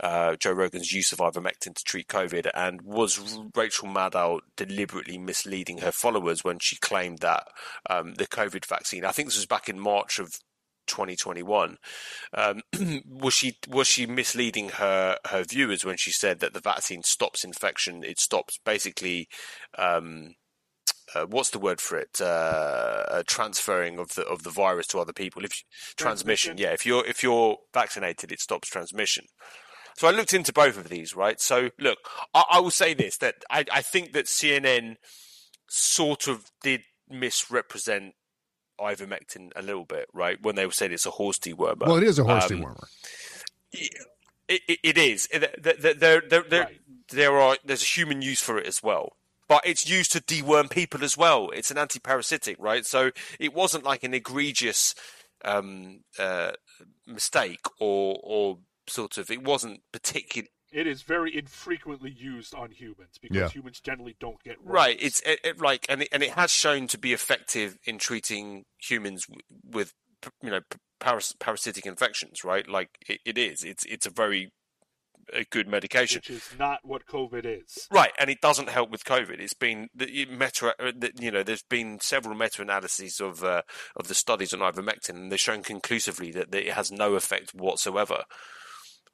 uh, 0.00 0.36
Joe 0.36 0.52
Rogan's 0.52 0.92
use 0.92 1.12
of 1.12 1.18
ivermectin 1.18 1.74
to 1.74 1.84
treat 1.84 2.08
COVID, 2.08 2.50
and 2.54 2.82
was 2.82 3.38
Rachel 3.54 3.88
Maddow 3.88 4.40
deliberately 4.56 5.18
misleading 5.18 5.78
her 5.78 5.92
followers 5.92 6.44
when 6.44 6.58
she 6.60 6.76
claimed 6.76 7.18
that 7.18 7.44
um, 7.88 8.14
the 8.14 8.26
COVID 8.26 8.66
vaccine? 8.66 9.04
I 9.04 9.12
think 9.12 9.28
this 9.28 9.36
was 9.36 9.46
back 9.46 9.68
in 9.68 9.78
March 9.78 10.18
of 10.18 10.32
2021. 10.86 11.76
Um, 12.34 12.60
was 13.06 13.34
she 13.34 13.56
was 13.68 13.86
she 13.86 14.06
misleading 14.06 14.70
her 14.70 15.16
her 15.28 15.44
viewers 15.44 15.84
when 15.84 15.96
she 15.96 16.10
said 16.10 16.40
that 16.40 16.52
the 16.52 16.60
vaccine 16.60 17.02
stops 17.02 17.44
infection? 17.44 18.04
It 18.04 18.18
stops 18.18 18.58
basically. 18.64 19.28
Um, 19.78 20.34
uh, 21.14 21.26
what's 21.26 21.50
the 21.50 21.58
word 21.58 21.80
for 21.80 21.98
it? 21.98 22.20
Uh, 22.20 23.22
transferring 23.26 23.98
of 23.98 24.14
the 24.14 24.22
of 24.22 24.42
the 24.42 24.50
virus 24.50 24.86
to 24.88 24.98
other 24.98 25.12
people. 25.12 25.44
If 25.44 25.62
transmission, 25.96 26.56
yeah. 26.58 26.72
If 26.72 26.86
you're 26.86 27.04
if 27.04 27.22
you're 27.22 27.58
vaccinated, 27.72 28.32
it 28.32 28.40
stops 28.40 28.68
transmission. 28.68 29.26
So 29.96 30.08
I 30.08 30.12
looked 30.12 30.32
into 30.32 30.52
both 30.52 30.78
of 30.78 30.88
these, 30.88 31.14
right? 31.14 31.40
So 31.40 31.70
look, 31.78 31.98
I, 32.32 32.44
I 32.52 32.60
will 32.60 32.70
say 32.70 32.94
this 32.94 33.16
that 33.18 33.36
I, 33.50 33.64
I 33.72 33.82
think 33.82 34.12
that 34.12 34.26
CNN 34.26 34.96
sort 35.68 36.28
of 36.28 36.50
did 36.62 36.82
misrepresent 37.08 38.14
ivermectin 38.80 39.50
a 39.56 39.62
little 39.62 39.84
bit, 39.84 40.06
right? 40.14 40.40
When 40.40 40.54
they 40.54 40.68
said 40.70 40.92
it's 40.92 41.06
a 41.06 41.10
horse 41.10 41.38
dewormer. 41.38 41.86
Well, 41.86 41.96
it 41.96 42.04
is 42.04 42.18
a 42.18 42.24
horse 42.24 42.50
um, 42.50 42.58
dewormer. 42.58 42.86
It, 43.72 44.62
it, 44.68 44.78
it 44.82 44.98
is. 44.98 45.28
There, 45.32 45.50
there, 45.58 45.94
there, 45.94 46.22
there, 46.28 46.62
right. 46.62 46.80
there 47.10 47.38
are. 47.38 47.56
There's 47.64 47.82
a 47.82 47.86
human 47.86 48.22
use 48.22 48.40
for 48.40 48.58
it 48.58 48.66
as 48.66 48.82
well 48.82 49.12
but 49.50 49.62
it's 49.66 49.90
used 49.90 50.12
to 50.12 50.20
deworm 50.20 50.70
people 50.70 51.02
as 51.02 51.18
well. 51.18 51.50
It's 51.50 51.72
an 51.72 51.76
anti-parasitic, 51.76 52.56
right? 52.60 52.86
So 52.86 53.10
it 53.40 53.52
wasn't 53.52 53.82
like 53.82 54.04
an 54.04 54.14
egregious 54.14 54.94
um, 55.44 56.04
uh, 56.20 56.52
mistake 57.04 57.66
or 57.80 58.20
or 58.22 58.58
sort 58.86 59.18
of 59.18 59.28
it 59.28 59.42
wasn't 59.42 59.80
particularly. 59.92 60.50
It 60.70 60.86
is 60.86 61.02
very 61.02 61.36
infrequently 61.36 62.12
used 62.16 62.54
on 62.54 62.70
humans 62.70 63.18
because 63.20 63.36
yeah. 63.36 63.48
humans 63.48 63.80
generally 63.80 64.14
don't 64.20 64.40
get 64.44 64.58
worms. 64.62 64.72
right. 64.72 64.96
It's 65.00 65.20
it, 65.26 65.40
it, 65.42 65.60
like 65.60 65.84
and 65.88 66.02
it, 66.02 66.08
and 66.12 66.22
it 66.22 66.30
has 66.30 66.52
shown 66.52 66.86
to 66.86 66.98
be 66.98 67.12
effective 67.12 67.76
in 67.84 67.98
treating 67.98 68.66
humans 68.78 69.26
with 69.64 69.94
you 70.44 70.50
know 70.50 70.60
paras- 71.00 71.34
parasitic 71.40 71.86
infections, 71.86 72.44
right? 72.44 72.68
Like 72.68 72.90
it, 73.08 73.18
it 73.26 73.36
is. 73.36 73.64
It's 73.64 73.84
it's 73.86 74.06
a 74.06 74.10
very 74.10 74.52
a 75.32 75.44
good 75.44 75.68
medication, 75.68 76.18
which 76.18 76.30
is 76.30 76.50
not 76.58 76.80
what 76.82 77.06
COVID 77.06 77.44
is. 77.44 77.88
Right, 77.90 78.12
and 78.18 78.30
it 78.30 78.40
doesn't 78.40 78.68
help 78.68 78.90
with 78.90 79.04
COVID. 79.04 79.40
It's 79.40 79.54
been 79.54 79.88
the 79.94 80.26
meta, 80.26 80.74
uh, 80.78 80.92
you 81.18 81.30
know, 81.30 81.42
there's 81.42 81.62
been 81.62 82.00
several 82.00 82.34
meta 82.34 82.62
analyses 82.62 83.20
of 83.20 83.44
uh, 83.44 83.62
of 83.96 84.08
the 84.08 84.14
studies 84.14 84.52
on 84.52 84.60
ivermectin, 84.60 85.10
and 85.10 85.32
they've 85.32 85.38
shown 85.38 85.62
conclusively 85.62 86.30
that, 86.32 86.50
that 86.50 86.66
it 86.66 86.72
has 86.72 86.90
no 86.90 87.14
effect 87.14 87.54
whatsoever 87.54 88.24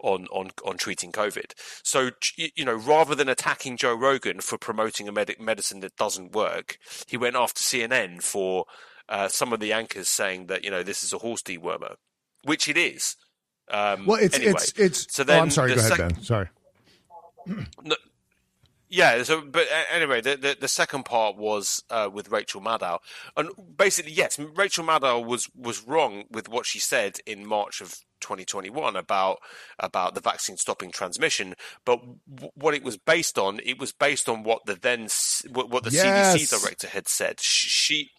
on 0.00 0.26
on 0.26 0.50
on 0.64 0.76
treating 0.76 1.12
COVID. 1.12 1.52
So 1.82 2.10
you 2.36 2.64
know, 2.64 2.74
rather 2.74 3.14
than 3.14 3.28
attacking 3.28 3.76
Joe 3.76 3.94
Rogan 3.94 4.40
for 4.40 4.58
promoting 4.58 5.08
a 5.08 5.12
med- 5.12 5.40
medicine 5.40 5.80
that 5.80 5.96
doesn't 5.96 6.32
work, 6.32 6.78
he 7.06 7.16
went 7.16 7.36
after 7.36 7.60
CNN 7.60 8.22
for 8.22 8.66
uh, 9.08 9.28
some 9.28 9.52
of 9.52 9.60
the 9.60 9.72
anchors 9.72 10.08
saying 10.08 10.46
that 10.46 10.64
you 10.64 10.70
know 10.70 10.82
this 10.82 11.02
is 11.02 11.12
a 11.12 11.18
horse 11.18 11.42
dewormer, 11.42 11.96
which 12.44 12.68
it 12.68 12.76
is. 12.76 13.16
Um, 13.70 14.06
well, 14.06 14.18
it's 14.20 14.36
anyway, 14.36 14.52
it's 14.52 14.72
it's. 14.76 15.14
So 15.14 15.24
then, 15.24 15.38
oh, 15.38 15.42
I'm 15.42 15.50
sorry. 15.50 15.74
Go 15.74 15.80
sec- 15.80 15.98
ahead, 15.98 16.14
Ben. 16.14 16.22
Sorry. 16.22 16.48
No, 17.82 17.96
yeah. 18.88 19.22
So, 19.22 19.40
but 19.42 19.66
anyway, 19.92 20.20
the, 20.20 20.36
the, 20.36 20.56
the 20.60 20.68
second 20.68 21.04
part 21.04 21.36
was 21.36 21.82
uh, 21.90 22.08
with 22.12 22.30
Rachel 22.30 22.60
Maddow, 22.60 22.98
and 23.36 23.50
basically, 23.76 24.12
yes, 24.12 24.38
Rachel 24.38 24.84
Maddow 24.84 25.24
was 25.24 25.48
was 25.54 25.86
wrong 25.86 26.24
with 26.30 26.48
what 26.48 26.66
she 26.66 26.78
said 26.78 27.18
in 27.26 27.46
March 27.46 27.80
of 27.80 27.96
2021 28.20 28.96
about 28.96 29.38
about 29.78 30.14
the 30.14 30.20
vaccine 30.20 30.56
stopping 30.56 30.90
transmission. 30.90 31.54
But 31.84 32.00
w- 32.32 32.52
what 32.54 32.74
it 32.74 32.82
was 32.82 32.96
based 32.96 33.38
on, 33.38 33.60
it 33.64 33.78
was 33.78 33.92
based 33.92 34.28
on 34.28 34.42
what 34.42 34.66
the 34.66 34.74
then 34.74 35.08
what 35.52 35.82
the 35.84 35.90
yes. 35.90 36.36
CDC 36.36 36.62
director 36.62 36.88
had 36.88 37.08
said. 37.08 37.40
She 37.40 38.10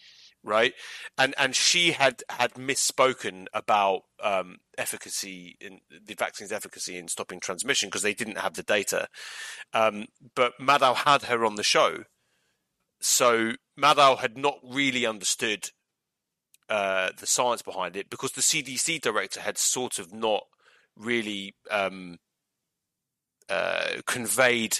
right? 0.48 0.74
And 1.18 1.36
and 1.38 1.56
she 1.56 1.92
had 1.92 2.24
had 2.30 2.54
misspoken 2.54 3.46
about 3.54 4.04
um, 4.24 4.58
efficacy 4.78 5.58
in 5.60 5.82
the 5.90 6.16
vaccine's 6.16 6.52
efficacy 6.52 6.98
in 6.98 7.08
stopping 7.08 7.40
transmission 7.40 7.90
because 7.90 8.02
they 8.02 8.14
didn't 8.14 8.40
have 8.40 8.56
the 8.56 8.64
data. 8.64 9.08
Um, 9.74 10.08
but 10.36 10.54
Maddow 10.60 10.96
had 10.96 11.24
her 11.24 11.46
on 11.46 11.56
the 11.56 11.64
show, 11.64 12.06
so 13.00 13.52
Maddow 13.80 14.18
had 14.18 14.38
not 14.38 14.60
really 14.64 15.06
understood 15.06 15.70
uh, 16.70 17.10
the 17.20 17.28
science 17.28 17.62
behind 17.62 17.96
it 17.96 18.10
because 18.10 18.32
the 18.32 18.42
CDC 18.42 19.02
director 19.02 19.42
had 19.42 19.58
sort 19.58 20.00
of 20.00 20.14
not 20.14 20.44
really 20.96 21.56
um, 21.70 22.18
uh, 23.50 24.02
conveyed 24.06 24.80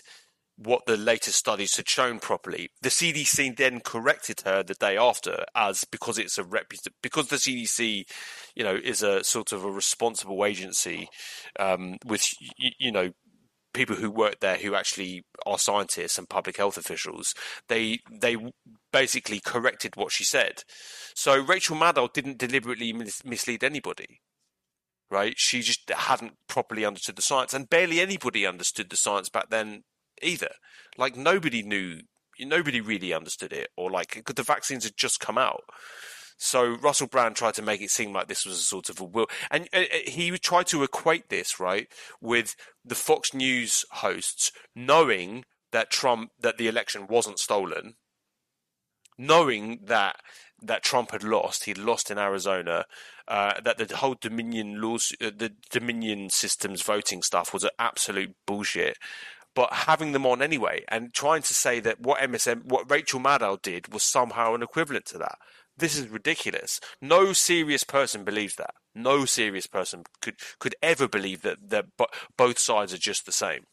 what 0.58 0.86
the 0.86 0.98
latest 0.98 1.38
studies 1.38 1.78
had 1.78 1.88
shown 1.88 2.20
properly. 2.20 2.70
The 2.82 2.90
CDC 2.90 3.56
then 3.58 3.80
corrected 3.80 4.42
her 4.42 4.64
the 4.64 4.74
day 4.74 4.98
after 4.98 5.46
as 5.56 5.84
because 5.86 6.18
it's 6.18 6.38
a 6.38 6.44
reput- 6.44 6.88
because 7.02 7.28
the 7.28 7.36
CDC, 7.38 8.06
you 8.56 8.64
know, 8.64 8.76
is 8.76 9.04
a 9.04 9.24
sort 9.24 9.52
of 9.52 9.64
a 9.64 9.72
responsible 9.72 10.44
agency 10.44 11.10
um, 11.60 11.98
with 12.06 12.24
you 12.80 12.92
know 12.92 13.12
people 13.74 13.96
who 13.96 14.10
work 14.10 14.40
there 14.40 14.58
who 14.58 14.74
actually 14.74 15.24
are 15.46 15.60
scientists 15.60 16.18
and 16.18 16.28
public 16.28 16.58
health 16.58 16.78
officials. 16.78 17.36
They 17.70 18.00
they 18.12 18.38
basically 18.92 19.40
corrected 19.40 19.96
what 19.96 20.12
she 20.12 20.24
said. 20.24 20.64
So 21.14 21.40
Rachel 21.40 21.78
Maddow 21.78 22.12
didn't 22.12 22.40
deliberately 22.40 22.94
mis- 22.94 23.24
mislead 23.24 23.64
anybody 23.64 24.22
right? 25.10 25.36
She 25.38 25.62
just 25.62 25.90
hadn't 25.90 26.34
properly 26.50 26.84
understood 26.84 27.16
the 27.16 27.22
science, 27.22 27.54
and 27.54 27.70
barely 27.70 28.02
anybody 28.02 28.46
understood 28.46 28.90
the 28.90 28.98
science 28.98 29.30
back 29.30 29.50
then 29.50 29.84
either. 30.22 30.52
Like 30.98 31.16
nobody 31.16 31.64
knew, 31.64 32.02
nobody 32.40 32.82
really 32.82 33.14
understood 33.14 33.54
it, 33.54 33.70
or 33.76 33.92
like 33.92 34.24
the 34.34 34.44
vaccines 34.44 34.84
had 34.84 34.98
just 34.98 35.20
come 35.20 35.38
out. 35.38 35.64
So 36.38 36.76
Russell 36.76 37.08
Brand 37.08 37.36
tried 37.36 37.56
to 37.56 37.64
make 37.64 37.82
it 37.82 37.90
seem 37.90 38.14
like 38.14 38.28
this 38.28 38.46
was 38.46 38.60
a 38.60 38.64
sort 38.64 38.90
of 38.90 39.00
a 39.00 39.04
will, 39.04 39.28
and 39.50 39.68
uh, 39.74 39.80
uh, 39.80 39.98
he 40.06 40.30
tried 40.38 40.68
to 40.68 40.84
equate 40.84 41.30
this 41.30 41.60
right 41.60 41.88
with 42.22 42.56
the 42.86 42.96
Fox 42.96 43.34
News 43.34 43.86
hosts 43.92 44.52
knowing 44.76 45.46
that 45.72 45.90
Trump 45.90 46.32
that 46.40 46.58
the 46.58 46.68
election 46.68 47.08
wasn't 47.08 47.40
stolen, 47.40 47.96
knowing 49.18 49.80
that 49.84 50.18
that 50.62 50.84
Trump 50.84 51.12
had 51.12 51.24
lost, 51.24 51.66
he'd 51.66 51.78
lost 51.78 52.10
in 52.10 52.18
Arizona, 52.18 52.86
uh, 53.28 53.60
that 53.62 53.78
the 53.78 53.98
whole 53.98 54.16
Dominion 54.20 54.82
laws, 54.82 55.12
uh, 55.22 55.32
the 55.36 55.54
Dominion 55.70 56.30
systems 56.30 56.82
voting 56.82 57.22
stuff 57.22 57.54
was 57.54 57.68
absolute 57.78 58.36
bullshit, 58.46 58.98
but 59.58 59.74
having 59.74 60.12
them 60.12 60.24
on 60.24 60.40
anyway 60.40 60.84
and 60.88 61.12
trying 61.16 61.42
to 61.42 61.52
say 61.52 61.80
that 61.80 62.00
what 62.00 62.22
MSM, 62.22 62.66
what 62.66 62.92
Rachel 62.92 63.20
Maddow 63.20 63.60
did 63.60 63.92
was 63.92 64.04
somehow 64.04 64.54
an 64.54 64.62
equivalent 64.62 65.06
to 65.08 65.18
that. 65.18 65.40
This 65.76 65.98
is 65.98 66.10
ridiculous. 66.10 66.80
No 67.02 67.34
serious 67.34 67.84
person 67.84 68.24
believes 68.24 68.56
that. 68.58 68.76
No 68.94 69.26
serious 69.26 69.66
person 69.66 70.04
could 70.22 70.36
could 70.60 70.76
ever 70.84 71.08
believe 71.08 71.42
that 71.42 71.72
that 71.72 71.86
both 72.38 72.60
sides 72.60 72.94
are 72.94 73.00
just 73.00 73.26
the 73.26 73.32
same. 73.32 73.66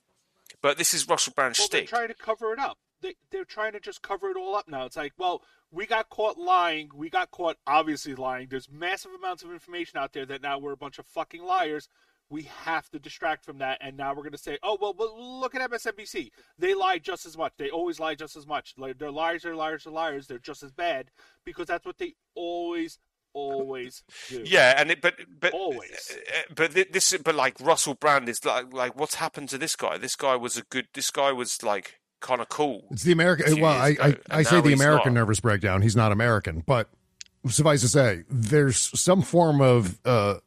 But 0.63 0.79
this 0.79 0.95
is 0.95 1.07
Russell 1.07 1.35
Brand's 1.37 1.59
well, 1.59 1.67
stick. 1.67 1.91
They're 1.91 1.99
trying 1.99 2.09
to 2.09 2.15
cover 2.15 2.55
it 2.55 2.59
up. 2.59 2.79
They, 3.03 3.17
they're 3.31 3.45
trying 3.45 3.73
to 3.73 3.81
just 3.81 4.01
cover 4.01 4.31
it 4.31 4.39
all 4.39 4.57
up 4.57 4.67
now. 4.67 4.87
It's 4.87 4.97
like, 4.97 5.13
well, 5.19 5.43
we 5.71 5.85
got 5.85 6.09
caught 6.09 6.39
lying. 6.39 6.89
We 6.95 7.11
got 7.11 7.31
caught 7.31 7.59
obviously 7.67 8.15
lying. 8.15 8.47
There's 8.49 8.71
massive 8.71 9.13
amounts 9.13 9.43
of 9.43 9.53
information 9.53 9.99
out 9.99 10.15
there 10.15 10.25
that 10.25 10.41
now 10.41 10.59
we're 10.59 10.73
a 10.73 10.79
bunch 10.79 10.99
of 10.99 11.05
fucking 11.05 11.45
liars 11.45 11.91
we 12.35 12.43
have 12.65 12.91
to 12.91 12.99
distract 12.99 13.45
from 13.45 13.59
that. 13.59 13.79
And 13.81 13.97
now 13.97 14.11
we're 14.11 14.23
going 14.23 14.33
to 14.33 14.39
say, 14.39 14.59
oh, 14.65 14.77
well, 14.81 14.93
well, 14.99 15.41
look 15.41 15.55
at 15.55 15.71
MSNBC. 15.71 16.31
They 16.59 16.75
lie 16.75 16.99
just 16.99 17.27
as 17.27 17.39
much. 17.39 17.53
They 17.57 17.71
always 17.71 18.01
lie 18.01 18.17
just 18.17 18.35
as 18.35 18.45
much. 18.45 18.75
They're 18.99 19.13
liars, 19.13 19.45
they're 19.45 19.55
liars, 19.55 19.85
they're 19.85 19.93
liars. 19.93 20.27
They're 20.27 20.41
just 20.41 20.65
as 20.65 20.73
bad 20.73 21.13
because 21.45 21.69
that's 21.69 21.87
what 21.87 21.97
they 21.99 22.15
always 22.35 22.99
always 23.35 24.03
do. 24.29 24.43
Yeah, 24.45 24.75
and 24.77 24.91
it, 24.91 25.01
but 25.01 25.15
but 25.41 25.53
always. 25.53 26.13
Uh, 26.13 26.17
uh, 26.17 26.55
but 26.57 26.93
this, 26.93 27.17
but 27.25 27.37
like 27.37 27.55
Russell 27.61 27.95
Brand 27.95 28.29
is 28.29 28.45
like 28.45 28.73
like 28.73 28.99
what's 28.99 29.15
happened 29.15 29.49
to 29.51 29.59
this 29.59 29.77
guy? 29.77 29.97
This 29.97 30.17
guy 30.17 30.35
was 30.35 30.57
a 30.57 30.63
good. 30.63 30.89
This 30.93 31.13
guy 31.13 31.31
was 31.31 31.63
like 31.63 32.01
kind 32.21 32.41
of 32.41 32.49
cool. 32.49 32.89
It's 32.91 33.05
the 33.05 33.13
American. 33.13 33.61
Well, 33.61 33.73
I 33.73 33.97
I, 34.01 34.17
I 34.31 34.43
say 34.43 34.61
the 34.61 34.73
American 34.73 35.15
not. 35.15 35.21
nervous 35.21 35.39
breakdown. 35.39 35.83
He's 35.83 35.97
not 35.97 36.11
American, 36.11 36.65
but 36.67 36.89
suffice 37.49 37.81
to 37.83 37.89
say, 37.89 38.25
there's 38.29 38.91
some 38.99 39.23
form 39.23 39.61
of. 39.61 40.01
uh 40.05 40.39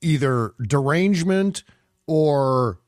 either 0.00 0.54
derangement 0.60 1.64
or 2.06 2.78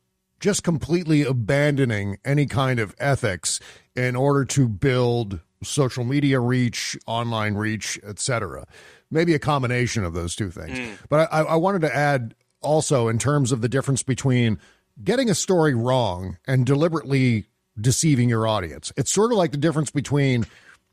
just 0.40 0.62
completely 0.62 1.22
abandoning 1.22 2.18
any 2.24 2.46
kind 2.46 2.80
of 2.80 2.94
ethics 2.98 3.60
in 3.94 4.16
order 4.16 4.44
to 4.46 4.68
build 4.68 5.40
social 5.62 6.04
media 6.04 6.40
reach, 6.40 6.96
online 7.06 7.54
reach, 7.54 8.00
etc. 8.02 8.66
Maybe 9.10 9.34
a 9.34 9.38
combination 9.38 10.04
of 10.04 10.14
those 10.14 10.34
two 10.34 10.50
things. 10.50 10.78
Mm. 10.78 10.98
But 11.08 11.28
I, 11.32 11.40
I 11.40 11.56
wanted 11.56 11.82
to 11.82 11.94
add 11.94 12.34
also 12.62 13.08
in 13.08 13.18
terms 13.18 13.52
of 13.52 13.60
the 13.60 13.68
difference 13.68 14.02
between 14.02 14.58
getting 15.02 15.28
a 15.30 15.34
story 15.34 15.74
wrong 15.74 16.38
and 16.46 16.64
deliberately 16.64 17.46
deceiving 17.78 18.28
your 18.28 18.46
audience. 18.46 18.92
It's 18.96 19.10
sort 19.10 19.32
of 19.32 19.38
like 19.38 19.52
the 19.52 19.58
difference 19.58 19.90
between 19.90 20.46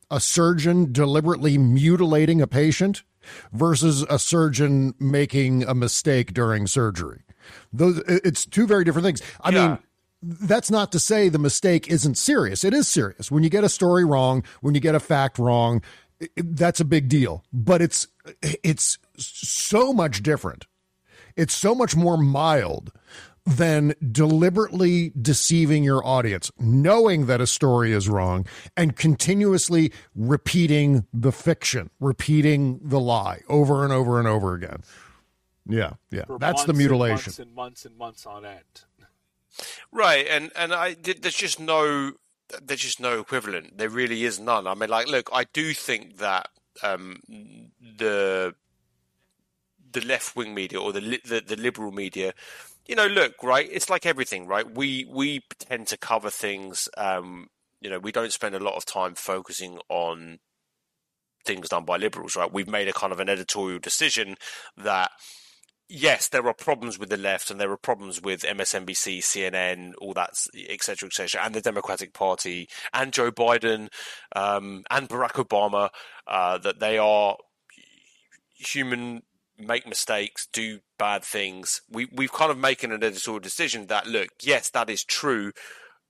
a 0.09 0.19
surgeon 0.19 0.91
deliberately 0.91 1.57
mutilating 1.57 2.41
a 2.41 2.47
patient 2.47 3.03
versus 3.51 4.03
a 4.09 4.19
surgeon 4.19 4.93
making 4.99 5.63
a 5.63 5.73
mistake 5.73 6.33
during 6.33 6.67
surgery. 6.67 7.21
Those 7.71 7.99
it's 8.07 8.45
two 8.45 8.67
very 8.67 8.83
different 8.83 9.05
things. 9.05 9.21
I 9.41 9.49
yeah. 9.51 9.67
mean, 9.67 9.79
that's 10.21 10.71
not 10.71 10.91
to 10.93 10.99
say 10.99 11.29
the 11.29 11.39
mistake 11.39 11.87
isn't 11.87 12.17
serious. 12.17 12.63
It 12.63 12.73
is 12.73 12.87
serious. 12.87 13.31
When 13.31 13.43
you 13.43 13.49
get 13.49 13.63
a 13.63 13.69
story 13.69 14.03
wrong, 14.03 14.43
when 14.61 14.73
you 14.75 14.81
get 14.81 14.95
a 14.95 14.99
fact 14.99 15.37
wrong, 15.39 15.81
it, 16.19 16.31
that's 16.35 16.79
a 16.79 16.85
big 16.85 17.07
deal. 17.09 17.43
But 17.53 17.81
it's 17.81 18.07
it's 18.41 18.97
so 19.17 19.93
much 19.93 20.23
different. 20.23 20.65
It's 21.35 21.53
so 21.53 21.75
much 21.75 21.95
more 21.95 22.17
mild 22.17 22.91
than 23.47 23.93
deliberately 24.11 25.13
deceiving 25.19 25.81
your 25.81 26.05
audience, 26.05 26.51
knowing 26.59 27.27
that 27.27 27.39
a 27.39 27.47
story 27.47 27.93
is 27.93 28.09
wrong 28.09 28.45
and 28.75 28.97
continuously 28.97 29.91
repeating 30.15 31.07
the 31.13 31.31
fiction, 31.31 31.89
repeating 32.01 32.79
the 32.83 32.99
lie 32.99 33.41
over 33.47 33.85
and 33.85 33.93
over 33.93 34.19
and 34.19 34.27
over 34.27 34.53
again. 34.53 34.83
Yeah, 35.65 35.93
yeah. 36.11 36.25
For 36.25 36.37
That's 36.37 36.65
the 36.65 36.73
mutilation. 36.73 37.33
And 37.41 37.55
months 37.55 37.85
and 37.85 37.95
months, 37.97 38.25
and 38.25 38.35
months 38.35 38.45
on 38.45 38.45
end. 38.45 38.83
Right, 39.91 40.27
and 40.29 40.51
and 40.55 40.73
I 40.73 40.95
there's 40.95 41.35
just 41.35 41.59
no 41.59 42.13
there's 42.61 42.81
just 42.81 42.99
no 42.99 43.19
equivalent. 43.19 43.77
There 43.77 43.89
really 43.89 44.23
is 44.23 44.39
none. 44.39 44.67
I 44.67 44.73
mean, 44.75 44.89
like, 44.89 45.07
look, 45.07 45.29
I 45.33 45.45
do 45.45 45.73
think 45.73 46.17
that 46.17 46.49
um, 46.83 47.21
the 47.97 48.53
the 49.91 50.01
left 50.01 50.35
wing 50.35 50.53
media 50.53 50.79
or 50.79 50.91
the, 50.93 51.19
the 51.25 51.41
the 51.45 51.55
liberal 51.55 51.91
media 51.91 52.33
you 52.87 52.95
know, 52.95 53.07
look, 53.07 53.43
right? 53.43 53.67
It's 53.71 53.89
like 53.89 54.05
everything, 54.05 54.47
right? 54.47 54.69
We 54.69 55.05
we 55.11 55.41
tend 55.59 55.87
to 55.87 55.97
cover 55.97 56.29
things. 56.29 56.89
Um, 56.97 57.47
you 57.81 57.89
know, 57.89 57.99
we 57.99 58.11
don't 58.11 58.33
spend 58.33 58.55
a 58.55 58.59
lot 58.59 58.75
of 58.75 58.85
time 58.85 59.15
focusing 59.15 59.79
on 59.89 60.39
things 61.45 61.69
done 61.69 61.85
by 61.85 61.97
liberals, 61.97 62.35
right? 62.35 62.51
We've 62.51 62.67
made 62.67 62.87
a 62.87 62.93
kind 62.93 63.13
of 63.13 63.19
an 63.19 63.29
editorial 63.29 63.79
decision 63.79 64.35
that 64.75 65.11
yes, 65.89 66.27
there 66.27 66.45
are 66.47 66.53
problems 66.53 66.99
with 66.99 67.09
the 67.09 67.17
left 67.17 67.49
and 67.49 67.59
there 67.59 67.71
are 67.71 67.77
problems 67.77 68.21
with 68.21 68.41
MSNBC, 68.41 69.19
CNN, 69.19 69.93
all 69.99 70.13
that, 70.13 70.31
etc., 70.69 71.07
etc., 71.07 71.41
and 71.43 71.55
the 71.55 71.61
Democratic 71.61 72.13
Party 72.13 72.67
and 72.93 73.13
Joe 73.13 73.31
Biden 73.31 73.87
um, 74.35 74.83
and 74.89 75.07
Barack 75.07 75.33
Obama, 75.33 75.89
uh, 76.27 76.57
that 76.59 76.79
they 76.79 76.97
are 76.97 77.37
human 78.57 79.21
make 79.57 79.87
mistakes, 79.87 80.47
do 80.51 80.79
bad 80.97 81.23
things. 81.23 81.81
We 81.89 82.07
we've 82.11 82.31
kind 82.31 82.51
of 82.51 82.57
making 82.57 82.91
an 82.91 83.03
editorial 83.03 83.39
decision 83.39 83.87
that 83.87 84.07
look, 84.07 84.29
yes, 84.41 84.69
that 84.71 84.89
is 84.89 85.03
true, 85.03 85.51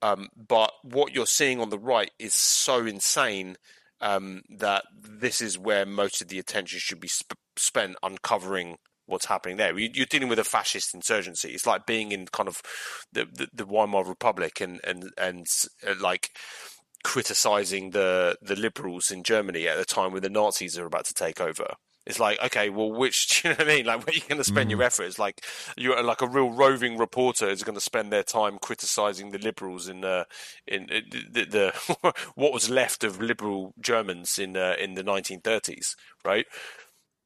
um, 0.01 0.29
but 0.35 0.71
what 0.83 1.13
you're 1.13 1.25
seeing 1.25 1.59
on 1.59 1.69
the 1.69 1.79
right 1.79 2.11
is 2.19 2.33
so 2.33 2.85
insane 2.85 3.57
um, 4.01 4.41
that 4.49 4.83
this 4.93 5.41
is 5.41 5.57
where 5.57 5.85
most 5.85 6.21
of 6.21 6.27
the 6.27 6.39
attention 6.39 6.79
should 6.79 6.99
be 6.99 7.07
sp- 7.09 7.39
spent 7.55 7.95
uncovering 8.03 8.77
what's 9.07 9.25
happening 9.25 9.57
there. 9.57 9.77
You're 9.77 10.05
dealing 10.05 10.27
with 10.27 10.39
a 10.39 10.43
fascist 10.43 10.93
insurgency. 10.93 11.49
It's 11.49 11.65
like 11.65 11.85
being 11.85 12.11
in 12.11 12.27
kind 12.27 12.47
of 12.47 12.61
the 13.11 13.25
the, 13.25 13.47
the 13.53 13.65
Weimar 13.65 14.03
Republic 14.03 14.61
and 14.61 14.79
and 14.83 15.11
and 15.17 15.47
uh, 15.87 15.95
like 15.99 16.29
criticizing 17.03 17.91
the 17.91 18.37
the 18.41 18.55
liberals 18.55 19.09
in 19.09 19.23
Germany 19.23 19.67
at 19.67 19.77
the 19.77 19.85
time 19.85 20.11
when 20.11 20.21
the 20.21 20.29
Nazis 20.29 20.77
are 20.77 20.85
about 20.85 21.05
to 21.05 21.13
take 21.13 21.41
over. 21.41 21.75
It's 22.07 22.21
like, 22.21 22.41
okay, 22.41 22.69
well, 22.69 22.89
which 22.89 23.27
do 23.43 23.49
you 23.49 23.53
know 23.53 23.57
what 23.57 23.67
I 23.67 23.75
mean? 23.75 23.85
Like, 23.85 23.99
where 23.99 24.13
are 24.13 24.15
you 24.15 24.21
going 24.21 24.37
to 24.37 24.43
spend 24.43 24.69
mm. 24.69 24.71
your 24.71 24.83
effort? 24.83 25.03
It's 25.03 25.19
like 25.19 25.43
you're 25.75 26.01
like 26.01 26.21
a 26.21 26.27
real 26.27 26.49
roving 26.49 26.97
reporter 26.97 27.49
is 27.49 27.63
going 27.63 27.75
to 27.75 27.81
spend 27.81 28.11
their 28.11 28.23
time 28.23 28.57
criticizing 28.59 29.31
the 29.31 29.37
liberals 29.37 29.89
in 29.89 30.05
uh, 30.05 30.23
in 30.65 30.83
uh, 30.83 31.01
the, 31.29 31.45
the 31.45 32.13
what 32.35 32.53
was 32.53 32.69
left 32.69 33.03
of 33.03 33.21
liberal 33.21 33.73
Germans 33.79 34.39
in 34.39 34.55
uh, 34.55 34.75
in 34.79 34.93
the 34.93 35.03
1930s, 35.03 35.95
right? 36.23 36.45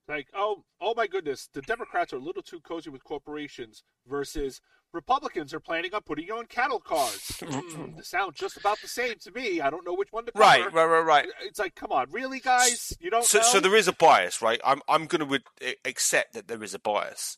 Like, 0.07 0.27
oh, 0.33 0.65
oh 0.81 0.93
my 0.95 1.05
goodness, 1.07 1.47
the 1.53 1.61
Democrats 1.61 2.11
are 2.11 2.17
a 2.17 2.19
little 2.19 2.41
too 2.41 2.59
cozy 2.59 2.89
with 2.89 3.03
corporations 3.03 3.83
versus 4.07 4.61
Republicans 4.93 5.53
are 5.53 5.59
planning 5.59 5.93
on 5.93 6.01
putting 6.01 6.25
you 6.25 6.35
on 6.35 6.45
cattle 6.45 6.79
cars. 6.79 7.19
mm, 7.41 7.95
they 7.95 8.01
sound 8.01 8.35
just 8.35 8.57
about 8.57 8.79
the 8.81 8.87
same 8.87 9.15
to 9.21 9.31
me. 9.31 9.61
I 9.61 9.69
don't 9.69 9.85
know 9.85 9.93
which 9.93 10.11
one 10.11 10.25
to 10.25 10.31
cover. 10.31 10.43
Right, 10.43 10.73
right, 10.73 10.85
right, 10.85 11.05
right. 11.05 11.27
It's 11.43 11.59
like, 11.59 11.75
come 11.75 11.91
on, 11.91 12.11
really, 12.11 12.39
guys? 12.39 12.95
You 12.99 13.09
don't 13.09 13.23
so, 13.23 13.39
know? 13.39 13.43
So 13.43 13.59
there 13.59 13.75
is 13.75 13.87
a 13.87 13.93
bias, 13.93 14.41
right? 14.41 14.59
I'm, 14.65 14.81
I'm 14.89 15.05
going 15.05 15.27
to 15.27 15.39
accept 15.85 16.33
that 16.33 16.47
there 16.47 16.61
is 16.63 16.73
a 16.73 16.79
bias. 16.79 17.37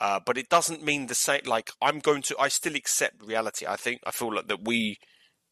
Uh, 0.00 0.20
but 0.24 0.36
it 0.36 0.48
doesn't 0.48 0.82
mean 0.82 1.06
the 1.06 1.14
same. 1.14 1.40
Like 1.46 1.70
I'm 1.80 1.98
going 1.98 2.22
to, 2.22 2.36
I 2.38 2.48
still 2.48 2.74
accept 2.74 3.22
reality. 3.24 3.64
I 3.66 3.76
think 3.76 4.00
I 4.04 4.10
feel 4.10 4.34
like 4.34 4.48
that 4.48 4.64
we 4.64 4.98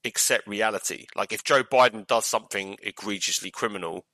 accept 0.05 0.47
reality. 0.47 1.07
Like 1.15 1.33
if 1.33 1.45
Joe 1.45 1.63
Biden 1.63 2.07
does 2.07 2.27
something 2.27 2.77
egregiously 2.83 3.51
criminal, 3.51 4.05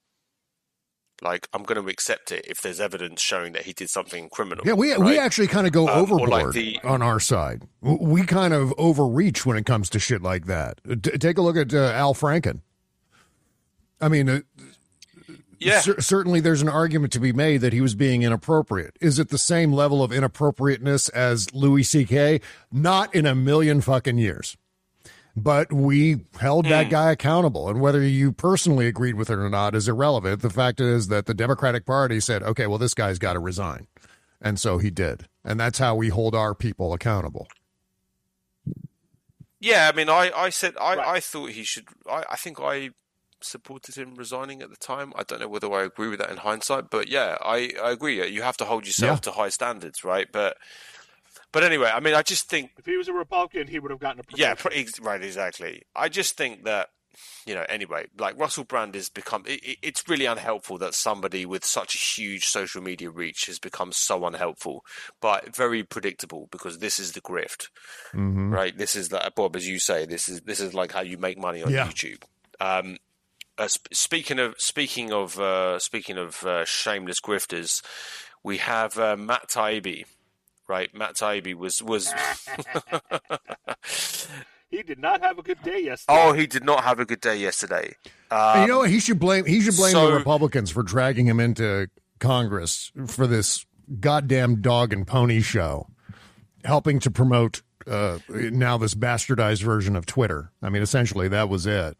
like 1.23 1.49
I'm 1.53 1.62
going 1.62 1.83
to 1.83 1.89
accept 1.89 2.33
it 2.33 2.45
if 2.49 2.61
there's 2.61 2.81
evidence 2.81 3.21
showing 3.21 3.53
that 3.53 3.62
he 3.62 3.73
did 3.73 3.91
something 3.91 4.29
criminal. 4.29 4.64
Yeah, 4.66 4.75
we 4.75 4.93
right? 4.93 5.01
we 5.01 5.19
actually 5.19 5.49
kind 5.49 5.66
of 5.66 5.73
go 5.73 5.89
um, 5.89 5.99
overboard 5.99 6.31
like 6.31 6.51
the, 6.53 6.79
on 6.85 7.03
our 7.03 7.21
side. 7.21 7.66
We 7.81 8.25
kind 8.25 8.55
of 8.55 8.73
overreach 8.79 9.45
when 9.45 9.57
it 9.57 9.66
comes 9.66 9.89
to 9.91 9.99
shit 9.99 10.23
like 10.23 10.47
that. 10.47 10.81
T- 10.87 11.19
take 11.19 11.39
a 11.39 11.43
look 11.43 11.57
at 11.57 11.73
uh, 11.75 11.93
Al 11.93 12.14
Franken. 12.14 12.61
I 14.01 14.09
mean, 14.09 14.29
uh, 14.29 14.41
yeah, 15.59 15.81
c- 15.81 15.95
certainly 15.99 16.41
there's 16.41 16.62
an 16.62 16.69
argument 16.69 17.12
to 17.14 17.21
be 17.21 17.33
made 17.33 17.62
that 17.62 17.73
he 17.73 17.81
was 17.81 17.95
being 17.95 18.23
inappropriate. 18.23 18.97
Is 19.01 19.19
it 19.19 19.31
the 19.31 19.39
same 19.39 19.73
level 19.73 20.03
of 20.03 20.12
inappropriateness 20.12 21.09
as 21.09 21.53
Louis 21.53 21.83
C.K.? 21.83 22.41
Not 22.71 23.14
in 23.14 23.27
a 23.27 23.35
million 23.35 23.81
fucking 23.81 24.19
years 24.19 24.57
but 25.43 25.72
we 25.72 26.20
held 26.39 26.66
that 26.66 26.86
hmm. 26.86 26.91
guy 26.91 27.12
accountable. 27.12 27.68
And 27.68 27.80
whether 27.80 28.03
you 28.03 28.32
personally 28.32 28.86
agreed 28.86 29.14
with 29.14 29.30
it 29.30 29.39
or 29.39 29.49
not 29.49 29.74
is 29.74 29.89
irrelevant. 29.89 30.43
The 30.43 30.51
fact 30.51 30.80
is 30.80 31.09
that 31.09 31.26
the 31.26 31.34
Democratic 31.34 31.86
Party 31.86 32.20
said, 32.20 32.43
okay, 32.43 32.66
well, 32.66 32.78
this 32.78 32.95
guy's 32.95 33.18
got 33.18 33.34
to 33.34 33.41
resign. 33.41 33.86
And 34.41 34.59
so 34.59 34.78
he 34.78 34.91
did. 34.91 35.26
And 35.45 35.59
that's 35.59 35.78
how 35.78 35.95
we 35.95 36.09
hold 36.09 36.34
our 36.34 36.55
people 36.55 36.93
accountable. 36.93 37.49
Yeah, 39.61 39.91
I 39.93 39.97
mean, 39.97 40.09
I, 40.09 40.30
I 40.34 40.51
said 40.51 40.74
I, 40.80 40.97
right. 40.97 41.07
I 41.07 41.20
thought 41.20 41.51
he 41.51 41.64
should. 41.64 41.89
I, 42.09 42.24
I 42.30 42.36
think 42.36 42.61
I 42.61 42.91
supported 43.41 43.97
him 43.97 44.14
resigning 44.14 44.62
at 44.62 44.70
the 44.70 44.76
time. 44.76 45.12
I 45.16 45.24
don't 45.24 45.41
know 45.41 45.49
whether 45.49 45.72
I 45.72 45.82
agree 45.82 46.09
with 46.09 46.20
that 46.20 46.30
in 46.30 46.39
hindsight, 46.39 46.91
but 46.91 47.09
yeah, 47.09 47.36
I, 47.41 47.72
I 47.82 47.91
agree. 47.91 48.24
You 48.28 48.43
have 48.43 48.57
to 48.59 48.64
hold 48.64 48.86
yourself 48.86 49.18
yeah. 49.18 49.20
to 49.22 49.30
high 49.32 49.49
standards, 49.49 50.05
right? 50.05 50.28
But 50.30 50.57
but 51.53 51.64
anyway, 51.64 51.90
I 51.92 52.01
mean, 52.01 52.14
I 52.14 52.22
just 52.22 52.49
think 52.49 52.72
if 52.78 52.86
he 52.86 52.96
was 52.96 53.09
a 53.09 53.12
Republican, 53.12 53.66
he 53.66 53.78
would 53.78 53.90
have 53.90 54.01
gotten 54.01 54.20
a 54.20 54.22
promotion. 54.22 54.57
yeah, 54.62 55.01
right, 55.03 55.22
exactly. 55.22 55.82
I 55.94 56.09
just 56.09 56.36
think 56.36 56.64
that 56.64 56.90
you 57.46 57.55
know, 57.55 57.64
anyway, 57.68 58.07
like 58.18 58.38
Russell 58.38 58.64
Brand 58.64 58.94
has 58.94 59.09
become. 59.09 59.44
It, 59.46 59.78
it's 59.82 60.09
really 60.09 60.26
unhelpful 60.26 60.78
that 60.78 60.94
somebody 60.94 61.46
with 61.46 61.64
such 61.64 61.94
a 61.94 61.99
huge 61.99 62.44
social 62.44 62.82
media 62.82 63.11
reach 63.11 63.46
has 63.46 63.59
become 63.59 63.92
so 63.92 64.26
unhelpful, 64.26 64.84
but 65.20 65.55
very 65.55 65.82
predictable 65.82 66.49
because 66.51 66.78
this 66.78 66.99
is 66.99 67.12
the 67.12 67.20
grift, 67.20 67.68
mm-hmm. 68.12 68.53
right? 68.53 68.76
This 68.76 68.94
is 68.94 69.09
that 69.09 69.34
Bob, 69.34 69.57
as 69.57 69.66
you 69.66 69.78
say, 69.78 70.07
this 70.07 70.28
is 70.28 70.42
this 70.42 70.61
is 70.61 70.74
like 70.74 70.92
how 70.92 71.01
you 71.01 71.18
make 71.18 71.38
money 71.38 71.62
on 71.62 71.72
yeah. 71.72 71.86
YouTube. 71.86 72.22
Um, 72.61 72.99
uh, 73.57 73.68
sp- 73.70 73.92
speaking 73.92 74.38
of 74.38 74.55
speaking 74.59 75.12
of 75.12 75.40
uh, 75.40 75.78
speaking 75.78 76.18
of 76.18 76.44
uh, 76.44 76.64
shameless 76.64 77.20
grifters, 77.20 77.82
we 78.44 78.59
have 78.59 78.99
uh, 78.99 79.16
Matt 79.16 79.49
Taibbi 79.49 80.05
right? 80.69 80.95
Matt 80.95 81.14
Taibbi 81.14 81.55
was 81.55 81.83
was. 81.83 82.12
he 84.71 84.83
did 84.83 84.99
not 84.99 85.21
have 85.23 85.39
a 85.39 85.43
good 85.43 85.62
day 85.62 85.83
yesterday. 85.83 86.19
Oh, 86.19 86.33
he 86.33 86.47
did 86.47 86.64
not 86.64 86.85
have 86.85 87.01
a 87.01 87.05
good 87.05 87.21
day 87.21 87.37
yesterday. 87.37 87.95
Um, 88.31 88.62
you 88.62 88.69
know 88.69 88.79
what? 88.79 88.91
He 88.91 89.01
should 89.01 89.19
blame. 89.19 89.45
He 89.47 89.61
should 89.61 89.77
blame 89.77 89.93
so, 89.93 90.09
the 90.09 90.14
Republicans 90.16 90.71
for 90.71 90.83
dragging 90.83 91.27
him 91.27 91.41
into 91.41 91.89
Congress 92.21 92.93
for 93.07 93.27
this 93.27 93.64
goddamn 94.01 94.61
dog 94.61 94.93
and 94.93 95.07
pony 95.07 95.41
show, 95.41 95.89
helping 96.64 97.01
to 97.01 97.11
promote 97.11 97.62
uh, 97.87 98.19
now 98.29 98.77
this 98.77 98.95
bastardized 98.95 99.62
version 99.62 99.97
of 99.97 100.07
Twitter. 100.07 100.53
I 100.62 100.69
mean, 100.69 100.83
essentially, 100.83 101.29
that 101.29 101.49
was 101.49 101.66
it. 101.66 101.97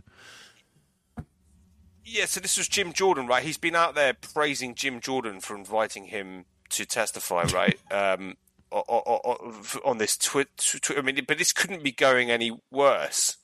Yeah, 2.05 2.25
so 2.25 2.41
this 2.41 2.57
was 2.57 2.69
Jim 2.69 2.93
Jordan, 2.93 3.27
right? 3.27 3.43
He's 3.43 3.59
been 3.59 3.75
out 3.75 3.95
there 3.95 4.15
praising 4.15 4.75
Jim 4.75 5.01
Jordan 5.01 5.41
for 5.41 5.55
inviting 5.55 6.05
him 6.07 6.47
to 6.71 6.87
testify, 6.87 7.45
right? 7.53 7.79
Um, 7.91 8.37
on 8.71 9.99
this 9.99 10.17
Twitter. 10.17 10.51
I 10.97 11.01
mean, 11.03 11.21
but 11.27 11.39
this 11.39 11.53
couldn't 11.53 11.83
be 11.83 11.93
going 11.93 12.31
any 12.31 12.53
worse, 12.71 13.37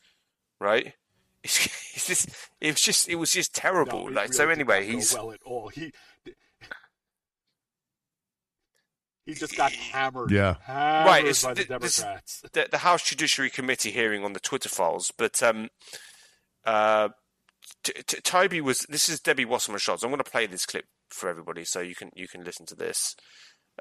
right? 0.61 0.95
It's, 1.43 1.67
it's 1.95 2.07
just, 2.07 2.29
it 2.61 2.73
was 2.73 2.81
just, 2.81 3.09
it 3.09 3.15
was 3.17 3.31
just 3.31 3.55
terrible. 3.55 4.07
No, 4.07 4.13
like, 4.13 4.31
really 4.31 4.33
so 4.33 4.49
anyway, 4.49 4.87
he's 4.87 5.15
well 5.15 5.33
at 5.33 5.43
all. 5.45 5.69
He 5.69 5.93
he 9.27 9.35
just 9.35 9.57
got 9.57 9.73
hammered. 9.73 10.31
Yeah, 10.31 10.57
hammered 10.65 11.07
right. 11.07 11.27
It's, 11.27 11.43
by 11.43 11.55
the, 11.55 11.63
the 11.63 11.69
Democrats. 11.69 12.43
the, 12.53 12.69
the, 12.71 12.79
House 12.79 13.09
Judiciary 13.09 13.51
Committee 13.51 13.91
hearing 13.91 14.25
on 14.25 14.35
the 14.35 14.41
Twitter 14.41 14.69
files, 14.69 15.13
but 15.17 15.43
um, 15.43 15.71
uh, 16.67 17.09
T- 17.83 18.03
T- 18.07 18.21
Toby 18.21 18.61
was. 18.61 18.81
This 18.81 19.09
is 19.09 19.21
Debbie 19.21 19.47
Wasserman 19.47 19.79
Schultz. 19.79 20.03
I'm 20.03 20.11
going 20.11 20.23
to 20.23 20.31
play 20.31 20.47
this 20.47 20.67
clip 20.67 20.85
for 21.09 21.29
everybody 21.29 21.65
so 21.65 21.81
you 21.81 21.95
can 21.95 22.11
you 22.15 22.29
can 22.29 22.45
listen 22.45 22.67
to 22.67 22.75
this. 22.75 23.17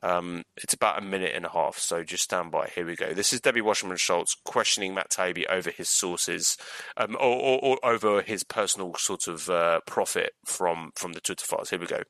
Um, 0.02 0.44
it's 0.58 0.74
about 0.74 0.98
a 0.98 1.06
minute 1.06 1.34
and 1.36 1.46
a 1.46 1.50
half, 1.50 1.78
so 1.78 2.04
just 2.04 2.24
stand 2.24 2.52
by. 2.52 2.68
Here 2.74 2.86
we 2.86 2.96
go. 2.96 3.14
This 3.14 3.32
is 3.32 3.41
Debbie 3.41 3.62
Wasserman 3.62 3.98
Schultz 3.98 4.36
questioning 4.44 4.94
Matt 4.94 5.12
Taibbi 5.12 5.46
over 5.50 5.70
his 5.70 5.89
sources, 5.89 6.58
um, 6.98 7.16
or, 7.16 7.36
or, 7.36 7.60
or, 7.64 7.86
over 7.86 8.22
his 8.22 8.44
personal 8.44 8.94
sort 8.96 9.28
of 9.28 9.50
uh, 9.50 9.82
profit 9.86 10.32
from 10.46 10.91
from 10.96 11.14
the 11.14 11.22
Twitter 11.22 11.46
files. 11.46 11.70
Here 11.70 11.80
we 11.80 11.86
go. 11.86 12.02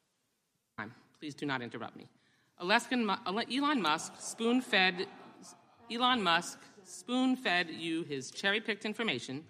Please 1.19 1.35
do 1.35 1.45
not 1.45 1.61
interrupt 1.61 1.95
me. 1.95 2.09
Alaskan, 2.59 3.09
Elon 3.49 3.81
Musk 3.81 4.13
spoon-fed 4.19 5.07
Elon 5.89 6.21
Musk 6.21 6.59
spoon-fed 6.83 7.69
you 7.69 8.03
his 8.03 8.29
cherry-picked 8.29 8.83
information, 8.83 9.45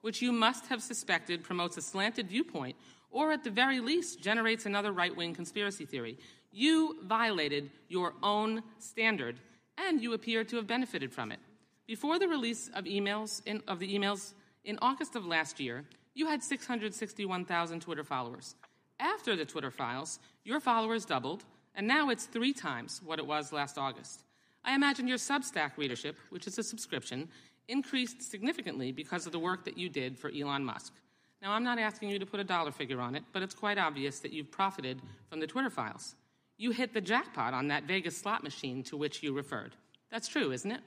which 0.00 0.22
you 0.22 0.32
must 0.32 0.66
have 0.68 0.82
suspected 0.82 1.42
promotes 1.42 1.76
a 1.76 1.82
slanted 1.82 2.28
viewpoint, 2.28 2.76
or 3.10 3.30
at 3.30 3.44
the 3.44 3.50
very 3.50 3.80
least 3.80 4.22
generates 4.22 4.64
another 4.64 4.92
right-wing 4.92 5.34
conspiracy 5.34 5.84
theory. 5.84 6.18
You 6.58 6.96
violated 7.04 7.70
your 7.88 8.14
own 8.20 8.64
standard, 8.80 9.38
and 9.76 10.02
you 10.02 10.14
appear 10.14 10.42
to 10.42 10.56
have 10.56 10.66
benefited 10.66 11.12
from 11.12 11.30
it. 11.30 11.38
Before 11.86 12.18
the 12.18 12.26
release 12.26 12.68
of 12.74 12.84
emails 12.84 13.40
in, 13.46 13.62
of 13.68 13.78
the 13.78 13.96
emails 13.96 14.32
in 14.64 14.76
August 14.82 15.14
of 15.14 15.24
last 15.24 15.60
year, 15.60 15.84
you 16.14 16.26
had 16.26 16.42
661,000 16.42 17.80
Twitter 17.80 18.02
followers. 18.02 18.56
After 18.98 19.36
the 19.36 19.44
Twitter 19.44 19.70
files, 19.70 20.18
your 20.42 20.58
followers 20.58 21.04
doubled, 21.04 21.44
and 21.76 21.86
now 21.86 22.10
it's 22.10 22.26
three 22.26 22.52
times 22.52 23.02
what 23.04 23.20
it 23.20 23.26
was 23.28 23.52
last 23.52 23.78
August. 23.78 24.24
I 24.64 24.74
imagine 24.74 25.06
your 25.06 25.16
Substack 25.16 25.76
readership, 25.76 26.16
which 26.30 26.48
is 26.48 26.58
a 26.58 26.64
subscription, 26.64 27.28
increased 27.68 28.20
significantly 28.20 28.90
because 28.90 29.26
of 29.26 29.32
the 29.32 29.38
work 29.38 29.64
that 29.64 29.78
you 29.78 29.88
did 29.88 30.18
for 30.18 30.32
Elon 30.36 30.64
Musk. 30.64 30.92
Now, 31.40 31.52
I'm 31.52 31.62
not 31.62 31.78
asking 31.78 32.08
you 32.08 32.18
to 32.18 32.26
put 32.26 32.40
a 32.40 32.44
dollar 32.44 32.72
figure 32.72 33.00
on 33.00 33.14
it, 33.14 33.22
but 33.32 33.44
it's 33.44 33.54
quite 33.54 33.78
obvious 33.78 34.18
that 34.18 34.32
you've 34.32 34.50
profited 34.50 35.00
from 35.30 35.38
the 35.38 35.46
Twitter 35.46 35.70
files. 35.70 36.16
You 36.58 36.72
hit 36.72 36.92
the 36.92 37.00
jackpot 37.00 37.54
on 37.54 37.68
that 37.68 37.84
Vegas 37.84 38.16
slot 38.18 38.42
machine 38.42 38.82
to 38.84 38.96
which 38.96 39.22
you 39.22 39.32
referred. 39.32 39.74
That's 40.10 40.28
true, 40.28 40.50
isn't 40.52 40.70
it? 40.70 40.80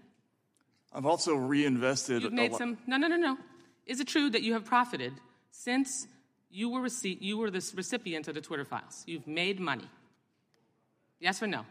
I've 0.93 1.05
also 1.05 1.33
reinvested. 1.35 2.21
You've 2.23 2.33
made 2.33 2.53
some. 2.53 2.77
No, 2.85 2.97
no, 2.97 3.07
no, 3.07 3.15
no. 3.15 3.37
Is 3.85 3.99
it 3.99 4.07
true 4.07 4.29
that 4.29 4.41
you 4.41 4.53
have 4.53 4.65
profited 4.65 5.13
since 5.51 6.07
you 6.49 6.69
were 6.69 6.81
rece- 6.81 7.21
you 7.21 7.37
were 7.37 7.49
the 7.49 7.65
recipient 7.75 8.27
of 8.27 8.35
the 8.35 8.41
Twitter 8.41 8.65
files? 8.65 9.03
You've 9.07 9.25
made 9.25 9.59
money. 9.59 9.89
Yes 11.19 11.41
or 11.41 11.47
no? 11.47 11.65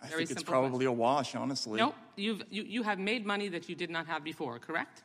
I 0.00 0.08
Very 0.08 0.26
think 0.26 0.38
it's 0.38 0.48
probably 0.48 0.70
question. 0.70 0.88
a 0.88 0.92
wash, 0.92 1.34
honestly. 1.34 1.78
No, 1.78 1.94
you've, 2.16 2.42
you, 2.50 2.62
you 2.62 2.82
have 2.82 2.98
made 2.98 3.26
money 3.26 3.48
that 3.48 3.68
you 3.68 3.74
did 3.74 3.90
not 3.90 4.06
have 4.06 4.22
before, 4.24 4.58
correct? 4.58 5.02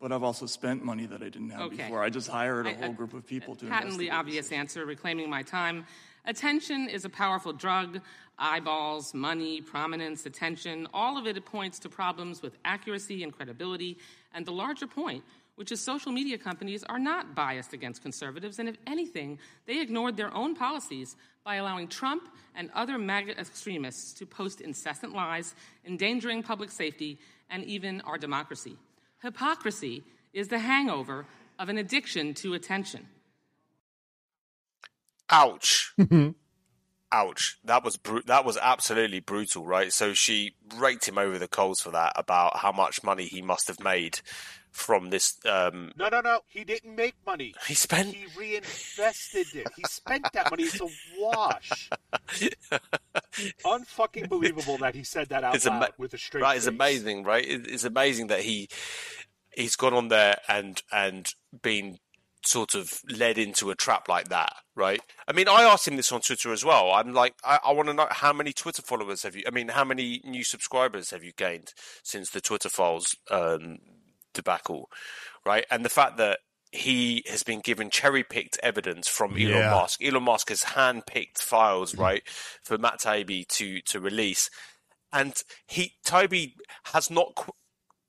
But 0.00 0.12
I've 0.12 0.22
also 0.22 0.46
spent 0.46 0.84
money 0.84 1.06
that 1.06 1.22
I 1.22 1.30
didn't 1.30 1.50
have 1.50 1.62
okay. 1.62 1.76
before. 1.76 2.02
I 2.02 2.10
just 2.10 2.28
hired 2.28 2.66
a 2.66 2.70
I, 2.70 2.74
whole 2.74 2.92
group 2.92 3.14
of 3.14 3.26
people 3.26 3.54
to 3.56 3.66
patently 3.66 4.10
obvious 4.10 4.52
answer, 4.52 4.84
reclaiming 4.84 5.30
my 5.30 5.42
time. 5.42 5.86
Attention 6.26 6.88
is 6.88 7.04
a 7.04 7.08
powerful 7.08 7.52
drug. 7.52 8.00
Eyeballs, 8.38 9.14
money, 9.14 9.62
prominence, 9.62 10.26
attention, 10.26 10.86
all 10.92 11.16
of 11.16 11.26
it 11.26 11.42
points 11.46 11.78
to 11.78 11.88
problems 11.88 12.42
with 12.42 12.58
accuracy 12.66 13.22
and 13.22 13.32
credibility. 13.32 13.96
And 14.34 14.44
the 14.44 14.52
larger 14.52 14.86
point, 14.86 15.24
which 15.54 15.72
is 15.72 15.80
social 15.80 16.12
media 16.12 16.36
companies 16.36 16.84
are 16.84 16.98
not 16.98 17.34
biased 17.34 17.72
against 17.72 18.02
conservatives, 18.02 18.58
and 18.58 18.68
if 18.68 18.76
anything, 18.86 19.38
they 19.64 19.80
ignored 19.80 20.18
their 20.18 20.34
own 20.34 20.54
policies 20.54 21.16
by 21.44 21.54
allowing 21.54 21.88
Trump 21.88 22.24
and 22.54 22.70
other 22.74 22.98
MAGA 22.98 23.40
extremists 23.40 24.12
to 24.14 24.26
post 24.26 24.60
incessant 24.60 25.14
lies, 25.14 25.54
endangering 25.86 26.42
public 26.42 26.70
safety 26.70 27.18
and 27.48 27.64
even 27.64 28.02
our 28.02 28.18
democracy. 28.18 28.76
Hypocrisy 29.22 30.04
is 30.32 30.48
the 30.48 30.58
hangover 30.58 31.26
of 31.58 31.68
an 31.68 31.78
addiction 31.78 32.34
to 32.34 32.54
attention. 32.54 33.08
Ouch. 35.30 35.92
Mm-hmm. 35.98 36.30
Ouch. 37.12 37.58
That 37.64 37.84
was 37.84 37.96
br- 37.96 38.20
that 38.26 38.44
was 38.44 38.56
absolutely 38.56 39.20
brutal, 39.20 39.64
right? 39.64 39.92
So 39.92 40.12
she 40.12 40.54
raked 40.76 41.08
him 41.08 41.18
over 41.18 41.38
the 41.38 41.48
coals 41.48 41.80
for 41.80 41.90
that 41.90 42.12
about 42.16 42.58
how 42.58 42.72
much 42.72 43.02
money 43.02 43.24
he 43.24 43.42
must 43.42 43.68
have 43.68 43.80
made 43.80 44.20
from 44.76 45.10
this. 45.10 45.38
Um... 45.46 45.92
No, 45.96 46.08
no, 46.08 46.20
no. 46.20 46.40
He 46.48 46.64
didn't 46.64 46.94
make 46.94 47.14
money. 47.26 47.54
He 47.66 47.74
spent. 47.74 48.14
He 48.14 48.26
reinvested 48.38 49.46
it. 49.54 49.66
He 49.74 49.82
spent 49.88 50.26
that 50.34 50.50
money. 50.50 50.64
It's 50.64 50.80
a 50.80 50.88
wash. 51.18 51.90
Unfucking 53.64 54.28
believable 54.28 54.76
that 54.78 54.94
he 54.94 55.02
said 55.02 55.30
that 55.30 55.42
out 55.44 55.54
it's 55.54 55.66
loud 55.66 55.76
ama- 55.76 55.92
with 55.98 56.14
a 56.14 56.18
straight. 56.18 56.42
Right, 56.42 56.54
face. 56.54 56.66
it's 56.66 56.74
amazing, 56.74 57.24
right? 57.24 57.44
It's 57.46 57.84
amazing 57.84 58.26
that 58.28 58.40
he 58.40 58.68
he's 59.52 59.76
gone 59.76 59.94
on 59.94 60.08
there 60.08 60.38
and 60.48 60.82
and 60.92 61.26
been 61.62 61.98
sort 62.44 62.74
of 62.74 63.00
led 63.08 63.38
into 63.38 63.70
a 63.70 63.74
trap 63.74 64.08
like 64.08 64.28
that, 64.28 64.52
right? 64.74 65.00
I 65.26 65.32
mean, 65.32 65.48
I 65.48 65.62
asked 65.62 65.88
him 65.88 65.96
this 65.96 66.12
on 66.12 66.20
Twitter 66.20 66.52
as 66.52 66.64
well. 66.64 66.92
I'm 66.92 67.12
like, 67.12 67.34
I, 67.44 67.58
I 67.64 67.72
want 67.72 67.88
to 67.88 67.94
know 67.94 68.06
how 68.10 68.32
many 68.32 68.52
Twitter 68.52 68.82
followers 68.82 69.22
have 69.24 69.34
you? 69.34 69.42
I 69.46 69.50
mean, 69.50 69.68
how 69.68 69.84
many 69.84 70.20
new 70.24 70.44
subscribers 70.44 71.10
have 71.10 71.24
you 71.24 71.32
gained 71.32 71.72
since 72.02 72.30
the 72.30 72.40
Twitter 72.40 72.68
files 72.68 73.16
um, 73.30 73.78
debacle, 74.36 74.88
right? 75.44 75.66
And 75.70 75.84
the 75.84 75.90
fact 75.90 76.16
that 76.18 76.38
he 76.72 77.24
has 77.28 77.42
been 77.42 77.60
given 77.60 77.90
cherry 77.90 78.22
picked 78.22 78.58
evidence 78.62 79.08
from 79.08 79.32
Elon 79.32 79.48
yeah. 79.48 79.70
Musk. 79.70 80.02
Elon 80.04 80.22
Musk 80.22 80.48
has 80.50 80.62
hand 80.62 81.06
picked 81.06 81.40
files, 81.40 81.92
mm-hmm. 81.92 82.02
right, 82.02 82.22
for 82.62 82.78
Matt 82.78 83.00
Taibbi 83.00 83.46
to 83.48 83.80
to 83.82 84.00
release, 84.00 84.50
and 85.12 85.34
he 85.66 85.94
Taibbi 86.04 86.54
has 86.86 87.10
not 87.10 87.48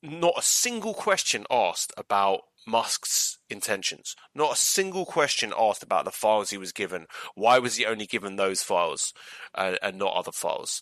not 0.03 0.33
a 0.37 0.43
single 0.43 0.93
question 0.93 1.45
asked 1.49 1.93
about 1.97 2.41
Musk's 2.67 3.39
intentions. 3.49 4.15
Not 4.35 4.53
a 4.53 4.57
single 4.57 5.05
question 5.05 5.53
asked 5.57 5.83
about 5.83 6.05
the 6.05 6.11
files 6.11 6.49
he 6.49 6.57
was 6.57 6.71
given. 6.71 7.07
Why 7.33 7.59
was 7.59 7.77
he 7.77 7.85
only 7.85 8.05
given 8.05 8.35
those 8.35 8.61
files 8.61 9.13
uh, 9.55 9.75
and 9.81 9.97
not 9.97 10.13
other 10.13 10.33
files? 10.33 10.81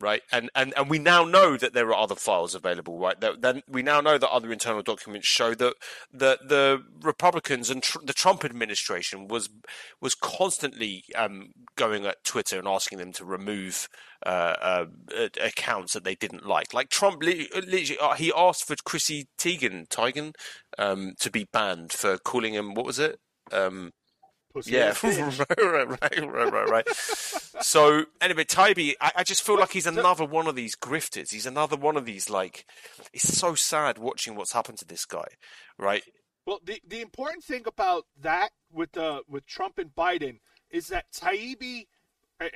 Right, 0.00 0.22
and, 0.32 0.50
and 0.56 0.74
and 0.76 0.90
we 0.90 0.98
now 0.98 1.24
know 1.24 1.56
that 1.56 1.72
there 1.72 1.86
are 1.86 1.94
other 1.94 2.16
files 2.16 2.56
available. 2.56 2.98
Right, 2.98 3.18
that, 3.20 3.42
then 3.42 3.62
we 3.68 3.80
now 3.80 4.00
know 4.00 4.18
that 4.18 4.28
other 4.28 4.52
internal 4.52 4.82
documents 4.82 5.28
show 5.28 5.54
that 5.54 5.74
the 6.12 6.38
the 6.44 6.82
Republicans 7.00 7.70
and 7.70 7.80
tr- 7.80 8.00
the 8.04 8.12
Trump 8.12 8.44
administration 8.44 9.28
was 9.28 9.48
was 10.00 10.16
constantly 10.16 11.04
um, 11.14 11.50
going 11.76 12.06
at 12.06 12.24
Twitter 12.24 12.58
and 12.58 12.66
asking 12.66 12.98
them 12.98 13.12
to 13.12 13.24
remove 13.24 13.88
uh, 14.26 14.56
uh, 14.60 14.86
accounts 15.40 15.92
that 15.92 16.02
they 16.02 16.16
didn't 16.16 16.44
like. 16.44 16.74
Like 16.74 16.88
Trump, 16.88 17.22
literally, 17.22 17.96
uh, 18.00 18.14
he 18.14 18.32
asked 18.36 18.66
for 18.66 18.74
Chrissy 18.84 19.28
Teigen, 19.38 19.86
Teigen 19.88 20.32
um, 20.76 21.12
to 21.20 21.30
be 21.30 21.46
banned 21.52 21.92
for 21.92 22.18
calling 22.18 22.54
him 22.54 22.74
what 22.74 22.86
was 22.86 22.98
it? 22.98 23.20
Um, 23.52 23.92
yeah, 24.64 24.94
right, 25.02 25.48
right, 25.58 26.00
right, 26.00 26.52
right, 26.52 26.68
right, 26.68 26.88
so 26.94 28.04
anyway, 28.20 28.44
Taibbi, 28.44 28.94
I, 29.00 29.12
I, 29.16 29.24
just 29.24 29.42
feel 29.42 29.58
like 29.58 29.72
he's 29.72 29.86
another 29.86 30.24
one 30.24 30.46
of 30.46 30.54
these 30.54 30.76
grifters. 30.76 31.32
He's 31.32 31.46
another 31.46 31.76
one 31.76 31.96
of 31.96 32.04
these 32.04 32.30
like. 32.30 32.64
It's 33.12 33.36
so 33.36 33.54
sad 33.54 33.98
watching 33.98 34.36
what's 34.36 34.52
happened 34.52 34.78
to 34.78 34.84
this 34.84 35.04
guy, 35.04 35.26
right? 35.78 36.04
Well, 36.46 36.60
the 36.64 36.80
the 36.86 37.00
important 37.00 37.42
thing 37.42 37.64
about 37.66 38.06
that 38.20 38.50
with 38.72 38.96
uh 38.96 39.22
with 39.28 39.46
Trump 39.46 39.78
and 39.78 39.94
Biden 39.94 40.38
is 40.70 40.88
that 40.88 41.12
Taibbi 41.12 41.86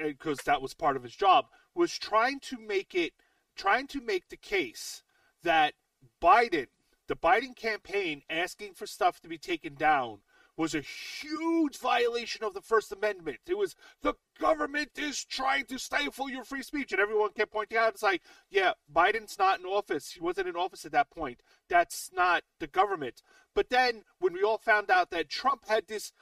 because 0.02 0.38
that 0.38 0.60
was 0.60 0.74
part 0.74 0.96
of 0.96 1.02
his 1.02 1.14
job, 1.14 1.46
was 1.74 1.96
trying 1.96 2.40
to 2.40 2.58
make 2.58 2.94
it, 2.94 3.12
trying 3.56 3.86
to 3.88 4.00
make 4.00 4.28
the 4.28 4.36
case 4.36 5.02
that 5.42 5.74
Biden, 6.22 6.66
the 7.06 7.16
Biden 7.16 7.54
campaign 7.54 8.22
asking 8.28 8.74
for 8.74 8.86
stuff 8.86 9.20
to 9.20 9.28
be 9.28 9.38
taken 9.38 9.74
down 9.74 10.18
was 10.58 10.74
a 10.74 10.80
huge 10.80 11.78
violation 11.78 12.44
of 12.44 12.52
the 12.52 12.60
First 12.60 12.90
Amendment. 12.92 13.38
It 13.46 13.56
was 13.56 13.76
the 14.02 14.14
government 14.40 14.90
is 14.96 15.24
trying 15.24 15.66
to 15.66 15.78
stifle 15.78 16.28
your 16.28 16.44
free 16.44 16.62
speech, 16.62 16.90
and 16.90 17.00
everyone 17.00 17.30
kept 17.30 17.52
pointing 17.52 17.78
out, 17.78 17.94
it's 17.94 18.02
like, 18.02 18.22
yeah, 18.50 18.72
Biden's 18.92 19.38
not 19.38 19.60
in 19.60 19.66
office. 19.66 20.10
He 20.10 20.20
wasn't 20.20 20.48
in 20.48 20.56
office 20.56 20.84
at 20.84 20.92
that 20.92 21.10
point. 21.10 21.42
That's 21.70 22.10
not 22.12 22.42
the 22.58 22.66
government. 22.66 23.22
But 23.54 23.70
then 23.70 24.02
when 24.18 24.32
we 24.32 24.42
all 24.42 24.58
found 24.58 24.90
out 24.90 25.10
that 25.10 25.28
Trump 25.30 25.66
had 25.68 25.86
this 25.86 26.12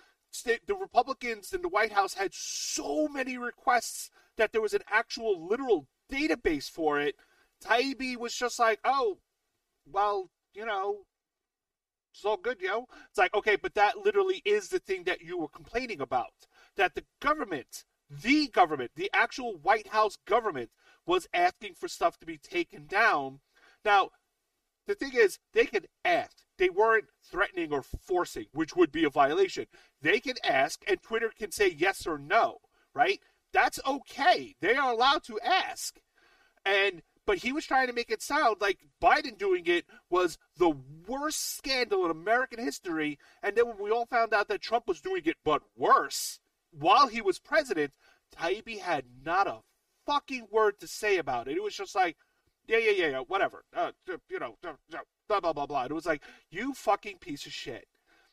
the 0.44 0.76
Republicans 0.78 1.54
in 1.54 1.62
the 1.62 1.68
White 1.68 1.92
House 1.92 2.12
had 2.12 2.34
so 2.34 3.08
many 3.08 3.38
requests 3.38 4.10
that 4.36 4.52
there 4.52 4.60
was 4.60 4.74
an 4.74 4.82
actual 4.90 5.46
literal 5.48 5.86
database 6.12 6.68
for 6.68 7.00
it. 7.00 7.14
Taibbi 7.64 8.18
was 8.18 8.34
just 8.34 8.58
like, 8.58 8.78
oh, 8.84 9.18
well, 9.90 10.30
you 10.52 10.66
know, 10.66 11.06
it's 12.16 12.24
all 12.24 12.38
good, 12.38 12.60
yo. 12.60 12.86
It's 13.10 13.18
like, 13.18 13.34
okay, 13.34 13.56
but 13.56 13.74
that 13.74 13.98
literally 13.98 14.40
is 14.44 14.68
the 14.68 14.78
thing 14.78 15.04
that 15.04 15.20
you 15.20 15.36
were 15.38 15.48
complaining 15.48 16.00
about. 16.00 16.32
That 16.76 16.94
the 16.94 17.04
government, 17.20 17.84
the 18.10 18.48
government, 18.48 18.92
the 18.96 19.10
actual 19.12 19.58
White 19.58 19.88
House 19.88 20.16
government, 20.26 20.70
was 21.06 21.28
asking 21.34 21.74
for 21.74 21.88
stuff 21.88 22.18
to 22.18 22.26
be 22.26 22.38
taken 22.38 22.86
down. 22.86 23.40
Now, 23.84 24.10
the 24.86 24.94
thing 24.94 25.12
is, 25.14 25.38
they 25.52 25.66
could 25.66 25.88
ask. 26.04 26.32
They 26.58 26.70
weren't 26.70 27.06
threatening 27.22 27.72
or 27.72 27.82
forcing, 27.82 28.46
which 28.52 28.74
would 28.74 28.90
be 28.90 29.04
a 29.04 29.10
violation. 29.10 29.66
They 30.00 30.18
can 30.20 30.36
ask, 30.42 30.82
and 30.88 31.02
Twitter 31.02 31.30
can 31.36 31.52
say 31.52 31.68
yes 31.68 32.06
or 32.06 32.18
no, 32.18 32.58
right? 32.94 33.20
That's 33.52 33.78
okay. 33.86 34.54
They 34.60 34.74
are 34.74 34.90
allowed 34.90 35.24
to 35.24 35.38
ask. 35.40 35.98
And 36.64 37.02
but 37.26 37.38
he 37.38 37.52
was 37.52 37.66
trying 37.66 37.88
to 37.88 37.92
make 37.92 38.10
it 38.10 38.22
sound 38.22 38.56
like 38.60 38.78
Biden 39.02 39.36
doing 39.36 39.64
it 39.66 39.84
was 40.08 40.38
the 40.56 40.76
worst 41.06 41.56
scandal 41.56 42.04
in 42.04 42.10
American 42.10 42.62
history. 42.62 43.18
And 43.42 43.56
then 43.56 43.66
when 43.66 43.78
we 43.78 43.90
all 43.90 44.06
found 44.06 44.32
out 44.32 44.48
that 44.48 44.62
Trump 44.62 44.86
was 44.86 45.00
doing 45.00 45.22
it, 45.24 45.36
but 45.44 45.62
worse, 45.76 46.38
while 46.70 47.08
he 47.08 47.20
was 47.20 47.38
president, 47.38 47.92
Taibbi 48.34 48.78
had 48.78 49.04
not 49.24 49.46
a 49.46 49.58
fucking 50.06 50.48
word 50.50 50.78
to 50.80 50.86
say 50.86 51.18
about 51.18 51.48
it. 51.48 51.56
It 51.56 51.62
was 51.62 51.74
just 51.74 51.94
like, 51.94 52.16
yeah, 52.68 52.78
yeah, 52.78 52.92
yeah, 52.92 53.08
yeah, 53.08 53.20
whatever. 53.20 53.64
Uh, 53.74 53.92
you 54.28 54.38
know, 54.38 54.56
blah, 54.62 55.40
blah, 55.40 55.52
blah, 55.52 55.66
blah. 55.66 55.82
And 55.82 55.90
it 55.90 55.94
was 55.94 56.06
like, 56.06 56.22
you 56.50 56.74
fucking 56.74 57.18
piece 57.18 57.46
of 57.46 57.52
shit. 57.52 57.86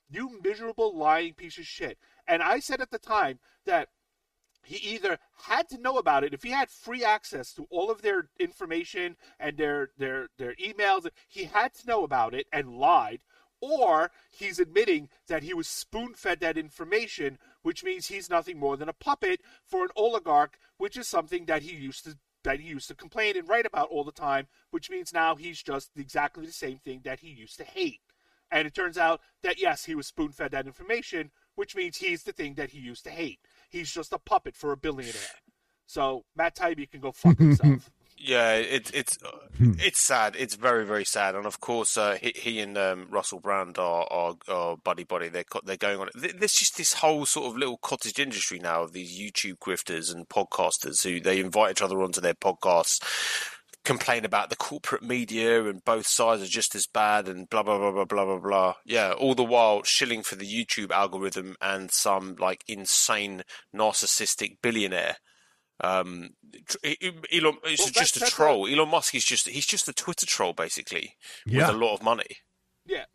You 0.10 0.40
miserable, 0.44 0.96
lying 0.96 1.34
piece 1.34 1.58
of 1.58 1.66
shit. 1.66 1.98
And 2.28 2.44
I 2.44 2.60
said 2.60 2.82
at 2.82 2.92
the 2.92 3.00
time 3.00 3.40
that 3.66 3.90
he 4.64 4.78
either 4.78 5.20
had 5.46 5.68
to 5.70 5.78
know 5.78 5.98
about 5.98 6.24
it 6.24 6.34
if 6.34 6.44
he 6.44 6.52
had 6.52 6.70
free 6.70 7.04
access 7.04 7.54
to 7.54 7.68
all 7.70 7.92
of 7.92 8.02
their 8.02 8.30
information 8.40 9.16
and 9.40 9.58
their 9.58 9.90
their 9.98 10.30
their 10.38 10.56
emails 10.56 11.08
he 11.28 11.46
had 11.46 11.74
to 11.74 11.88
know 11.88 12.04
about 12.04 12.34
it 12.34 12.48
and 12.52 12.78
lied 12.78 13.24
or 13.62 14.12
he's 14.30 14.60
admitting 14.60 15.08
that 15.28 15.44
he 15.44 15.54
was 15.54 15.68
spoon-fed 15.68 16.40
that 16.40 16.58
information 16.58 17.38
which 17.62 17.84
means 17.84 18.08
he's 18.08 18.30
nothing 18.30 18.60
more 18.60 18.78
than 18.78 18.90
a 18.90 18.94
puppet 18.94 19.42
for 19.66 19.84
an 19.84 19.90
oligarch 19.96 20.58
which 20.78 20.98
is 20.98 21.08
something 21.08 21.46
that 21.46 21.64
he 21.64 21.76
used 21.76 22.04
to 22.04 22.18
that 22.44 22.60
he 22.60 22.68
used 22.68 22.88
to 22.90 22.96
complain 22.96 23.38
and 23.38 23.48
write 23.48 23.66
about 23.66 23.90
all 23.90 24.04
the 24.04 24.12
time, 24.12 24.48
which 24.70 24.90
means 24.90 25.14
now 25.14 25.36
he's 25.36 25.64
just 25.64 25.92
exactly 25.96 26.46
the 26.46 26.52
same 26.52 26.78
thing 26.78 27.02
that 27.04 27.22
he 27.22 27.30
used 27.30 27.58
to 27.58 27.64
hate. 27.64 28.02
And 28.52 28.68
it 28.68 28.76
turns 28.76 28.98
out 28.98 29.22
that 29.42 29.60
yes, 29.60 29.86
he 29.86 29.96
was 29.96 30.08
spoon 30.08 30.32
fed 30.32 30.52
that 30.52 30.68
information, 30.68 31.32
which 31.56 31.76
means 31.76 31.98
he's 31.98 32.24
the 32.24 32.34
thing 32.34 32.54
that 32.56 32.72
he 32.72 32.80
used 32.80 33.04
to 33.06 33.10
hate. 33.10 33.40
He's 33.74 33.92
just 33.92 34.14
a 34.14 34.20
puppet 34.20 34.56
for 34.56 34.72
a 34.72 34.78
billionaire. 34.78 35.42
So 35.88 36.24
Matt 36.36 36.56
Taibbi 36.56 36.90
can 36.90 37.02
go 37.02 37.12
fuck 37.12 37.38
himself. 37.40 37.90
Yeah, 38.18 38.54
it, 38.54 38.90
it's 38.94 39.18
hmm. 39.58 39.74
it's 39.80 40.00
sad. 40.00 40.36
It's 40.38 40.56
very 40.56 40.86
very 40.86 41.04
sad. 41.04 41.36
And 41.36 41.46
of 41.46 41.60
course, 41.60 41.98
uh, 41.98 42.18
he, 42.22 42.32
he, 42.36 42.60
and 42.60 42.78
um, 42.78 43.08
Russell 43.10 43.40
Brand 43.40 43.78
are, 43.78 44.08
are, 44.10 44.36
are 44.48 44.78
buddy 44.78 45.04
buddy. 45.04 45.28
They're 45.28 45.44
they're 45.66 45.76
going 45.76 46.00
on. 46.00 46.10
There's 46.16 46.54
just 46.54 46.78
this 46.78 46.94
whole 46.94 47.26
sort 47.26 47.48
of 47.48 47.58
little 47.58 47.78
cottage 47.78 48.20
industry 48.20 48.60
now 48.60 48.84
of 48.84 48.94
these 48.94 49.20
YouTube 49.20 49.58
grifters 49.58 50.14
and 50.14 50.30
podcasters 50.30 51.04
who 51.04 51.20
they 51.20 51.40
invite 51.40 51.72
each 51.72 51.82
other 51.82 52.02
onto 52.02 52.22
their 52.22 52.36
podcasts, 52.36 53.02
complain 53.84 54.26
about 54.26 54.50
the 54.50 54.56
corporate 54.56 55.04
media 55.04 55.66
and 55.66 55.84
both 55.84 56.08
sides 56.08 56.42
are 56.42 56.48
just 56.48 56.74
as 56.76 56.88
bad 56.88 57.28
and 57.28 57.50
blah 57.50 57.64
blah 57.64 57.78
blah 57.78 57.92
blah 57.92 58.06
blah 58.06 58.26
blah 58.26 58.40
blah. 58.40 58.74
Yeah, 58.86 59.14
all 59.14 59.36
the 59.36 59.44
while 59.44 59.84
shilling 59.84 60.24
for 60.24 60.36
the 60.36 60.46
YouTube 60.46 60.92
algorithm 60.92 61.56
and 61.62 61.92
some 61.92 62.36
like 62.40 62.64
insane 62.68 63.44
narcissistic 63.76 64.58
billionaire 64.62 65.18
um, 65.82 66.30
Elon 66.84 67.58
is 67.68 67.80
well, 67.80 67.90
just 67.92 68.18
a 68.18 68.26
troll. 68.26 68.68
Elon 68.68 68.90
Musk 68.90 69.16
is 69.16 69.26
just 69.26 69.50
he's 69.50 69.66
just 69.66 69.88
a 69.88 69.94
Twitter 69.94 70.26
troll 70.26 70.54
basically 70.54 71.16
yeah. 71.46 71.68
with 71.68 71.76
a 71.76 71.78
lot 71.78 71.94
of 71.94 72.04
money. 72.04 72.38
Yeah, 72.86 73.06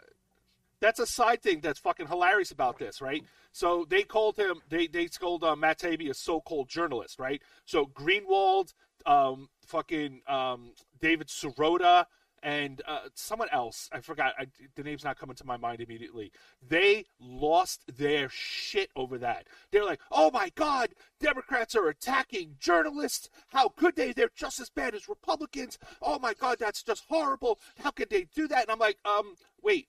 that's 0.80 1.00
a 1.00 1.06
side 1.06 1.42
thing 1.42 1.60
that's 1.60 1.78
fucking 1.78 2.08
hilarious 2.08 2.50
about 2.50 2.78
this, 2.78 3.00
right? 3.00 3.22
So 3.52 3.86
they 3.88 4.02
called 4.02 4.36
him, 4.36 4.60
they 4.68 4.86
they 4.86 5.06
called 5.06 5.44
uh, 5.44 5.56
Matt 5.56 5.80
Taibbi 5.80 6.10
a 6.10 6.14
so-called 6.14 6.68
journalist, 6.68 7.18
right? 7.18 7.40
So 7.64 7.86
Greenwald, 7.86 8.74
um, 9.06 9.48
fucking 9.68 10.22
um, 10.26 10.72
David 11.00 11.28
Sirota, 11.28 12.06
and 12.42 12.82
uh, 12.86 13.08
someone 13.14 13.48
else, 13.50 13.88
I 13.92 14.00
forgot, 14.00 14.34
I, 14.38 14.46
the 14.76 14.82
name's 14.82 15.04
not 15.04 15.18
coming 15.18 15.34
to 15.36 15.46
my 15.46 15.56
mind 15.56 15.80
immediately. 15.80 16.32
They 16.66 17.06
lost 17.20 17.82
their 17.96 18.28
shit 18.28 18.90
over 18.94 19.18
that. 19.18 19.46
They're 19.72 19.84
like, 19.84 20.00
oh 20.10 20.30
my 20.30 20.50
God, 20.54 20.90
Democrats 21.20 21.74
are 21.74 21.88
attacking 21.88 22.56
journalists. 22.60 23.28
How 23.48 23.68
could 23.70 23.96
they? 23.96 24.12
They're 24.12 24.30
just 24.36 24.60
as 24.60 24.70
bad 24.70 24.94
as 24.94 25.08
Republicans. 25.08 25.78
Oh 26.00 26.18
my 26.18 26.32
God, 26.32 26.58
that's 26.60 26.82
just 26.82 27.04
horrible. 27.08 27.58
How 27.82 27.90
could 27.90 28.10
they 28.10 28.28
do 28.34 28.46
that? 28.48 28.62
And 28.62 28.70
I'm 28.70 28.78
like, 28.78 28.98
um, 29.04 29.34
wait, 29.62 29.88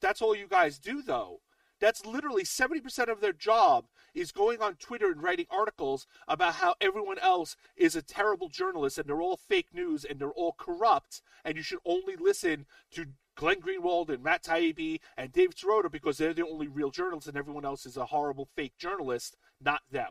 that's 0.00 0.20
all 0.20 0.34
you 0.34 0.48
guys 0.48 0.78
do, 0.78 1.00
though. 1.00 1.40
That's 1.80 2.04
literally 2.04 2.44
70% 2.44 3.08
of 3.08 3.20
their 3.20 3.32
job 3.32 3.86
is 4.14 4.32
going 4.32 4.62
on 4.62 4.76
Twitter 4.76 5.10
and 5.10 5.22
writing 5.22 5.46
articles 5.50 6.06
about 6.28 6.54
how 6.54 6.74
everyone 6.80 7.18
else 7.18 7.56
is 7.76 7.96
a 7.96 8.02
terrible 8.02 8.48
journalist 8.48 8.98
and 8.98 9.08
they're 9.08 9.20
all 9.20 9.36
fake 9.36 9.68
news 9.74 10.04
and 10.04 10.18
they're 10.18 10.30
all 10.30 10.54
corrupt 10.56 11.20
and 11.44 11.56
you 11.56 11.62
should 11.62 11.80
only 11.84 12.16
listen 12.16 12.66
to 12.92 13.06
Glenn 13.36 13.60
Greenwald 13.60 14.10
and 14.10 14.22
Matt 14.22 14.44
Taibbi 14.44 15.00
and 15.16 15.32
David 15.32 15.56
Sirota 15.56 15.90
because 15.90 16.18
they're 16.18 16.32
the 16.32 16.46
only 16.46 16.68
real 16.68 16.90
journalists 16.90 17.28
and 17.28 17.36
everyone 17.36 17.64
else 17.64 17.84
is 17.84 17.96
a 17.96 18.06
horrible 18.06 18.48
fake 18.54 18.78
journalist, 18.78 19.36
not 19.60 19.82
them. 19.90 20.10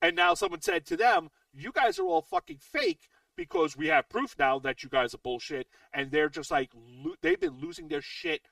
And 0.00 0.16
now 0.16 0.34
someone 0.34 0.60
said 0.60 0.86
to 0.86 0.96
them, 0.96 1.30
you 1.52 1.72
guys 1.72 1.98
are 1.98 2.06
all 2.06 2.22
fucking 2.22 2.58
fake 2.60 3.08
because 3.36 3.76
we 3.76 3.88
have 3.88 4.08
proof 4.08 4.36
now 4.38 4.58
that 4.60 4.82
you 4.82 4.88
guys 4.88 5.14
are 5.14 5.18
bullshit 5.18 5.66
and 5.92 6.10
they're 6.10 6.28
just 6.28 6.50
like 6.50 6.70
they've 7.20 7.40
been 7.40 7.60
losing 7.60 7.88
their 7.88 8.02
shit 8.02 8.42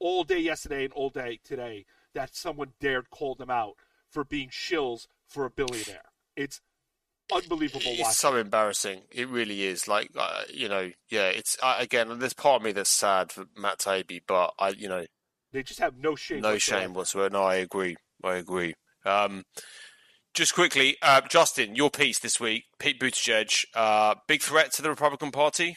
all 0.00 0.24
day 0.24 0.38
yesterday 0.38 0.84
and 0.84 0.92
all 0.92 1.10
day 1.10 1.40
today 1.44 1.84
that 2.14 2.34
someone 2.34 2.72
dared 2.80 3.10
call 3.10 3.34
them 3.34 3.50
out 3.50 3.74
for 4.10 4.24
being 4.24 4.48
shills 4.50 5.06
for 5.26 5.44
a 5.44 5.50
billionaire. 5.50 6.12
It's 6.36 6.60
unbelievable. 7.32 7.82
It's 7.84 8.00
watching. 8.00 8.12
so 8.12 8.36
embarrassing. 8.36 9.02
It 9.10 9.28
really 9.28 9.64
is. 9.64 9.88
Like 9.88 10.10
uh, 10.16 10.42
you 10.52 10.68
know, 10.68 10.90
yeah. 11.10 11.28
It's 11.28 11.56
uh, 11.62 11.76
again. 11.78 12.18
There's 12.18 12.34
part 12.34 12.60
of 12.60 12.64
me 12.64 12.72
that's 12.72 12.90
sad 12.90 13.32
for 13.32 13.44
Matt 13.56 13.78
Taibbi, 13.78 14.20
but 14.26 14.54
I, 14.58 14.70
you 14.70 14.88
know, 14.88 15.04
they 15.52 15.62
just 15.62 15.80
have 15.80 15.96
no 15.96 16.14
shame. 16.14 16.40
No 16.40 16.52
whatsoever. 16.52 16.82
shame 16.82 16.94
whatsoever. 16.94 17.30
No, 17.30 17.42
I 17.42 17.56
agree. 17.56 17.96
I 18.24 18.36
agree. 18.36 18.74
Um, 19.04 19.44
just 20.34 20.54
quickly, 20.54 20.96
uh, 21.02 21.20
Justin, 21.28 21.74
your 21.74 21.90
piece 21.90 22.18
this 22.18 22.38
week, 22.38 22.64
Pete 22.78 23.00
Buttigieg, 23.00 23.64
uh, 23.74 24.14
big 24.26 24.42
threat 24.42 24.72
to 24.72 24.82
the 24.82 24.90
Republican 24.90 25.30
Party. 25.30 25.76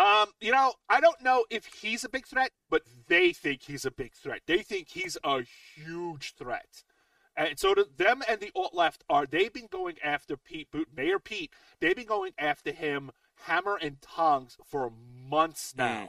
Um, 0.00 0.28
you 0.40 0.50
know, 0.50 0.72
I 0.88 1.00
don't 1.00 1.20
know 1.20 1.44
if 1.50 1.66
he's 1.66 2.04
a 2.04 2.08
big 2.08 2.26
threat, 2.26 2.52
but 2.70 2.82
they 3.08 3.34
think 3.34 3.62
he's 3.62 3.84
a 3.84 3.90
big 3.90 4.14
threat. 4.14 4.40
They 4.46 4.62
think 4.62 4.88
he's 4.88 5.18
a 5.22 5.42
huge 5.74 6.34
threat. 6.36 6.84
And 7.36 7.58
so 7.58 7.74
to 7.74 7.86
them 7.96 8.22
and 8.26 8.40
the 8.40 8.50
alt 8.56 8.74
left 8.74 9.04
are 9.10 9.26
they've 9.26 9.52
been 9.52 9.68
going 9.70 9.96
after 10.02 10.38
Pete 10.38 10.70
Boot, 10.70 10.88
Mayor 10.96 11.18
Pete. 11.18 11.52
They've 11.80 11.94
been 11.94 12.06
going 12.06 12.32
after 12.38 12.72
him 12.72 13.10
hammer 13.44 13.78
and 13.80 14.00
tongs 14.00 14.56
for 14.64 14.90
months 15.28 15.72
hmm. 15.72 15.82
now. 15.82 16.02
Mm. 16.04 16.08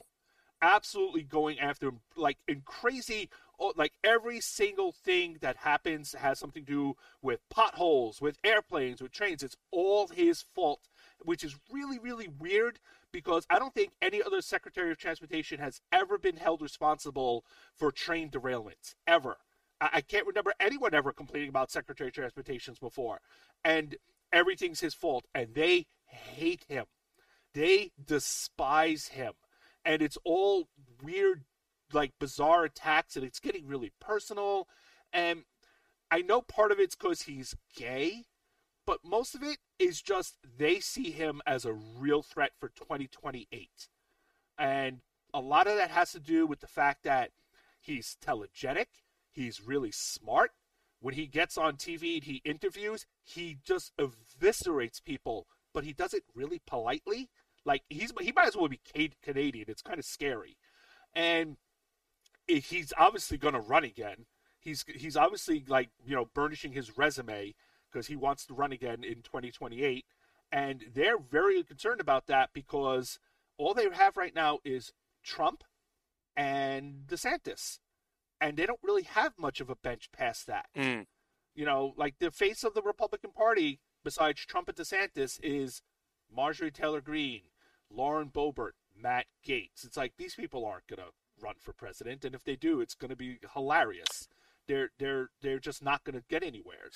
Absolutely 0.61 1.23
going 1.23 1.59
after 1.59 1.87
him 1.87 1.99
like 2.15 2.37
in 2.47 2.61
crazy 2.63 3.29
oh, 3.59 3.73
like 3.75 3.93
every 4.03 4.39
single 4.39 4.91
thing 4.91 5.37
that 5.41 5.57
happens 5.57 6.13
has 6.13 6.39
something 6.39 6.65
to 6.65 6.71
do 6.71 6.95
with 7.21 7.39
potholes, 7.49 8.21
with 8.21 8.37
airplanes, 8.43 9.01
with 9.01 9.11
trains. 9.11 9.43
It's 9.43 9.57
all 9.71 10.07
his 10.07 10.41
fault, 10.41 10.87
which 11.23 11.43
is 11.43 11.55
really, 11.71 11.99
really 11.99 12.27
weird 12.27 12.79
because 13.11 13.45
I 13.49 13.59
don't 13.59 13.73
think 13.73 13.91
any 14.01 14.21
other 14.21 14.41
Secretary 14.41 14.91
of 14.91 14.97
Transportation 14.97 15.59
has 15.59 15.81
ever 15.91 16.17
been 16.17 16.37
held 16.37 16.61
responsible 16.61 17.45
for 17.75 17.91
train 17.91 18.29
derailments, 18.29 18.95
ever. 19.07 19.37
I, 19.79 19.89
I 19.93 20.01
can't 20.01 20.27
remember 20.27 20.53
anyone 20.59 20.93
ever 20.93 21.11
complaining 21.11 21.49
about 21.49 21.71
Secretary 21.71 22.09
of 22.09 22.13
Transportations 22.13 22.79
before. 22.79 23.21
And 23.63 23.95
everything's 24.31 24.79
his 24.79 24.93
fault. 24.93 25.25
And 25.33 25.53
they 25.53 25.85
hate 26.05 26.65
him. 26.67 26.85
They 27.53 27.91
despise 28.03 29.09
him. 29.09 29.33
And 29.83 30.01
it's 30.01 30.17
all 30.23 30.67
weird, 31.03 31.43
like 31.91 32.13
bizarre 32.19 32.63
attacks, 32.65 33.15
and 33.15 33.25
it's 33.25 33.39
getting 33.39 33.67
really 33.67 33.91
personal. 33.99 34.67
And 35.11 35.43
I 36.09 36.21
know 36.21 36.41
part 36.41 36.71
of 36.71 36.79
it's 36.79 36.95
because 36.95 37.23
he's 37.23 37.55
gay, 37.75 38.25
but 38.85 38.99
most 39.03 39.35
of 39.35 39.43
it 39.43 39.57
is 39.79 40.01
just 40.01 40.37
they 40.57 40.79
see 40.79 41.11
him 41.11 41.41
as 41.45 41.65
a 41.65 41.73
real 41.73 42.21
threat 42.21 42.51
for 42.59 42.69
2028. 42.69 43.69
And 44.57 45.01
a 45.33 45.39
lot 45.39 45.67
of 45.67 45.75
that 45.75 45.91
has 45.91 46.11
to 46.11 46.19
do 46.19 46.45
with 46.45 46.59
the 46.59 46.67
fact 46.67 47.03
that 47.03 47.31
he's 47.79 48.17
telegenic, 48.25 48.87
he's 49.31 49.65
really 49.65 49.91
smart. 49.91 50.51
When 50.99 51.15
he 51.15 51.25
gets 51.25 51.57
on 51.57 51.77
TV 51.77 52.15
and 52.15 52.23
he 52.23 52.41
interviews, 52.45 53.07
he 53.23 53.57
just 53.63 53.91
eviscerates 53.97 55.03
people, 55.03 55.47
but 55.73 55.83
he 55.83 55.93
does 55.93 56.13
it 56.13 56.23
really 56.35 56.61
politely. 56.67 57.29
Like 57.65 57.81
he's 57.89 58.11
he 58.21 58.31
might 58.31 58.47
as 58.47 58.55
well 58.55 58.67
be 58.67 58.79
Canadian. 59.23 59.65
It's 59.67 59.81
kind 59.81 59.99
of 59.99 60.05
scary, 60.05 60.57
and 61.13 61.57
he's 62.47 62.93
obviously 62.97 63.37
going 63.37 63.53
to 63.53 63.59
run 63.59 63.83
again. 63.83 64.25
He's 64.59 64.85
he's 64.87 65.17
obviously 65.17 65.63
like 65.67 65.89
you 66.05 66.15
know 66.15 66.25
burnishing 66.25 66.73
his 66.73 66.97
resume 66.97 67.53
because 67.91 68.07
he 68.07 68.15
wants 68.15 68.45
to 68.45 68.53
run 68.53 68.71
again 68.71 69.03
in 69.03 69.21
2028. 69.21 70.05
And 70.51 70.85
they're 70.93 71.17
very 71.17 71.63
concerned 71.63 72.01
about 72.01 72.27
that 72.27 72.49
because 72.53 73.19
all 73.57 73.73
they 73.73 73.87
have 73.91 74.17
right 74.17 74.35
now 74.35 74.59
is 74.65 74.91
Trump 75.23 75.63
and 76.35 77.05
DeSantis. 77.07 77.79
And 78.39 78.57
they 78.57 78.65
don't 78.65 78.79
really 78.83 79.03
have 79.03 79.33
much 79.37 79.61
of 79.61 79.69
a 79.69 79.75
bench 79.75 80.09
past 80.11 80.47
that. 80.47 80.65
Mm. 80.75 81.05
You 81.53 81.65
know, 81.65 81.93
like 81.95 82.15
the 82.19 82.31
face 82.31 82.63
of 82.63 82.73
the 82.73 82.81
Republican 82.81 83.31
Party, 83.31 83.79
besides 84.03 84.45
Trump 84.45 84.67
and 84.67 84.77
DeSantis, 84.77 85.39
is 85.43 85.81
Marjorie 86.33 86.71
Taylor 86.71 87.01
Greene, 87.01 87.41
Lauren 87.89 88.29
Boebert, 88.29 88.71
Matt 88.95 89.25
Gaetz. 89.45 89.83
It's 89.83 89.97
like 89.97 90.13
these 90.17 90.35
people 90.35 90.65
aren't 90.65 90.87
going 90.87 90.99
to 90.99 91.13
run 91.43 91.55
for 91.59 91.73
president. 91.73 92.25
And 92.25 92.33
if 92.33 92.43
they 92.43 92.55
do, 92.55 92.81
it's 92.81 92.95
going 92.95 93.09
to 93.09 93.15
be 93.15 93.39
hilarious. 93.53 94.27
They're, 94.67 94.89
they're, 94.97 95.29
they're 95.41 95.59
just 95.59 95.83
not 95.83 96.03
going 96.03 96.15
to 96.15 96.23
get 96.29 96.43
anywhere. 96.43 96.89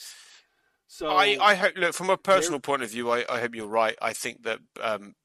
So 0.87 1.09
I, 1.09 1.37
I 1.41 1.55
hope 1.55 1.75
look 1.75 1.93
from 1.93 2.09
a 2.09 2.17
personal 2.17 2.59
point 2.59 2.83
of 2.83 2.91
view. 2.91 3.09
I, 3.09 3.25
I 3.29 3.39
hope 3.39 3.55
you're 3.55 3.67
right. 3.67 3.95
I 4.01 4.13
think 4.13 4.43
that 4.43 4.59
um, 4.81 5.15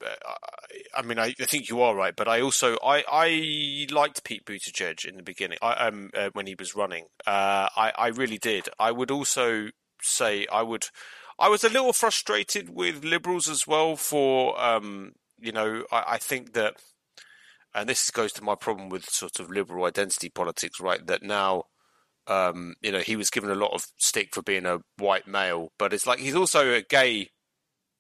I, 0.95 1.03
mean 1.03 1.19
I, 1.19 1.35
I, 1.39 1.45
think 1.45 1.69
you 1.69 1.83
are 1.83 1.95
right, 1.95 2.17
but 2.17 2.29
I 2.29 2.41
also 2.41 2.77
I, 2.83 3.05
I 3.11 3.87
liked 3.93 4.25
Pete 4.25 4.45
Buttigieg 4.45 5.05
in 5.05 5.17
the 5.17 5.23
beginning. 5.23 5.59
I, 5.61 5.89
um, 5.89 6.11
uh, 6.15 6.31
when 6.33 6.47
he 6.47 6.57
was 6.59 6.75
running, 6.75 7.05
uh, 7.27 7.69
I 7.77 7.93
I 7.97 8.09
really 8.09 8.39
did. 8.39 8.69
I 8.79 8.91
would 8.91 9.11
also 9.11 9.69
say 10.03 10.47
I 10.51 10.63
would. 10.63 10.87
I 11.39 11.49
was 11.49 11.63
a 11.63 11.69
little 11.69 11.93
frustrated 11.93 12.71
with 12.71 13.05
liberals 13.05 13.49
as 13.49 13.67
well. 13.67 13.97
For 13.97 14.61
um, 14.61 15.13
you 15.39 15.53
know, 15.53 15.85
I, 15.93 16.05
I 16.09 16.19
think 16.19 16.55
that, 16.55 16.77
and 17.75 17.89
this 17.89 18.11
goes 18.11 18.33
to 18.35 18.45
my 18.45 18.55
problem 18.55 18.89
with 18.89 19.11
sort 19.11 19.39
of 19.41 19.51
liberal 19.51 19.85
identity 19.85 20.31
politics, 20.31 20.81
right? 20.81 21.07
That 21.07 21.23
now 21.23 21.65
um, 22.27 22.75
you 22.83 22.93
know, 22.93 23.01
he 23.01 23.17
was 23.17 23.31
given 23.31 23.51
a 23.51 23.55
lot 23.55 23.73
of 23.73 23.87
stick 23.97 24.35
for 24.35 24.43
being 24.43 24.67
a 24.67 24.81
white 24.99 25.27
male, 25.27 25.71
but 25.79 25.93
it's 25.93 26.07
like 26.07 26.19
he's 26.19 26.35
also 26.35 26.73
a 26.73 26.83
gay 26.83 27.29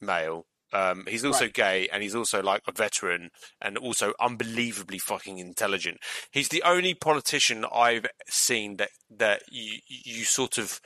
male. 0.00 0.46
Um, 0.72 1.04
he's 1.08 1.24
also 1.24 1.46
right. 1.46 1.52
gay 1.52 1.88
and 1.92 2.00
he's 2.00 2.14
also 2.14 2.40
like 2.40 2.62
a 2.68 2.72
veteran 2.72 3.30
and 3.60 3.76
also 3.76 4.12
unbelievably 4.20 4.98
fucking 4.98 5.38
intelligent. 5.38 5.98
He's 6.30 6.48
the 6.48 6.62
only 6.62 6.94
politician 6.94 7.64
I've 7.74 8.06
seen 8.28 8.76
that 8.76 8.90
that 9.10 9.42
you 9.50 9.80
you 9.88 10.22
sort 10.22 10.58
of 10.58 10.80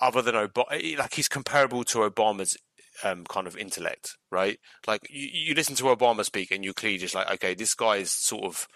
other 0.00 0.22
than 0.22 0.36
Obama, 0.36 0.98
like 0.98 1.14
he's 1.14 1.28
comparable 1.28 1.82
to 1.84 1.98
Obama's 1.98 2.56
um, 3.02 3.24
kind 3.24 3.46
of 3.46 3.56
intellect, 3.56 4.16
right? 4.30 4.58
Like 4.86 5.00
you, 5.10 5.28
you 5.32 5.54
listen 5.54 5.74
to 5.76 5.84
Obama 5.84 6.24
speak 6.24 6.50
and 6.50 6.64
you 6.64 6.72
clearly 6.72 6.98
just 6.98 7.14
like, 7.14 7.30
okay, 7.32 7.54
this 7.54 7.74
guy 7.74 7.96
is 7.96 8.12
sort 8.12 8.44
of 8.44 8.66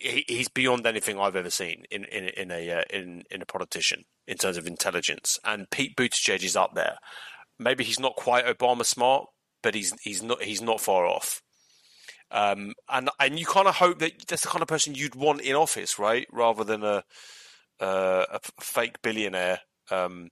he, 0.00 0.24
he's 0.26 0.48
beyond 0.48 0.86
anything 0.86 1.18
I've 1.18 1.36
ever 1.36 1.50
seen 1.50 1.84
in 1.90 2.04
in 2.04 2.24
in 2.28 2.50
a 2.50 2.70
uh, 2.70 2.82
in 2.90 3.24
in 3.30 3.42
a 3.42 3.46
politician 3.46 4.04
in 4.26 4.36
terms 4.36 4.56
of 4.56 4.66
intelligence. 4.66 5.38
And 5.44 5.70
Pete 5.70 5.96
Buttigieg 5.96 6.42
is 6.42 6.56
up 6.56 6.74
there. 6.74 6.96
Maybe 7.58 7.84
he's 7.84 8.00
not 8.00 8.16
quite 8.16 8.46
Obama 8.46 8.84
smart, 8.84 9.26
but 9.62 9.74
he's 9.74 9.94
he's 10.02 10.22
not 10.22 10.42
he's 10.42 10.62
not 10.62 10.80
far 10.80 11.06
off. 11.06 11.42
Um, 12.30 12.74
and 12.88 13.10
and 13.18 13.38
you 13.38 13.46
kind 13.46 13.68
of 13.68 13.76
hope 13.76 13.98
that 13.98 14.26
that's 14.28 14.42
the 14.42 14.48
kind 14.48 14.62
of 14.62 14.68
person 14.68 14.94
you'd 14.94 15.14
want 15.14 15.40
in 15.40 15.56
office, 15.56 15.98
right? 15.98 16.26
Rather 16.32 16.64
than 16.64 16.84
a 16.84 17.02
uh, 17.80 18.26
a 18.30 18.40
fake 18.60 19.02
billionaire 19.02 19.60
um, 19.90 20.28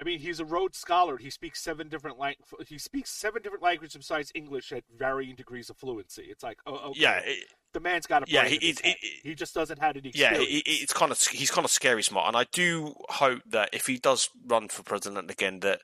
I 0.00 0.04
mean, 0.04 0.18
he's 0.18 0.40
a 0.40 0.44
Rhodes 0.44 0.78
Scholar. 0.78 1.18
He 1.18 1.28
speaks 1.28 1.60
seven 1.60 1.88
different 1.88 2.18
lang- 2.18 2.36
He 2.66 2.78
speaks 2.78 3.10
seven 3.10 3.42
different 3.42 3.62
languages 3.62 3.96
besides 3.96 4.32
English 4.34 4.72
at 4.72 4.84
varying 4.96 5.34
degrees 5.34 5.68
of 5.68 5.76
fluency. 5.76 6.26
It's 6.30 6.42
like, 6.42 6.58
oh, 6.66 6.90
okay. 6.90 7.00
yeah, 7.00 7.20
it, 7.22 7.44
the 7.72 7.80
man's 7.80 8.06
got 8.06 8.22
a 8.22 8.30
yeah. 8.30 8.46
He, 8.46 8.56
it, 8.56 8.96
he 9.22 9.34
just 9.34 9.54
doesn't 9.54 9.78
have 9.78 9.96
any. 9.96 10.08
Experience. 10.08 10.48
Yeah, 10.48 10.60
it's 10.66 10.92
kind 10.92 11.12
of 11.12 11.20
he's 11.20 11.50
kind 11.50 11.64
of 11.64 11.70
scary 11.70 12.02
smart, 12.02 12.28
and 12.28 12.36
I 12.36 12.46
do 12.52 12.94
hope 13.08 13.42
that 13.50 13.70
if 13.72 13.86
he 13.86 13.98
does 13.98 14.28
run 14.46 14.68
for 14.68 14.82
president 14.82 15.30
again, 15.30 15.60
that 15.60 15.80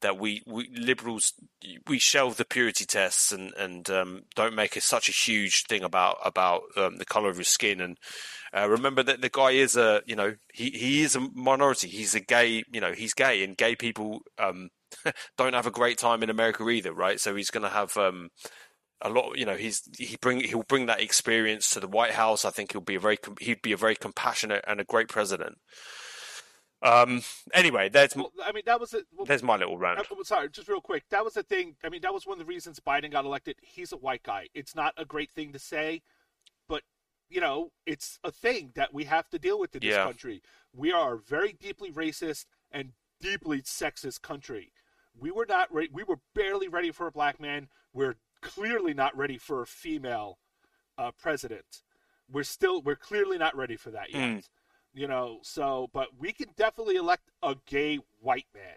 that 0.00 0.18
we, 0.18 0.42
we 0.46 0.68
liberals 0.74 1.34
we 1.86 1.98
shelve 1.98 2.36
the 2.36 2.44
purity 2.44 2.84
tests 2.84 3.32
and 3.32 3.52
and 3.54 3.88
um, 3.90 4.22
don't 4.34 4.54
make 4.54 4.76
it 4.76 4.82
such 4.82 5.08
a 5.08 5.12
huge 5.12 5.64
thing 5.68 5.82
about 5.82 6.16
about 6.24 6.62
um, 6.76 6.96
the 6.96 7.04
color 7.04 7.28
of 7.28 7.36
your 7.36 7.44
skin 7.44 7.80
and 7.80 7.98
uh, 8.56 8.68
remember 8.68 9.02
that 9.02 9.20
the 9.20 9.28
guy 9.28 9.50
is 9.50 9.76
a 9.76 10.02
you 10.06 10.16
know 10.16 10.34
he 10.52 10.70
he 10.70 11.02
is 11.02 11.16
a 11.16 11.20
minority 11.34 11.88
he's 11.88 12.14
a 12.14 12.20
gay 12.20 12.62
you 12.72 12.80
know 12.80 12.92
he's 12.92 13.14
gay 13.14 13.44
and 13.44 13.56
gay 13.56 13.76
people 13.76 14.20
um, 14.38 14.70
don't 15.36 15.54
have 15.54 15.66
a 15.66 15.70
great 15.70 15.98
time 15.98 16.22
in 16.22 16.30
America 16.30 16.68
either 16.68 16.92
right 16.92 17.20
so 17.20 17.34
he's 17.34 17.50
going 17.50 17.62
to 17.62 17.68
have 17.68 17.96
um, 17.96 18.30
a 19.02 19.08
lot 19.08 19.36
you 19.36 19.46
know 19.46 19.56
he's 19.56 19.82
he 19.98 20.16
bring 20.20 20.40
he'll 20.40 20.62
bring 20.62 20.86
that 20.86 21.00
experience 21.00 21.70
to 21.70 21.80
the 21.80 21.88
White 21.88 22.12
House 22.12 22.44
I 22.44 22.50
think 22.50 22.72
he'll 22.72 22.80
be 22.80 22.96
a 22.96 23.00
very 23.00 23.18
he'd 23.40 23.62
be 23.62 23.72
a 23.72 23.76
very 23.76 23.96
compassionate 23.96 24.64
and 24.66 24.80
a 24.80 24.84
great 24.84 25.08
president 25.08 25.58
um. 26.82 27.22
Anyway, 27.52 27.88
there's. 27.90 28.16
Well, 28.16 28.32
I 28.44 28.52
mean, 28.52 28.62
that 28.66 28.80
was 28.80 28.94
it. 28.94 29.06
Well, 29.14 29.26
there's 29.26 29.42
my 29.42 29.56
little 29.56 29.76
rant. 29.76 30.00
Uh, 30.00 30.24
sorry, 30.24 30.48
just 30.48 30.68
real 30.68 30.80
quick. 30.80 31.04
That 31.10 31.24
was 31.24 31.34
the 31.34 31.42
thing. 31.42 31.76
I 31.84 31.90
mean, 31.90 32.00
that 32.02 32.14
was 32.14 32.26
one 32.26 32.40
of 32.40 32.46
the 32.46 32.50
reasons 32.50 32.80
Biden 32.80 33.10
got 33.10 33.24
elected. 33.24 33.56
He's 33.60 33.92
a 33.92 33.98
white 33.98 34.22
guy. 34.22 34.48
It's 34.54 34.74
not 34.74 34.94
a 34.96 35.04
great 35.04 35.30
thing 35.30 35.52
to 35.52 35.58
say, 35.58 36.02
but 36.68 36.82
you 37.28 37.40
know, 37.40 37.70
it's 37.86 38.18
a 38.24 38.30
thing 38.30 38.72
that 38.76 38.94
we 38.94 39.04
have 39.04 39.28
to 39.30 39.38
deal 39.38 39.60
with 39.60 39.74
in 39.74 39.80
this 39.80 39.94
yeah. 39.94 40.04
country. 40.04 40.42
We 40.74 40.90
are 40.90 41.14
a 41.14 41.18
very 41.18 41.52
deeply 41.52 41.90
racist 41.92 42.46
and 42.72 42.92
deeply 43.20 43.60
sexist 43.60 44.22
country. 44.22 44.72
We 45.18 45.30
were 45.30 45.46
not. 45.46 45.72
Re- 45.74 45.90
we 45.92 46.02
were 46.02 46.20
barely 46.34 46.68
ready 46.68 46.92
for 46.92 47.06
a 47.06 47.12
black 47.12 47.38
man. 47.38 47.68
We're 47.92 48.16
clearly 48.42 48.94
not 48.94 49.16
ready 49.16 49.38
for 49.38 49.62
a 49.62 49.66
female 49.66 50.38
uh, 50.98 51.10
president. 51.18 51.82
We're 52.30 52.44
still. 52.44 52.82
We're 52.82 52.96
clearly 52.96 53.38
not 53.38 53.56
ready 53.56 53.76
for 53.76 53.90
that 53.90 54.12
yet. 54.12 54.20
Mm 54.20 54.42
you 54.92 55.06
know. 55.06 55.38
So, 55.42 55.88
but 55.92 56.08
we 56.18 56.32
can 56.32 56.48
definitely 56.56 56.96
elect 56.96 57.30
a 57.42 57.56
gay 57.66 57.98
white 58.20 58.46
man. 58.54 58.76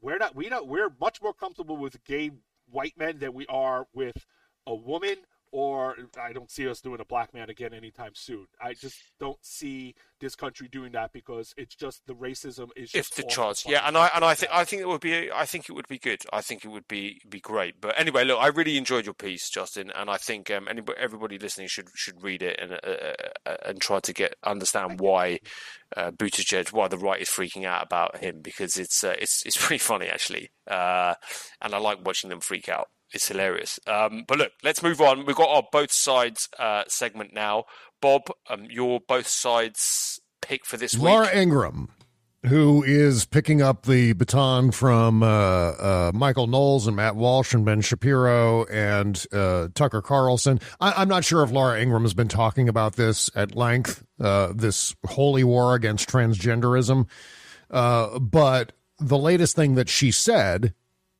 We're 0.00 0.18
not. 0.18 0.34
We 0.34 0.48
don't. 0.48 0.66
We're 0.66 0.90
much 1.00 1.22
more 1.22 1.34
comfortable 1.34 1.76
with 1.76 2.02
gay 2.04 2.30
white 2.70 2.94
men 2.98 3.18
than 3.18 3.32
we 3.34 3.46
are 3.46 3.86
with 3.94 4.26
a 4.66 4.74
woman 4.74 5.16
or 5.52 5.96
I 6.20 6.32
don't 6.32 6.50
see 6.50 6.68
us 6.68 6.80
doing 6.80 7.00
a 7.00 7.04
black 7.04 7.32
man 7.32 7.48
again 7.48 7.72
anytime 7.72 8.12
soon. 8.14 8.46
I 8.60 8.74
just 8.74 8.96
don't 9.20 9.38
see 9.44 9.94
this 10.20 10.34
country 10.34 10.68
doing 10.68 10.92
that 10.92 11.12
because 11.12 11.54
it's 11.56 11.74
just 11.74 12.06
the 12.06 12.14
racism 12.14 12.70
is. 12.76 12.94
if 12.94 13.10
the 13.10 13.22
chance, 13.22 13.64
yeah, 13.66 13.86
and 13.86 13.96
I 13.96 14.10
and 14.14 14.24
I 14.24 14.34
think 14.34 14.52
I 14.52 14.64
think 14.64 14.82
it 14.82 14.88
would 14.88 15.00
be 15.00 15.30
I 15.30 15.46
think 15.46 15.68
it 15.68 15.72
would 15.72 15.86
be 15.86 15.98
good. 15.98 16.22
I 16.32 16.40
think 16.40 16.64
it 16.64 16.68
would 16.68 16.88
be 16.88 17.20
be 17.28 17.40
great. 17.40 17.80
But 17.80 17.98
anyway, 17.98 18.24
look, 18.24 18.40
I 18.40 18.48
really 18.48 18.76
enjoyed 18.76 19.04
your 19.04 19.14
piece, 19.14 19.48
Justin, 19.48 19.92
and 19.94 20.10
I 20.10 20.16
think 20.16 20.50
um, 20.50 20.66
anybody, 20.68 20.98
everybody 20.98 21.38
listening 21.38 21.68
should 21.68 21.88
should 21.94 22.22
read 22.22 22.42
it 22.42 22.58
and 22.60 22.72
uh, 22.72 23.12
uh, 23.46 23.56
and 23.64 23.80
try 23.80 24.00
to 24.00 24.12
get 24.12 24.34
understand 24.42 24.98
why 24.98 25.40
uh, 25.96 26.10
Buttigieg, 26.10 26.72
why 26.72 26.88
the 26.88 26.98
right 26.98 27.20
is 27.20 27.28
freaking 27.28 27.64
out 27.64 27.84
about 27.84 28.18
him 28.18 28.40
because 28.42 28.76
it's 28.76 29.04
uh, 29.04 29.14
it's 29.20 29.44
it's 29.46 29.56
pretty 29.64 29.78
funny 29.78 30.06
actually, 30.06 30.50
uh, 30.68 31.14
and 31.62 31.74
I 31.74 31.78
like 31.78 32.04
watching 32.04 32.30
them 32.30 32.40
freak 32.40 32.68
out 32.68 32.88
it's 33.14 33.28
hilarious. 33.28 33.78
Um, 33.86 34.24
but 34.26 34.38
look, 34.38 34.52
let's 34.62 34.82
move 34.82 35.00
on. 35.00 35.24
We've 35.24 35.36
got 35.36 35.48
our 35.48 35.62
both 35.70 35.92
sides 35.92 36.48
uh, 36.58 36.84
segment 36.88 37.32
now. 37.32 37.64
Bob, 38.00 38.22
um, 38.50 38.66
your 38.68 39.00
both 39.06 39.28
sides 39.28 40.20
pick 40.42 40.66
for 40.66 40.76
this 40.76 40.96
Laura 40.98 41.22
week. 41.22 41.30
Laura 41.30 41.42
Ingraham, 41.42 41.88
who 42.46 42.82
is 42.82 43.24
picking 43.24 43.62
up 43.62 43.86
the 43.86 44.12
baton 44.12 44.70
from 44.72 45.22
uh, 45.22 45.26
uh, 45.26 46.12
Michael 46.14 46.46
Knowles 46.46 46.86
and 46.86 46.96
Matt 46.96 47.16
Walsh 47.16 47.54
and 47.54 47.64
Ben 47.64 47.80
Shapiro 47.80 48.64
and 48.66 49.24
uh, 49.32 49.68
Tucker 49.74 50.02
Carlson. 50.02 50.60
I- 50.80 51.00
am 51.00 51.08
not 51.08 51.24
sure 51.24 51.42
if 51.42 51.50
Laura 51.50 51.80
Ingraham 51.80 52.02
has 52.02 52.14
been 52.14 52.28
talking 52.28 52.68
about 52.68 52.96
this 52.96 53.30
at 53.34 53.56
length, 53.56 54.04
uh, 54.20 54.52
this 54.54 54.94
holy 55.06 55.44
war 55.44 55.74
against 55.74 56.08
transgenderism. 56.10 57.06
Uh, 57.70 58.18
but 58.18 58.72
the 58.98 59.18
latest 59.18 59.56
thing 59.56 59.76
that 59.76 59.88
she 59.88 60.10
said 60.10 60.74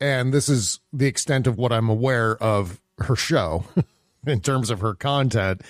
and 0.04 0.34
this 0.34 0.50
is 0.50 0.80
the 0.92 1.06
extent 1.06 1.46
of 1.46 1.56
what 1.56 1.72
I'm 1.72 1.88
aware 1.88 2.36
of 2.36 2.78
her 2.98 3.16
show 3.16 3.64
in 4.26 4.40
terms 4.40 4.68
of 4.68 4.80
her 4.80 4.92
content. 4.92 5.62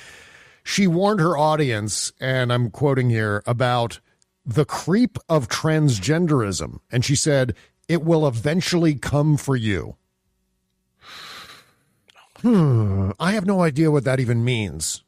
She 0.64 0.89
warned 0.89 1.20
her 1.20 1.39
audience, 1.39 2.12
and 2.18 2.53
I'm 2.53 2.70
quoting 2.70 3.11
here, 3.11 3.45
about 3.47 4.01
the 4.45 4.64
creep 4.64 5.18
of 5.28 5.49
transgenderism. 5.49 6.80
And 6.91 7.05
she 7.05 7.14
said, 7.14 7.55
it 7.87 8.03
will 8.03 8.26
eventually 8.26 8.97
come 8.97 9.37
for 9.37 9.55
you. 9.55 9.95
Hmm, 12.41 13.12
I 13.20 13.32
have 13.32 13.47
no 13.47 13.62
idea 13.62 13.93
what 13.93 14.03
that 14.03 14.18
even 14.18 14.45
means. 14.45 15.05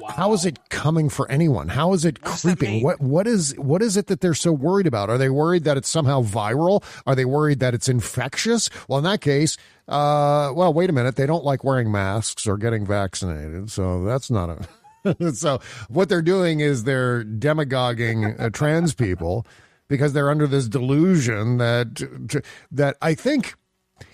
Wow. 0.00 0.08
How 0.08 0.32
is 0.32 0.46
it 0.46 0.70
coming 0.70 1.08
for 1.08 1.30
anyone? 1.30 1.68
How 1.68 1.92
is 1.92 2.04
it 2.04 2.22
what 2.22 2.40
creeping? 2.40 2.82
What 2.82 3.00
what 3.00 3.26
is 3.26 3.54
what 3.58 3.82
is 3.82 3.96
it 3.96 4.06
that 4.06 4.20
they're 4.20 4.34
so 4.34 4.52
worried 4.52 4.86
about? 4.86 5.10
Are 5.10 5.18
they 5.18 5.28
worried 5.28 5.64
that 5.64 5.76
it's 5.76 5.88
somehow 5.88 6.22
viral? 6.22 6.82
Are 7.06 7.14
they 7.14 7.24
worried 7.24 7.60
that 7.60 7.74
it's 7.74 7.88
infectious? 7.88 8.70
Well, 8.88 8.98
in 8.98 9.04
that 9.04 9.20
case, 9.20 9.56
uh, 9.88 10.52
well, 10.54 10.72
wait 10.72 10.88
a 10.88 10.92
minute. 10.92 11.16
They 11.16 11.26
don't 11.26 11.44
like 11.44 11.64
wearing 11.64 11.92
masks 11.92 12.46
or 12.46 12.56
getting 12.56 12.86
vaccinated, 12.86 13.70
so 13.70 14.04
that's 14.04 14.30
not 14.30 14.50
a. 14.50 15.32
so 15.34 15.60
what 15.88 16.08
they're 16.08 16.22
doing 16.22 16.60
is 16.60 16.84
they're 16.84 17.22
demagoguing 17.24 18.40
uh, 18.40 18.48
trans 18.50 18.94
people 18.94 19.46
because 19.88 20.14
they're 20.14 20.30
under 20.30 20.46
this 20.46 20.66
delusion 20.66 21.58
that 21.58 22.40
that 22.72 22.96
I 23.02 23.14
think 23.14 23.54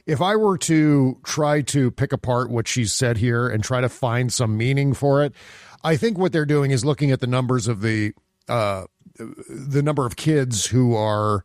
if 0.06 0.20
I 0.20 0.36
were 0.36 0.58
to 0.58 1.18
try 1.24 1.62
to 1.62 1.90
pick 1.90 2.12
apart 2.12 2.50
what 2.50 2.68
she 2.68 2.84
said 2.84 3.16
here 3.16 3.48
and 3.48 3.62
try 3.62 3.80
to 3.80 3.88
find 3.88 4.32
some 4.32 4.56
meaning 4.56 4.94
for 4.94 5.22
it, 5.22 5.32
I 5.82 5.96
think 5.96 6.18
what 6.18 6.32
they're 6.32 6.46
doing 6.46 6.70
is 6.70 6.84
looking 6.84 7.10
at 7.10 7.20
the 7.20 7.26
numbers 7.26 7.68
of 7.68 7.80
the 7.80 8.12
uh, 8.48 8.84
the 9.16 9.82
number 9.82 10.06
of 10.06 10.16
kids 10.16 10.66
who 10.66 10.94
are 10.94 11.44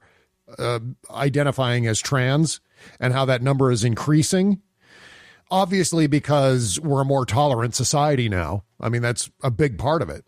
uh, 0.57 0.79
identifying 1.11 1.87
as 1.87 1.99
trans 1.99 2.59
and 2.99 3.13
how 3.13 3.25
that 3.25 3.41
number 3.41 3.71
is 3.71 3.83
increasing. 3.83 4.61
Obviously, 5.51 6.07
because 6.07 6.79
we're 6.79 7.01
a 7.01 7.05
more 7.05 7.25
tolerant 7.25 7.75
society 7.75 8.27
now. 8.27 8.63
I 8.79 8.89
mean, 8.89 9.03
that's 9.03 9.29
a 9.43 9.51
big 9.51 9.77
part 9.77 10.01
of 10.01 10.09
it, 10.09 10.25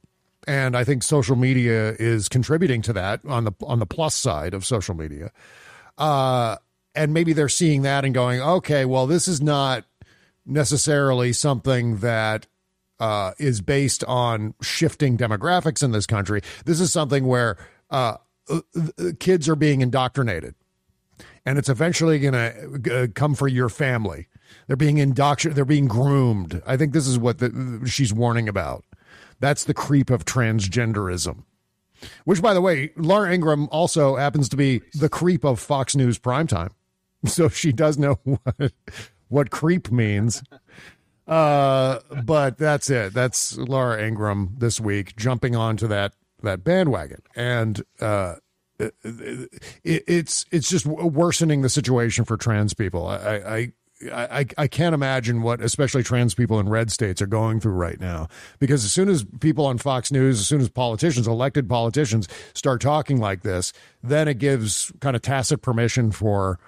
and 0.47 0.77
I 0.77 0.83
think 0.83 1.01
social 1.01 1.35
media 1.35 1.95
is 1.97 2.29
contributing 2.29 2.83
to 2.83 2.93
that 2.93 3.21
on 3.27 3.43
the 3.43 3.51
on 3.63 3.79
the 3.79 3.87
plus 3.87 4.13
side 4.13 4.53
of 4.53 4.63
social 4.63 4.93
media. 4.93 5.31
Uh, 5.97 6.57
and 6.97 7.13
maybe 7.13 7.31
they're 7.31 7.47
seeing 7.47 7.83
that 7.83 8.03
and 8.03 8.13
going, 8.13 8.41
okay, 8.41 8.83
well, 8.83 9.07
this 9.07 9.27
is 9.27 9.39
not 9.39 9.85
necessarily 10.45 11.31
something 11.31 11.97
that 11.97 12.47
uh, 12.99 13.33
is 13.37 13.61
based 13.61 14.03
on 14.05 14.55
shifting 14.61 15.17
demographics 15.17 15.83
in 15.83 15.91
this 15.91 16.07
country. 16.07 16.41
This 16.65 16.79
is 16.79 16.91
something 16.91 17.25
where 17.25 17.57
uh, 17.89 18.17
uh 18.49 18.61
kids 19.19 19.47
are 19.47 19.55
being 19.55 19.81
indoctrinated, 19.81 20.55
and 21.45 21.57
it's 21.57 21.69
eventually 21.69 22.19
going 22.19 22.33
to 22.33 23.03
uh, 23.03 23.07
come 23.13 23.35
for 23.35 23.47
your 23.47 23.69
family. 23.69 24.27
They're 24.65 24.75
being 24.75 24.97
indoctrinated. 24.97 25.55
They're 25.55 25.65
being 25.65 25.87
groomed. 25.87 26.61
I 26.65 26.77
think 26.77 26.93
this 26.93 27.07
is 27.07 27.19
what 27.19 27.37
the, 27.39 27.81
she's 27.85 28.13
warning 28.13 28.49
about. 28.49 28.83
That's 29.39 29.65
the 29.65 29.73
creep 29.73 30.09
of 30.09 30.25
transgenderism. 30.25 31.43
Which, 32.25 32.41
by 32.41 32.53
the 32.53 32.61
way, 32.61 32.91
Laura 32.95 33.33
Ingraham 33.33 33.67
also 33.71 34.15
happens 34.15 34.49
to 34.49 34.57
be 34.57 34.81
the 34.93 35.09
creep 35.09 35.43
of 35.43 35.59
Fox 35.59 35.95
News 35.95 36.19
primetime. 36.19 36.71
so 37.25 37.49
she 37.49 37.71
does 37.71 37.97
know 37.97 38.19
what, 38.23 38.73
what 39.27 39.49
creep 39.51 39.91
means. 39.91 40.43
Uh, 41.27 41.99
but 42.23 42.57
that's 42.57 42.89
it. 42.89 43.13
That's 43.13 43.57
Laura 43.57 44.01
Ingraham 44.01 44.55
this 44.57 44.79
week 44.79 45.15
jumping 45.17 45.55
onto 45.55 45.87
that 45.87 46.13
that 46.43 46.63
bandwagon, 46.63 47.21
and 47.35 47.83
uh, 47.99 48.35
it, 48.79 48.93
it, 49.03 50.03
it's 50.07 50.45
it's 50.51 50.69
just 50.69 50.85
worsening 50.85 51.63
the 51.63 51.69
situation 51.69 52.23
for 52.23 52.37
trans 52.37 52.73
people. 52.73 53.07
I, 53.07 53.17
I 53.17 53.73
I, 54.11 54.45
I 54.57 54.67
can't 54.67 54.93
imagine 54.93 55.41
what 55.41 55.61
especially 55.61 56.03
trans 56.03 56.35
people 56.35 56.59
in 56.59 56.69
red 56.69 56.91
states 56.91 57.21
are 57.21 57.27
going 57.27 57.59
through 57.59 57.73
right 57.73 57.99
now 57.99 58.27
because 58.59 58.85
as 58.85 58.91
soon 58.91 59.09
as 59.09 59.25
people 59.39 59.65
on 59.65 59.79
Fox 59.79 60.11
News, 60.11 60.39
as 60.39 60.47
soon 60.47 60.61
as 60.61 60.69
politicians, 60.69 61.27
elected 61.27 61.67
politicians, 61.67 62.27
start 62.53 62.79
talking 62.79 63.19
like 63.19 63.41
this, 63.41 63.73
then 64.03 64.27
it 64.27 64.37
gives 64.37 64.91
kind 65.01 65.15
of 65.15 65.21
tacit 65.23 65.61
permission 65.61 66.11
for 66.11 66.59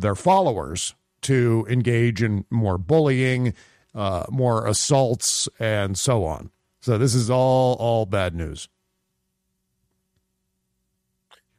their 0.00 0.14
followers 0.14 0.94
to 1.22 1.66
engage 1.68 2.22
in 2.22 2.44
more 2.50 2.78
bullying, 2.78 3.54
uh, 3.94 4.24
more 4.30 4.66
assaults, 4.66 5.48
and 5.58 5.98
so 5.98 6.24
on. 6.24 6.50
So 6.80 6.98
this 6.98 7.14
is 7.14 7.30
all 7.30 7.74
all 7.74 8.06
bad 8.06 8.34
news. 8.34 8.68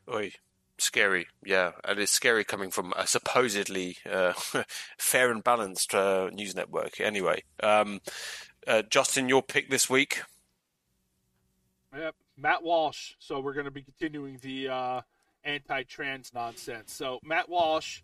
Oi, 0.09 0.31
scary, 0.77 1.27
yeah, 1.43 1.71
and 1.83 1.99
it's 1.99 2.13
scary 2.13 2.45
coming 2.45 2.71
from 2.71 2.93
a 2.95 3.05
supposedly 3.05 3.97
uh, 4.09 4.33
fair 4.97 5.31
and 5.31 5.43
balanced 5.43 5.93
uh, 5.93 6.29
news 6.29 6.55
network. 6.55 7.01
Anyway, 7.01 7.43
um, 7.61 7.99
uh, 8.65 8.83
Justin, 8.89 9.27
your 9.27 9.43
pick 9.43 9.69
this 9.69 9.89
week. 9.89 10.21
Yep, 11.93 12.15
Matt 12.38 12.63
Walsh. 12.63 13.13
So 13.19 13.39
we're 13.39 13.53
going 13.53 13.65
to 13.65 13.71
be 13.71 13.81
continuing 13.81 14.39
the 14.41 14.69
uh, 14.69 15.01
anti-trans 15.43 16.33
nonsense. 16.33 16.93
So 16.93 17.19
Matt 17.23 17.49
Walsh 17.49 18.01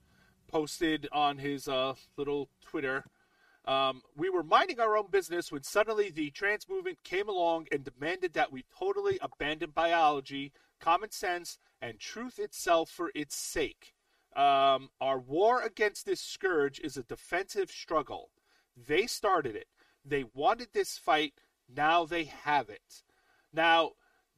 posted 0.54 1.08
on 1.12 1.40
his 1.40 1.68
uh, 1.68 1.96
little 2.16 2.48
Twitter. 2.62 3.06
Um, 3.66 4.04
we 4.16 4.30
were 4.30 4.44
minding 4.44 4.80
our 4.80 4.96
own 4.96 5.08
business 5.10 5.52
when 5.52 5.64
suddenly 5.64 6.12
the 6.12 6.30
trans 6.30 6.70
movement 6.70 7.00
came 7.04 7.28
along 7.28 7.68
and 7.72 7.84
demanded 7.84 8.34
that 8.34 8.52
we 8.52 8.64
totally 8.78 9.18
abandon 9.20 9.72
biology, 9.72 10.52
common 10.80 11.10
sense, 11.10 11.58
and 11.82 12.00
truth 12.00 12.38
itself 12.38 12.92
for 12.92 13.12
its 13.16 13.36
sake. 13.36 13.96
Um, 14.36 14.90
our 15.02 15.18
war 15.18 15.64
against 15.64 16.06
this 16.06 16.22
scourge 16.22 16.80
is 16.82 16.98
a 16.98 17.04
defensive 17.04 17.72
struggle. 17.72 18.30
They 18.78 19.08
started 19.08 19.56
it. 19.56 19.68
They 20.06 20.24
wanted 20.36 20.68
this 20.72 21.00
fight. 21.00 21.34
Now 21.68 22.06
they 22.06 22.26
have 22.26 22.70
it. 22.70 23.02
Now, 23.52 23.94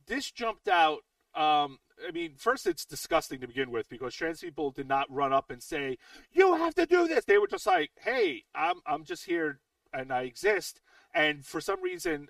this 0.07 0.31
jumped 0.31 0.69
out. 0.69 0.99
Um, 1.33 1.79
I 2.07 2.11
mean, 2.11 2.35
first 2.37 2.67
it's 2.67 2.85
disgusting 2.85 3.39
to 3.41 3.47
begin 3.47 3.71
with 3.71 3.89
because 3.89 4.13
trans 4.13 4.41
people 4.41 4.71
did 4.71 4.87
not 4.87 5.11
run 5.11 5.33
up 5.33 5.49
and 5.49 5.61
say, 5.61 5.97
"You 6.31 6.55
have 6.55 6.75
to 6.75 6.85
do 6.85 7.07
this." 7.07 7.25
They 7.25 7.37
were 7.37 7.47
just 7.47 7.65
like, 7.65 7.91
"Hey, 7.95 8.43
I'm 8.53 8.81
I'm 8.85 9.03
just 9.03 9.25
here 9.25 9.59
and 9.93 10.11
I 10.11 10.23
exist." 10.23 10.81
And 11.13 11.45
for 11.45 11.61
some 11.61 11.81
reason, 11.81 12.27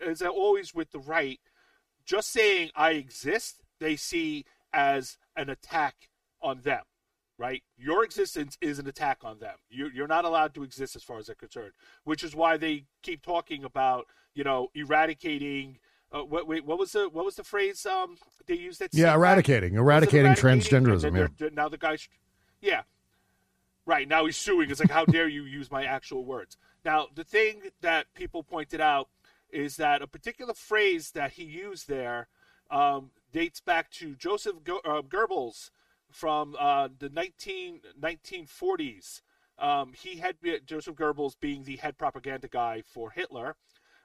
as 0.00 0.22
always 0.22 0.74
with 0.74 0.92
the 0.92 1.00
right, 1.00 1.40
just 2.04 2.30
saying 2.30 2.70
I 2.76 2.92
exist, 2.92 3.60
they 3.80 3.96
see 3.96 4.44
as 4.72 5.18
an 5.36 5.50
attack 5.50 6.10
on 6.40 6.60
them 6.60 6.84
right? 7.38 7.62
Your 7.76 8.04
existence 8.04 8.58
is 8.60 8.78
an 8.78 8.88
attack 8.88 9.18
on 9.22 9.38
them. 9.38 9.56
You, 9.70 9.88
you're 9.94 10.08
not 10.08 10.24
allowed 10.24 10.54
to 10.54 10.64
exist 10.64 10.96
as 10.96 11.04
far 11.04 11.18
as 11.18 11.26
they're 11.26 11.36
concerned, 11.36 11.72
which 12.04 12.24
is 12.24 12.34
why 12.34 12.56
they 12.56 12.84
keep 13.02 13.22
talking 13.22 13.64
about, 13.64 14.06
you 14.34 14.44
know, 14.44 14.68
eradicating. 14.74 15.78
Uh, 16.10 16.22
what, 16.22 16.46
wait, 16.46 16.64
what 16.64 16.78
was 16.78 16.92
the 16.92 17.08
what 17.08 17.24
was 17.24 17.36
the 17.36 17.44
phrase 17.44 17.84
um, 17.84 18.16
they 18.46 18.54
used? 18.54 18.80
That 18.80 18.94
yeah, 18.94 19.14
eradicating, 19.14 19.74
eradicating, 19.74 20.26
eradicating 20.26 20.60
transgenderism. 20.60 21.30
Yeah. 21.38 21.48
Now 21.52 21.68
the 21.68 21.76
guy, 21.76 21.98
yeah, 22.60 22.82
right. 23.84 24.08
Now 24.08 24.24
he's 24.24 24.36
suing. 24.36 24.70
It's 24.70 24.80
like, 24.80 24.90
how 24.90 25.04
dare 25.04 25.28
you 25.28 25.44
use 25.44 25.70
my 25.70 25.84
actual 25.84 26.24
words? 26.24 26.56
Now 26.84 27.08
the 27.14 27.24
thing 27.24 27.60
that 27.82 28.06
people 28.14 28.42
pointed 28.42 28.80
out 28.80 29.08
is 29.50 29.76
that 29.76 30.02
a 30.02 30.06
particular 30.06 30.54
phrase 30.54 31.10
that 31.12 31.32
he 31.32 31.44
used 31.44 31.88
there 31.88 32.28
um, 32.70 33.10
dates 33.32 33.60
back 33.60 33.90
to 33.90 34.14
Joseph 34.14 34.62
Go- 34.64 34.80
uh, 34.84 35.02
Goebbels 35.02 35.70
from 36.10 36.56
uh, 36.58 36.88
the 36.98 37.08
19, 37.08 37.80
1940s. 38.00 39.22
Um, 39.58 39.92
he 39.92 40.16
had 40.16 40.36
Joseph 40.66 40.94
Goebbels 40.94 41.34
being 41.38 41.64
the 41.64 41.76
head 41.76 41.98
propaganda 41.98 42.48
guy 42.48 42.82
for 42.86 43.10
Hitler. 43.10 43.56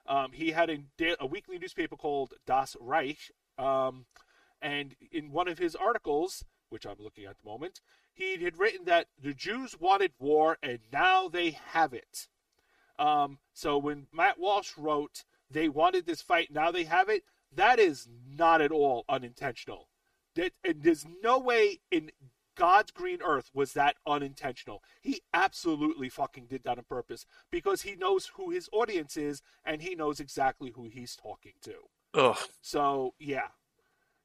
Um, 0.06 0.32
he 0.32 0.50
had 0.50 0.70
a, 0.70 1.16
a, 1.18 1.26
weekly 1.26 1.58
newspaper 1.58 1.96
called 1.96 2.34
Das 2.46 2.76
Reich, 2.78 3.30
um, 3.58 4.04
and 4.60 4.94
in 5.10 5.30
one 5.30 5.48
of 5.48 5.58
his 5.58 5.74
articles, 5.74 6.44
which 6.68 6.86
I'm 6.86 6.96
looking 6.98 7.24
at 7.24 7.36
the 7.42 7.48
moment, 7.48 7.80
he 8.12 8.36
had 8.42 8.58
written 8.58 8.84
that 8.84 9.06
the 9.20 9.34
Jews 9.34 9.76
wanted 9.78 10.12
war 10.18 10.58
and 10.62 10.78
now 10.92 11.28
they 11.28 11.50
have 11.50 11.92
it. 11.92 12.28
Um, 12.98 13.38
so 13.52 13.76
when 13.76 14.06
Matt 14.12 14.38
Walsh 14.38 14.72
wrote 14.76 15.24
they 15.50 15.68
wanted 15.68 16.06
this 16.06 16.22
fight, 16.22 16.50
now 16.50 16.70
they 16.70 16.84
have 16.84 17.08
it, 17.08 17.22
that 17.54 17.78
is 17.78 18.08
not 18.26 18.60
at 18.60 18.72
all 18.72 19.04
unintentional. 19.08 19.88
That, 20.34 20.52
and 20.64 20.82
there's 20.82 21.06
no 21.22 21.38
way 21.38 21.80
in 21.90 22.10
God's 22.56 22.90
green 22.90 23.18
earth 23.24 23.50
was 23.52 23.72
that 23.72 23.96
unintentional. 24.06 24.82
He 25.00 25.22
absolutely 25.32 26.08
fucking 26.08 26.46
did 26.46 26.64
that 26.64 26.78
on 26.78 26.84
purpose 26.84 27.26
because 27.50 27.82
he 27.82 27.96
knows 27.96 28.30
who 28.36 28.50
his 28.50 28.68
audience 28.72 29.16
is 29.16 29.42
and 29.64 29.82
he 29.82 29.94
knows 29.94 30.20
exactly 30.20 30.72
who 30.74 30.88
he's 30.88 31.16
talking 31.16 31.54
to. 31.62 31.74
Ugh. 32.14 32.38
So 32.60 33.14
yeah, 33.18 33.48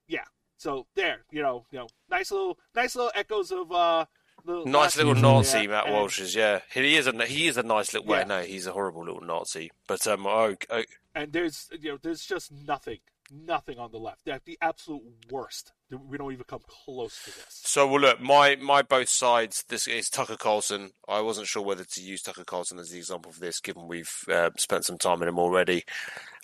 yeah. 0.08 0.26
So 0.58 0.88
there, 0.96 1.22
you 1.32 1.42
know, 1.42 1.66
you 1.72 1.80
know, 1.80 1.88
nice 2.10 2.32
little, 2.32 2.60
nice 2.76 2.96
little 2.96 3.12
echoes 3.16 3.52
of 3.52 3.72
uh, 3.72 4.06
nice 4.46 4.98
little 4.98 5.16
Nazi, 5.16 5.68
Matt 5.68 5.86
and, 5.86 5.96
Walsh 5.96 6.20
is. 6.20 6.36
Yeah, 6.36 6.60
he 6.74 6.96
is 6.96 7.08
a 7.08 7.26
he 7.26 7.48
is 7.48 7.58
a 7.58 7.64
nice 7.64 7.94
little. 7.94 8.10
Yeah. 8.10 8.20
Well, 8.20 8.28
no, 8.28 8.42
he's 8.42 8.68
a 8.68 8.74
horrible 8.74 9.06
little 9.06 9.22
Nazi. 9.22 9.72
But 9.88 10.06
um, 10.08 10.28
oh, 10.28 10.56
oh. 10.70 10.84
and 11.16 11.34
there's 11.34 11.70
you 11.80 11.92
know, 11.92 11.98
there's 12.02 12.26
just 12.26 12.52
nothing, 12.52 13.00
nothing 13.32 13.80
on 13.80 13.92
the 13.92 14.00
left. 14.00 14.26
They're 14.26 14.42
the 14.44 14.58
absolute 14.62 15.04
worst 15.32 15.72
we 15.92 16.18
don't 16.18 16.32
even 16.32 16.46
come 16.48 16.62
close 16.68 17.24
to 17.24 17.32
this. 17.32 17.46
So, 17.64 17.88
well, 17.88 18.02
look, 18.02 18.22
my 18.22 18.56
my 18.58 18.82
both 18.82 19.10
sides. 19.10 19.64
This 19.70 19.88
is 19.88 20.10
Tucker 20.10 20.38
Carlson. 20.38 20.92
I 21.08 21.22
wasn't 21.22 21.48
sure 21.48 21.64
whether 21.64 21.84
to 21.84 22.02
use 22.02 22.22
Tucker 22.22 22.44
Carlson 22.44 22.78
as 22.78 22.90
the 22.90 22.98
example 22.98 23.32
for 23.32 23.40
this, 23.40 23.60
given 23.60 23.88
we've 23.88 24.24
uh, 24.32 24.52
spent 24.58 24.86
some 24.86 24.98
time 24.98 25.22
in 25.22 25.28
him 25.28 25.40
already. 25.40 25.84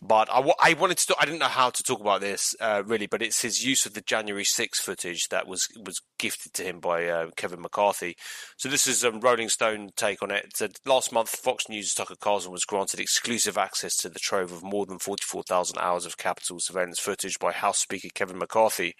But 0.01 0.29
I, 0.31 0.51
I 0.59 0.73
wanted 0.73 0.97
to. 0.97 1.15
I 1.19 1.25
didn't 1.25 1.39
know 1.39 1.45
how 1.45 1.69
to 1.69 1.83
talk 1.83 2.01
about 2.01 2.21
this 2.21 2.55
uh, 2.59 2.83
really, 2.85 3.05
but 3.07 3.21
it's 3.21 3.41
his 3.41 3.63
use 3.63 3.85
of 3.85 3.93
the 3.93 4.01
January 4.01 4.43
6 4.43 4.79
footage 4.79 5.29
that 5.29 5.47
was 5.47 5.67
was 5.83 6.01
gifted 6.17 6.53
to 6.53 6.63
him 6.63 6.79
by 6.79 7.05
uh, 7.07 7.29
Kevin 7.35 7.61
McCarthy. 7.61 8.17
So 8.57 8.67
this 8.67 8.87
is 8.87 9.03
a 9.03 9.09
um, 9.09 9.19
Rolling 9.19 9.49
Stone 9.49 9.91
take 9.95 10.21
on 10.21 10.31
it. 10.31 10.59
Last 10.85 11.11
month, 11.11 11.29
Fox 11.29 11.69
News' 11.69 11.93
Tucker 11.93 12.15
Carlson 12.19 12.51
was 12.51 12.65
granted 12.65 12.99
exclusive 12.99 13.57
access 13.57 13.95
to 13.97 14.09
the 14.09 14.19
trove 14.19 14.51
of 14.51 14.63
more 14.63 14.85
than 14.85 14.99
44,000 14.99 15.77
hours 15.77 16.05
of 16.05 16.17
Capitol 16.17 16.59
surveillance 16.59 16.99
footage 16.99 17.39
by 17.39 17.51
House 17.51 17.79
Speaker 17.79 18.09
Kevin 18.13 18.37
McCarthy. 18.37 18.95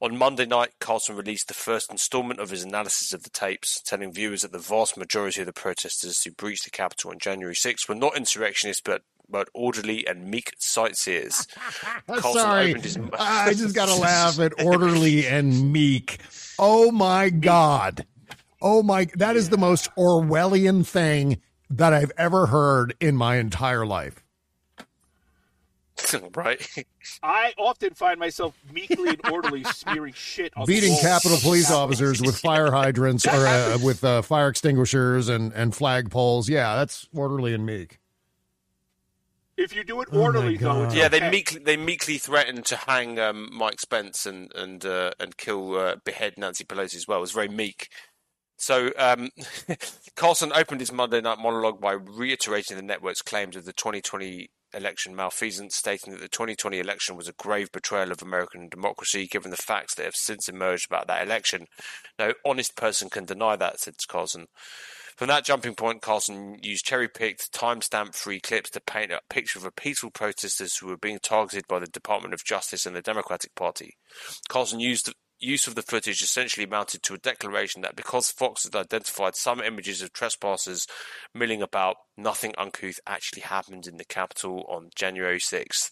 On 0.00 0.16
Monday 0.16 0.46
night, 0.46 0.70
Carlson 0.80 1.16
released 1.16 1.48
the 1.48 1.54
first 1.54 1.90
installment 1.90 2.40
of 2.40 2.50
his 2.50 2.64
analysis 2.64 3.12
of 3.12 3.22
the 3.22 3.30
tapes, 3.30 3.80
telling 3.82 4.12
viewers 4.12 4.42
that 4.42 4.52
the 4.52 4.58
vast 4.58 4.96
majority 4.96 5.40
of 5.40 5.46
the 5.46 5.52
protesters 5.52 6.22
who 6.22 6.30
breached 6.30 6.64
the 6.64 6.70
Capitol 6.70 7.10
on 7.10 7.18
January 7.18 7.54
6 7.54 7.88
were 7.88 7.94
not 7.94 8.16
insurrectionists 8.16 8.82
but 8.84 9.02
but 9.28 9.48
orderly 9.54 10.06
and 10.06 10.26
meek 10.26 10.52
sightseers. 10.58 11.46
Sorry, 12.20 12.74
his... 12.74 12.98
I 13.18 13.54
just 13.54 13.74
got 13.74 13.86
to 13.86 13.94
laugh 14.00 14.38
at 14.38 14.62
orderly 14.62 15.26
and 15.26 15.72
meek. 15.72 16.18
Oh 16.58 16.90
my 16.90 17.30
god! 17.30 18.04
Oh 18.60 18.82
my, 18.82 19.06
that 19.16 19.34
is 19.36 19.48
the 19.48 19.58
most 19.58 19.94
Orwellian 19.96 20.86
thing 20.86 21.40
that 21.70 21.92
I've 21.92 22.12
ever 22.16 22.46
heard 22.46 22.94
in 23.00 23.16
my 23.16 23.36
entire 23.36 23.84
life. 23.84 24.22
Right? 26.34 26.86
I 27.22 27.52
often 27.58 27.94
find 27.94 28.18
myself 28.18 28.54
meekly 28.72 29.10
and 29.10 29.30
orderly 29.30 29.64
smearing 29.64 30.14
shit 30.14 30.52
on 30.56 30.66
beating 30.66 30.96
Capitol 31.00 31.38
Police 31.38 31.70
officers 31.70 32.20
with 32.20 32.38
fire 32.38 32.70
hydrants 32.70 33.26
or 33.26 33.46
uh, 33.46 33.78
with 33.82 34.04
uh, 34.04 34.22
fire 34.22 34.48
extinguishers 34.48 35.28
and 35.28 35.52
and 35.52 35.72
flagpoles. 35.72 36.48
Yeah, 36.48 36.76
that's 36.76 37.08
orderly 37.14 37.54
and 37.54 37.66
meek. 37.66 37.98
If 39.56 39.76
you 39.76 39.84
do 39.84 40.00
it 40.00 40.08
oh 40.12 40.20
orderly, 40.20 40.56
oh 40.56 40.88
though, 40.88 40.94
yeah, 40.94 41.06
okay. 41.06 41.20
they 41.20 41.30
meekly 41.30 41.60
they 41.60 41.76
meekly 41.76 42.18
threatened 42.18 42.64
to 42.66 42.76
hang 42.76 43.18
um, 43.18 43.50
Mike 43.52 43.80
Spence 43.80 44.26
and 44.26 44.50
and 44.54 44.84
uh, 44.84 45.12
and 45.20 45.36
kill 45.36 45.76
uh, 45.76 45.96
behead 46.04 46.34
Nancy 46.38 46.64
Pelosi 46.64 46.96
as 46.96 47.06
well. 47.06 47.18
It 47.18 47.22
was 47.22 47.32
very 47.32 47.48
meek. 47.48 47.88
So 48.56 48.90
um, 48.96 49.30
Carlson 50.16 50.52
opened 50.54 50.80
his 50.80 50.92
Monday 50.92 51.20
night 51.20 51.38
monologue 51.38 51.80
by 51.80 51.92
reiterating 51.92 52.76
the 52.76 52.82
network's 52.82 53.20
claims 53.20 53.56
of 53.56 53.64
the 53.64 53.72
2020 53.72 54.50
election 54.74 55.14
malfeasance, 55.14 55.76
stating 55.76 56.12
that 56.12 56.20
the 56.20 56.28
2020 56.28 56.78
election 56.78 57.16
was 57.16 57.28
a 57.28 57.32
grave 57.32 57.70
betrayal 57.72 58.12
of 58.12 58.22
American 58.22 58.68
democracy, 58.68 59.26
given 59.26 59.50
the 59.50 59.56
facts 59.56 59.94
that 59.94 60.04
have 60.04 60.14
since 60.14 60.48
emerged 60.48 60.86
about 60.86 61.06
that 61.06 61.26
election. 61.26 61.66
No 62.18 62.32
honest 62.44 62.76
person 62.76 63.10
can 63.10 63.24
deny 63.24 63.56
that, 63.56 63.80
said 63.80 63.94
Carlson. 64.08 64.46
From 65.16 65.28
that 65.28 65.44
jumping 65.44 65.74
point, 65.74 66.02
Carlson 66.02 66.58
used 66.62 66.86
cherry 66.86 67.08
picked, 67.08 67.52
time 67.52 67.82
stamp 67.82 68.14
free 68.14 68.40
clips 68.40 68.70
to 68.70 68.80
paint 68.80 69.12
a 69.12 69.20
picture 69.28 69.58
of 69.58 69.76
peaceful 69.76 70.10
protesters 70.10 70.76
who 70.76 70.86
were 70.86 70.96
being 70.96 71.18
targeted 71.22 71.68
by 71.68 71.78
the 71.78 71.86
Department 71.86 72.34
of 72.34 72.44
Justice 72.44 72.86
and 72.86 72.96
the 72.96 73.02
Democratic 73.02 73.54
Party. 73.54 73.96
Carlson 74.48 74.80
used 74.80 75.12
use 75.42 75.66
of 75.66 75.74
the 75.74 75.82
footage 75.82 76.22
essentially 76.22 76.64
amounted 76.64 77.02
to 77.02 77.14
a 77.14 77.18
declaration 77.18 77.82
that 77.82 77.96
because 77.96 78.30
Fox 78.30 78.64
had 78.64 78.76
identified 78.76 79.34
some 79.34 79.60
images 79.60 80.00
of 80.00 80.12
trespassers 80.12 80.86
milling 81.34 81.62
about, 81.62 81.96
nothing 82.16 82.54
uncouth 82.56 83.00
actually 83.06 83.42
happened 83.42 83.86
in 83.86 83.96
the 83.96 84.04
Capitol 84.04 84.64
on 84.68 84.90
January 84.94 85.38
6th. 85.38 85.90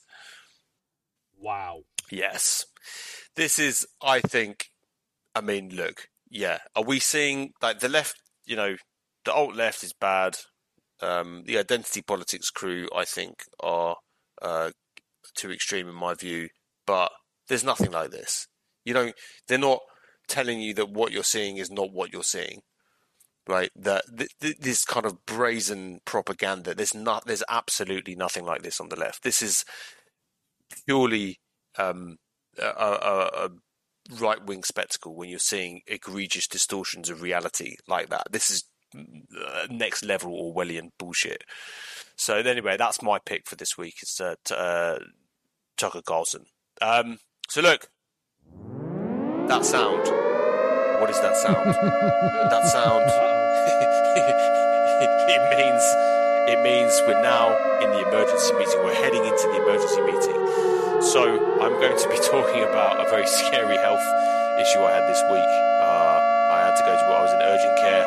Wow. 1.38 1.80
Yes. 2.10 2.66
This 3.36 3.58
is, 3.58 3.86
I 4.02 4.20
think, 4.20 4.66
I 5.34 5.40
mean, 5.40 5.70
look, 5.74 6.08
yeah. 6.28 6.58
Are 6.76 6.84
we 6.84 7.00
seeing, 7.00 7.52
like, 7.62 7.80
the 7.80 7.88
left, 7.88 8.16
you 8.46 8.56
know, 8.56 8.76
the 9.24 9.32
alt 9.32 9.54
left 9.54 9.82
is 9.82 9.92
bad. 9.92 10.36
Um, 11.02 11.44
the 11.46 11.58
identity 11.58 12.02
politics 12.02 12.50
crew, 12.50 12.88
I 12.94 13.04
think, 13.04 13.42
are 13.60 13.96
uh, 14.42 14.70
too 15.34 15.50
extreme 15.50 15.88
in 15.88 15.94
my 15.94 16.14
view, 16.14 16.48
but 16.86 17.10
there's 17.48 17.64
nothing 17.64 17.90
like 17.90 18.10
this. 18.10 18.46
You 18.84 18.94
know, 18.94 19.12
they're 19.48 19.58
not 19.58 19.80
telling 20.28 20.60
you 20.60 20.74
that 20.74 20.90
what 20.90 21.12
you're 21.12 21.24
seeing 21.24 21.56
is 21.58 21.70
not 21.70 21.92
what 21.92 22.12
you're 22.12 22.22
seeing, 22.22 22.60
right? 23.46 23.70
That 23.76 24.04
th- 24.16 24.30
th- 24.40 24.58
this 24.58 24.84
kind 24.84 25.06
of 25.06 25.26
brazen 25.26 26.00
propaganda. 26.04 26.74
There's 26.74 26.94
not. 26.94 27.26
There's 27.26 27.42
absolutely 27.48 28.14
nothing 28.14 28.44
like 28.44 28.62
this 28.62 28.80
on 28.80 28.88
the 28.88 28.98
left. 28.98 29.22
This 29.22 29.42
is 29.42 29.64
purely 30.86 31.40
um, 31.78 32.16
a, 32.58 32.64
a, 32.64 33.30
a 33.46 33.50
right 34.18 34.44
wing 34.44 34.64
spectacle 34.64 35.14
when 35.14 35.28
you're 35.28 35.38
seeing 35.38 35.82
egregious 35.86 36.46
distortions 36.46 37.10
of 37.10 37.22
reality 37.22 37.76
like 37.86 38.08
that. 38.08 38.28
This 38.30 38.50
is 38.50 38.64
uh, 38.96 39.66
next 39.70 40.04
level 40.04 40.32
Orwellian 40.32 40.90
bullshit. 40.98 41.44
So 42.16 42.36
anyway, 42.36 42.76
that's 42.76 43.02
my 43.02 43.18
pick 43.24 43.48
for 43.48 43.56
this 43.56 43.78
week. 43.78 43.94
It's 44.02 44.20
uh, 44.20 44.34
t- 44.44 44.54
uh, 44.56 44.98
Tucker 45.76 46.02
Carlson. 46.02 46.44
Um, 46.82 47.18
so 47.48 47.60
look, 47.60 47.88
that 49.50 49.66
sound. 49.66 50.06
What 51.00 51.10
is 51.10 51.20
that 51.22 51.34
sound? 51.34 51.66
that 52.54 52.64
sound. 52.70 53.02
it 55.26 55.42
means 55.58 55.82
it 56.46 56.62
means 56.62 56.94
we're 57.04 57.20
now 57.20 57.50
in 57.82 57.90
the 57.90 58.06
emergency 58.06 58.54
meeting. 58.54 58.78
We're 58.84 58.94
heading 58.94 59.24
into 59.24 59.50
the 59.50 59.58
emergency 59.58 60.02
meeting. 60.02 61.02
So 61.02 61.58
I'm 61.60 61.74
going 61.82 61.98
to 61.98 62.08
be 62.08 62.16
talking 62.30 62.62
about 62.62 63.04
a 63.04 63.10
very 63.10 63.26
scary 63.26 63.76
health 63.76 64.06
issue 64.62 64.78
I 64.86 64.92
had 64.94 65.10
this 65.10 65.22
week. 65.26 65.50
Uh, 65.82 66.20
I 66.54 66.70
had 66.70 66.76
to 66.78 66.84
go 66.86 66.94
to. 66.94 67.04
I 67.10 67.22
was 67.22 67.32
in 67.34 67.42
urgent 67.42 67.78
care, 67.82 68.06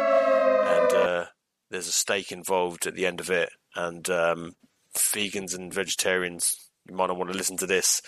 and 0.80 0.94
uh, 0.94 1.26
there's 1.72 1.88
a 1.88 1.92
steak 1.92 2.32
involved 2.32 2.88
at 2.88 2.96
the 2.96 3.06
end 3.06 3.20
of 3.20 3.30
it, 3.30 3.50
and 3.76 4.10
um, 4.10 4.54
vegans 4.96 5.54
and 5.54 5.74
vegetarians 5.74 6.63
you 6.88 6.96
might 6.96 7.08
not 7.08 7.18
want 7.18 7.32
to 7.32 7.38
listen 7.38 7.58
to 7.58 7.66
this, 7.66 8.02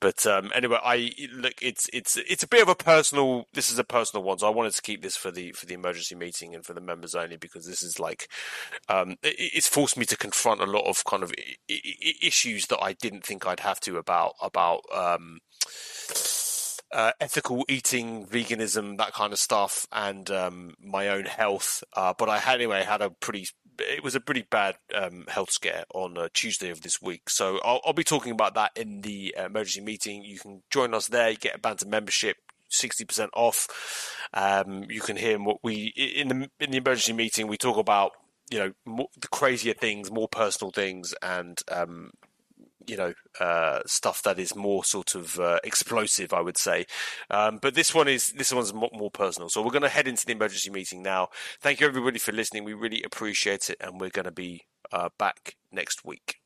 but 0.00 0.26
um, 0.26 0.50
anyway, 0.54 0.78
I 0.82 1.12
look. 1.32 1.54
It's 1.62 1.88
it's 1.92 2.16
it's 2.16 2.42
a 2.42 2.48
bit 2.48 2.62
of 2.62 2.68
a 2.68 2.74
personal. 2.74 3.46
This 3.52 3.70
is 3.70 3.78
a 3.78 3.84
personal 3.84 4.24
one, 4.24 4.38
so 4.38 4.46
I 4.46 4.50
wanted 4.50 4.72
to 4.74 4.82
keep 4.82 5.02
this 5.02 5.16
for 5.16 5.30
the 5.30 5.52
for 5.52 5.66
the 5.66 5.74
emergency 5.74 6.14
meeting 6.14 6.54
and 6.54 6.64
for 6.64 6.74
the 6.74 6.80
members 6.80 7.14
only 7.14 7.36
because 7.36 7.66
this 7.66 7.82
is 7.82 8.00
like 8.00 8.28
um, 8.88 9.12
it, 9.22 9.36
it's 9.38 9.68
forced 9.68 9.96
me 9.96 10.04
to 10.06 10.16
confront 10.16 10.60
a 10.60 10.66
lot 10.66 10.86
of 10.86 11.04
kind 11.04 11.22
of 11.22 11.32
issues 11.68 12.66
that 12.66 12.82
I 12.82 12.94
didn't 12.94 13.24
think 13.24 13.46
I'd 13.46 13.60
have 13.60 13.80
to 13.80 13.98
about 13.98 14.34
about. 14.42 14.80
Um, 14.94 15.38
uh, 16.90 17.12
ethical 17.20 17.66
eating, 17.68 18.26
veganism, 18.26 18.96
that 18.96 19.12
kind 19.12 19.32
of 19.32 19.38
stuff, 19.38 19.86
and 19.92 20.30
um, 20.30 20.74
my 20.80 21.08
own 21.08 21.26
health. 21.26 21.84
Uh, 21.94 22.14
but 22.18 22.30
I 22.30 22.38
had 22.38 22.54
anyway 22.56 22.82
had 22.82 23.02
a 23.02 23.10
pretty 23.10 23.46
it 23.80 24.02
was 24.02 24.14
a 24.14 24.20
pretty 24.20 24.42
bad 24.42 24.76
um, 24.94 25.24
health 25.28 25.50
scare 25.50 25.84
on 25.94 26.16
uh, 26.18 26.28
Tuesday 26.32 26.70
of 26.70 26.82
this 26.82 27.00
week. 27.00 27.30
So 27.30 27.58
I'll, 27.64 27.80
I'll, 27.84 27.92
be 27.92 28.04
talking 28.04 28.32
about 28.32 28.54
that 28.54 28.72
in 28.76 29.00
the 29.02 29.34
uh, 29.38 29.46
emergency 29.46 29.80
meeting. 29.80 30.24
You 30.24 30.38
can 30.38 30.62
join 30.70 30.94
us 30.94 31.08
there. 31.08 31.30
You 31.30 31.36
get 31.36 31.56
a 31.56 31.58
Banter 31.58 31.86
membership. 31.86 32.36
60% 32.70 33.28
off. 33.34 34.14
Um, 34.34 34.84
you 34.90 35.00
can 35.00 35.16
hear 35.16 35.38
what 35.38 35.58
we 35.62 35.86
in 35.96 36.28
the 36.28 36.50
in 36.60 36.70
the 36.70 36.76
emergency 36.76 37.14
meeting. 37.14 37.46
We 37.46 37.56
talk 37.56 37.78
about 37.78 38.12
you 38.50 38.58
know 38.58 38.72
more, 38.84 39.08
the 39.18 39.28
crazier 39.28 39.72
things, 39.72 40.10
more 40.10 40.28
personal 40.28 40.70
things, 40.70 41.14
and 41.22 41.58
um, 41.70 42.10
you 42.88 42.96
know 42.96 43.12
uh, 43.40 43.80
stuff 43.86 44.22
that 44.22 44.38
is 44.38 44.56
more 44.56 44.84
sort 44.84 45.14
of 45.14 45.38
uh, 45.38 45.58
explosive, 45.64 46.32
I 46.32 46.40
would 46.40 46.58
say. 46.58 46.86
Um, 47.30 47.58
but 47.60 47.74
this 47.74 47.94
one 47.94 48.08
is 48.08 48.28
this 48.28 48.52
one's 48.52 48.72
more, 48.74 49.10
personal. 49.12 49.48
So 49.48 49.62
we're 49.62 49.70
going 49.70 49.82
to 49.82 49.88
head 49.88 50.08
into 50.08 50.26
the 50.26 50.32
emergency 50.32 50.70
meeting 50.70 51.02
now. 51.02 51.28
Thank 51.60 51.80
you 51.80 51.86
everybody 51.86 52.18
for 52.18 52.32
listening. 52.32 52.64
We 52.64 52.74
really 52.74 53.02
appreciate 53.02 53.70
it, 53.70 53.76
and 53.80 54.00
we're 54.00 54.10
going 54.10 54.26
to 54.26 54.30
be 54.32 54.62
uh, 54.92 55.08
back 55.18 55.56
next 55.72 56.04
week. 56.04 56.36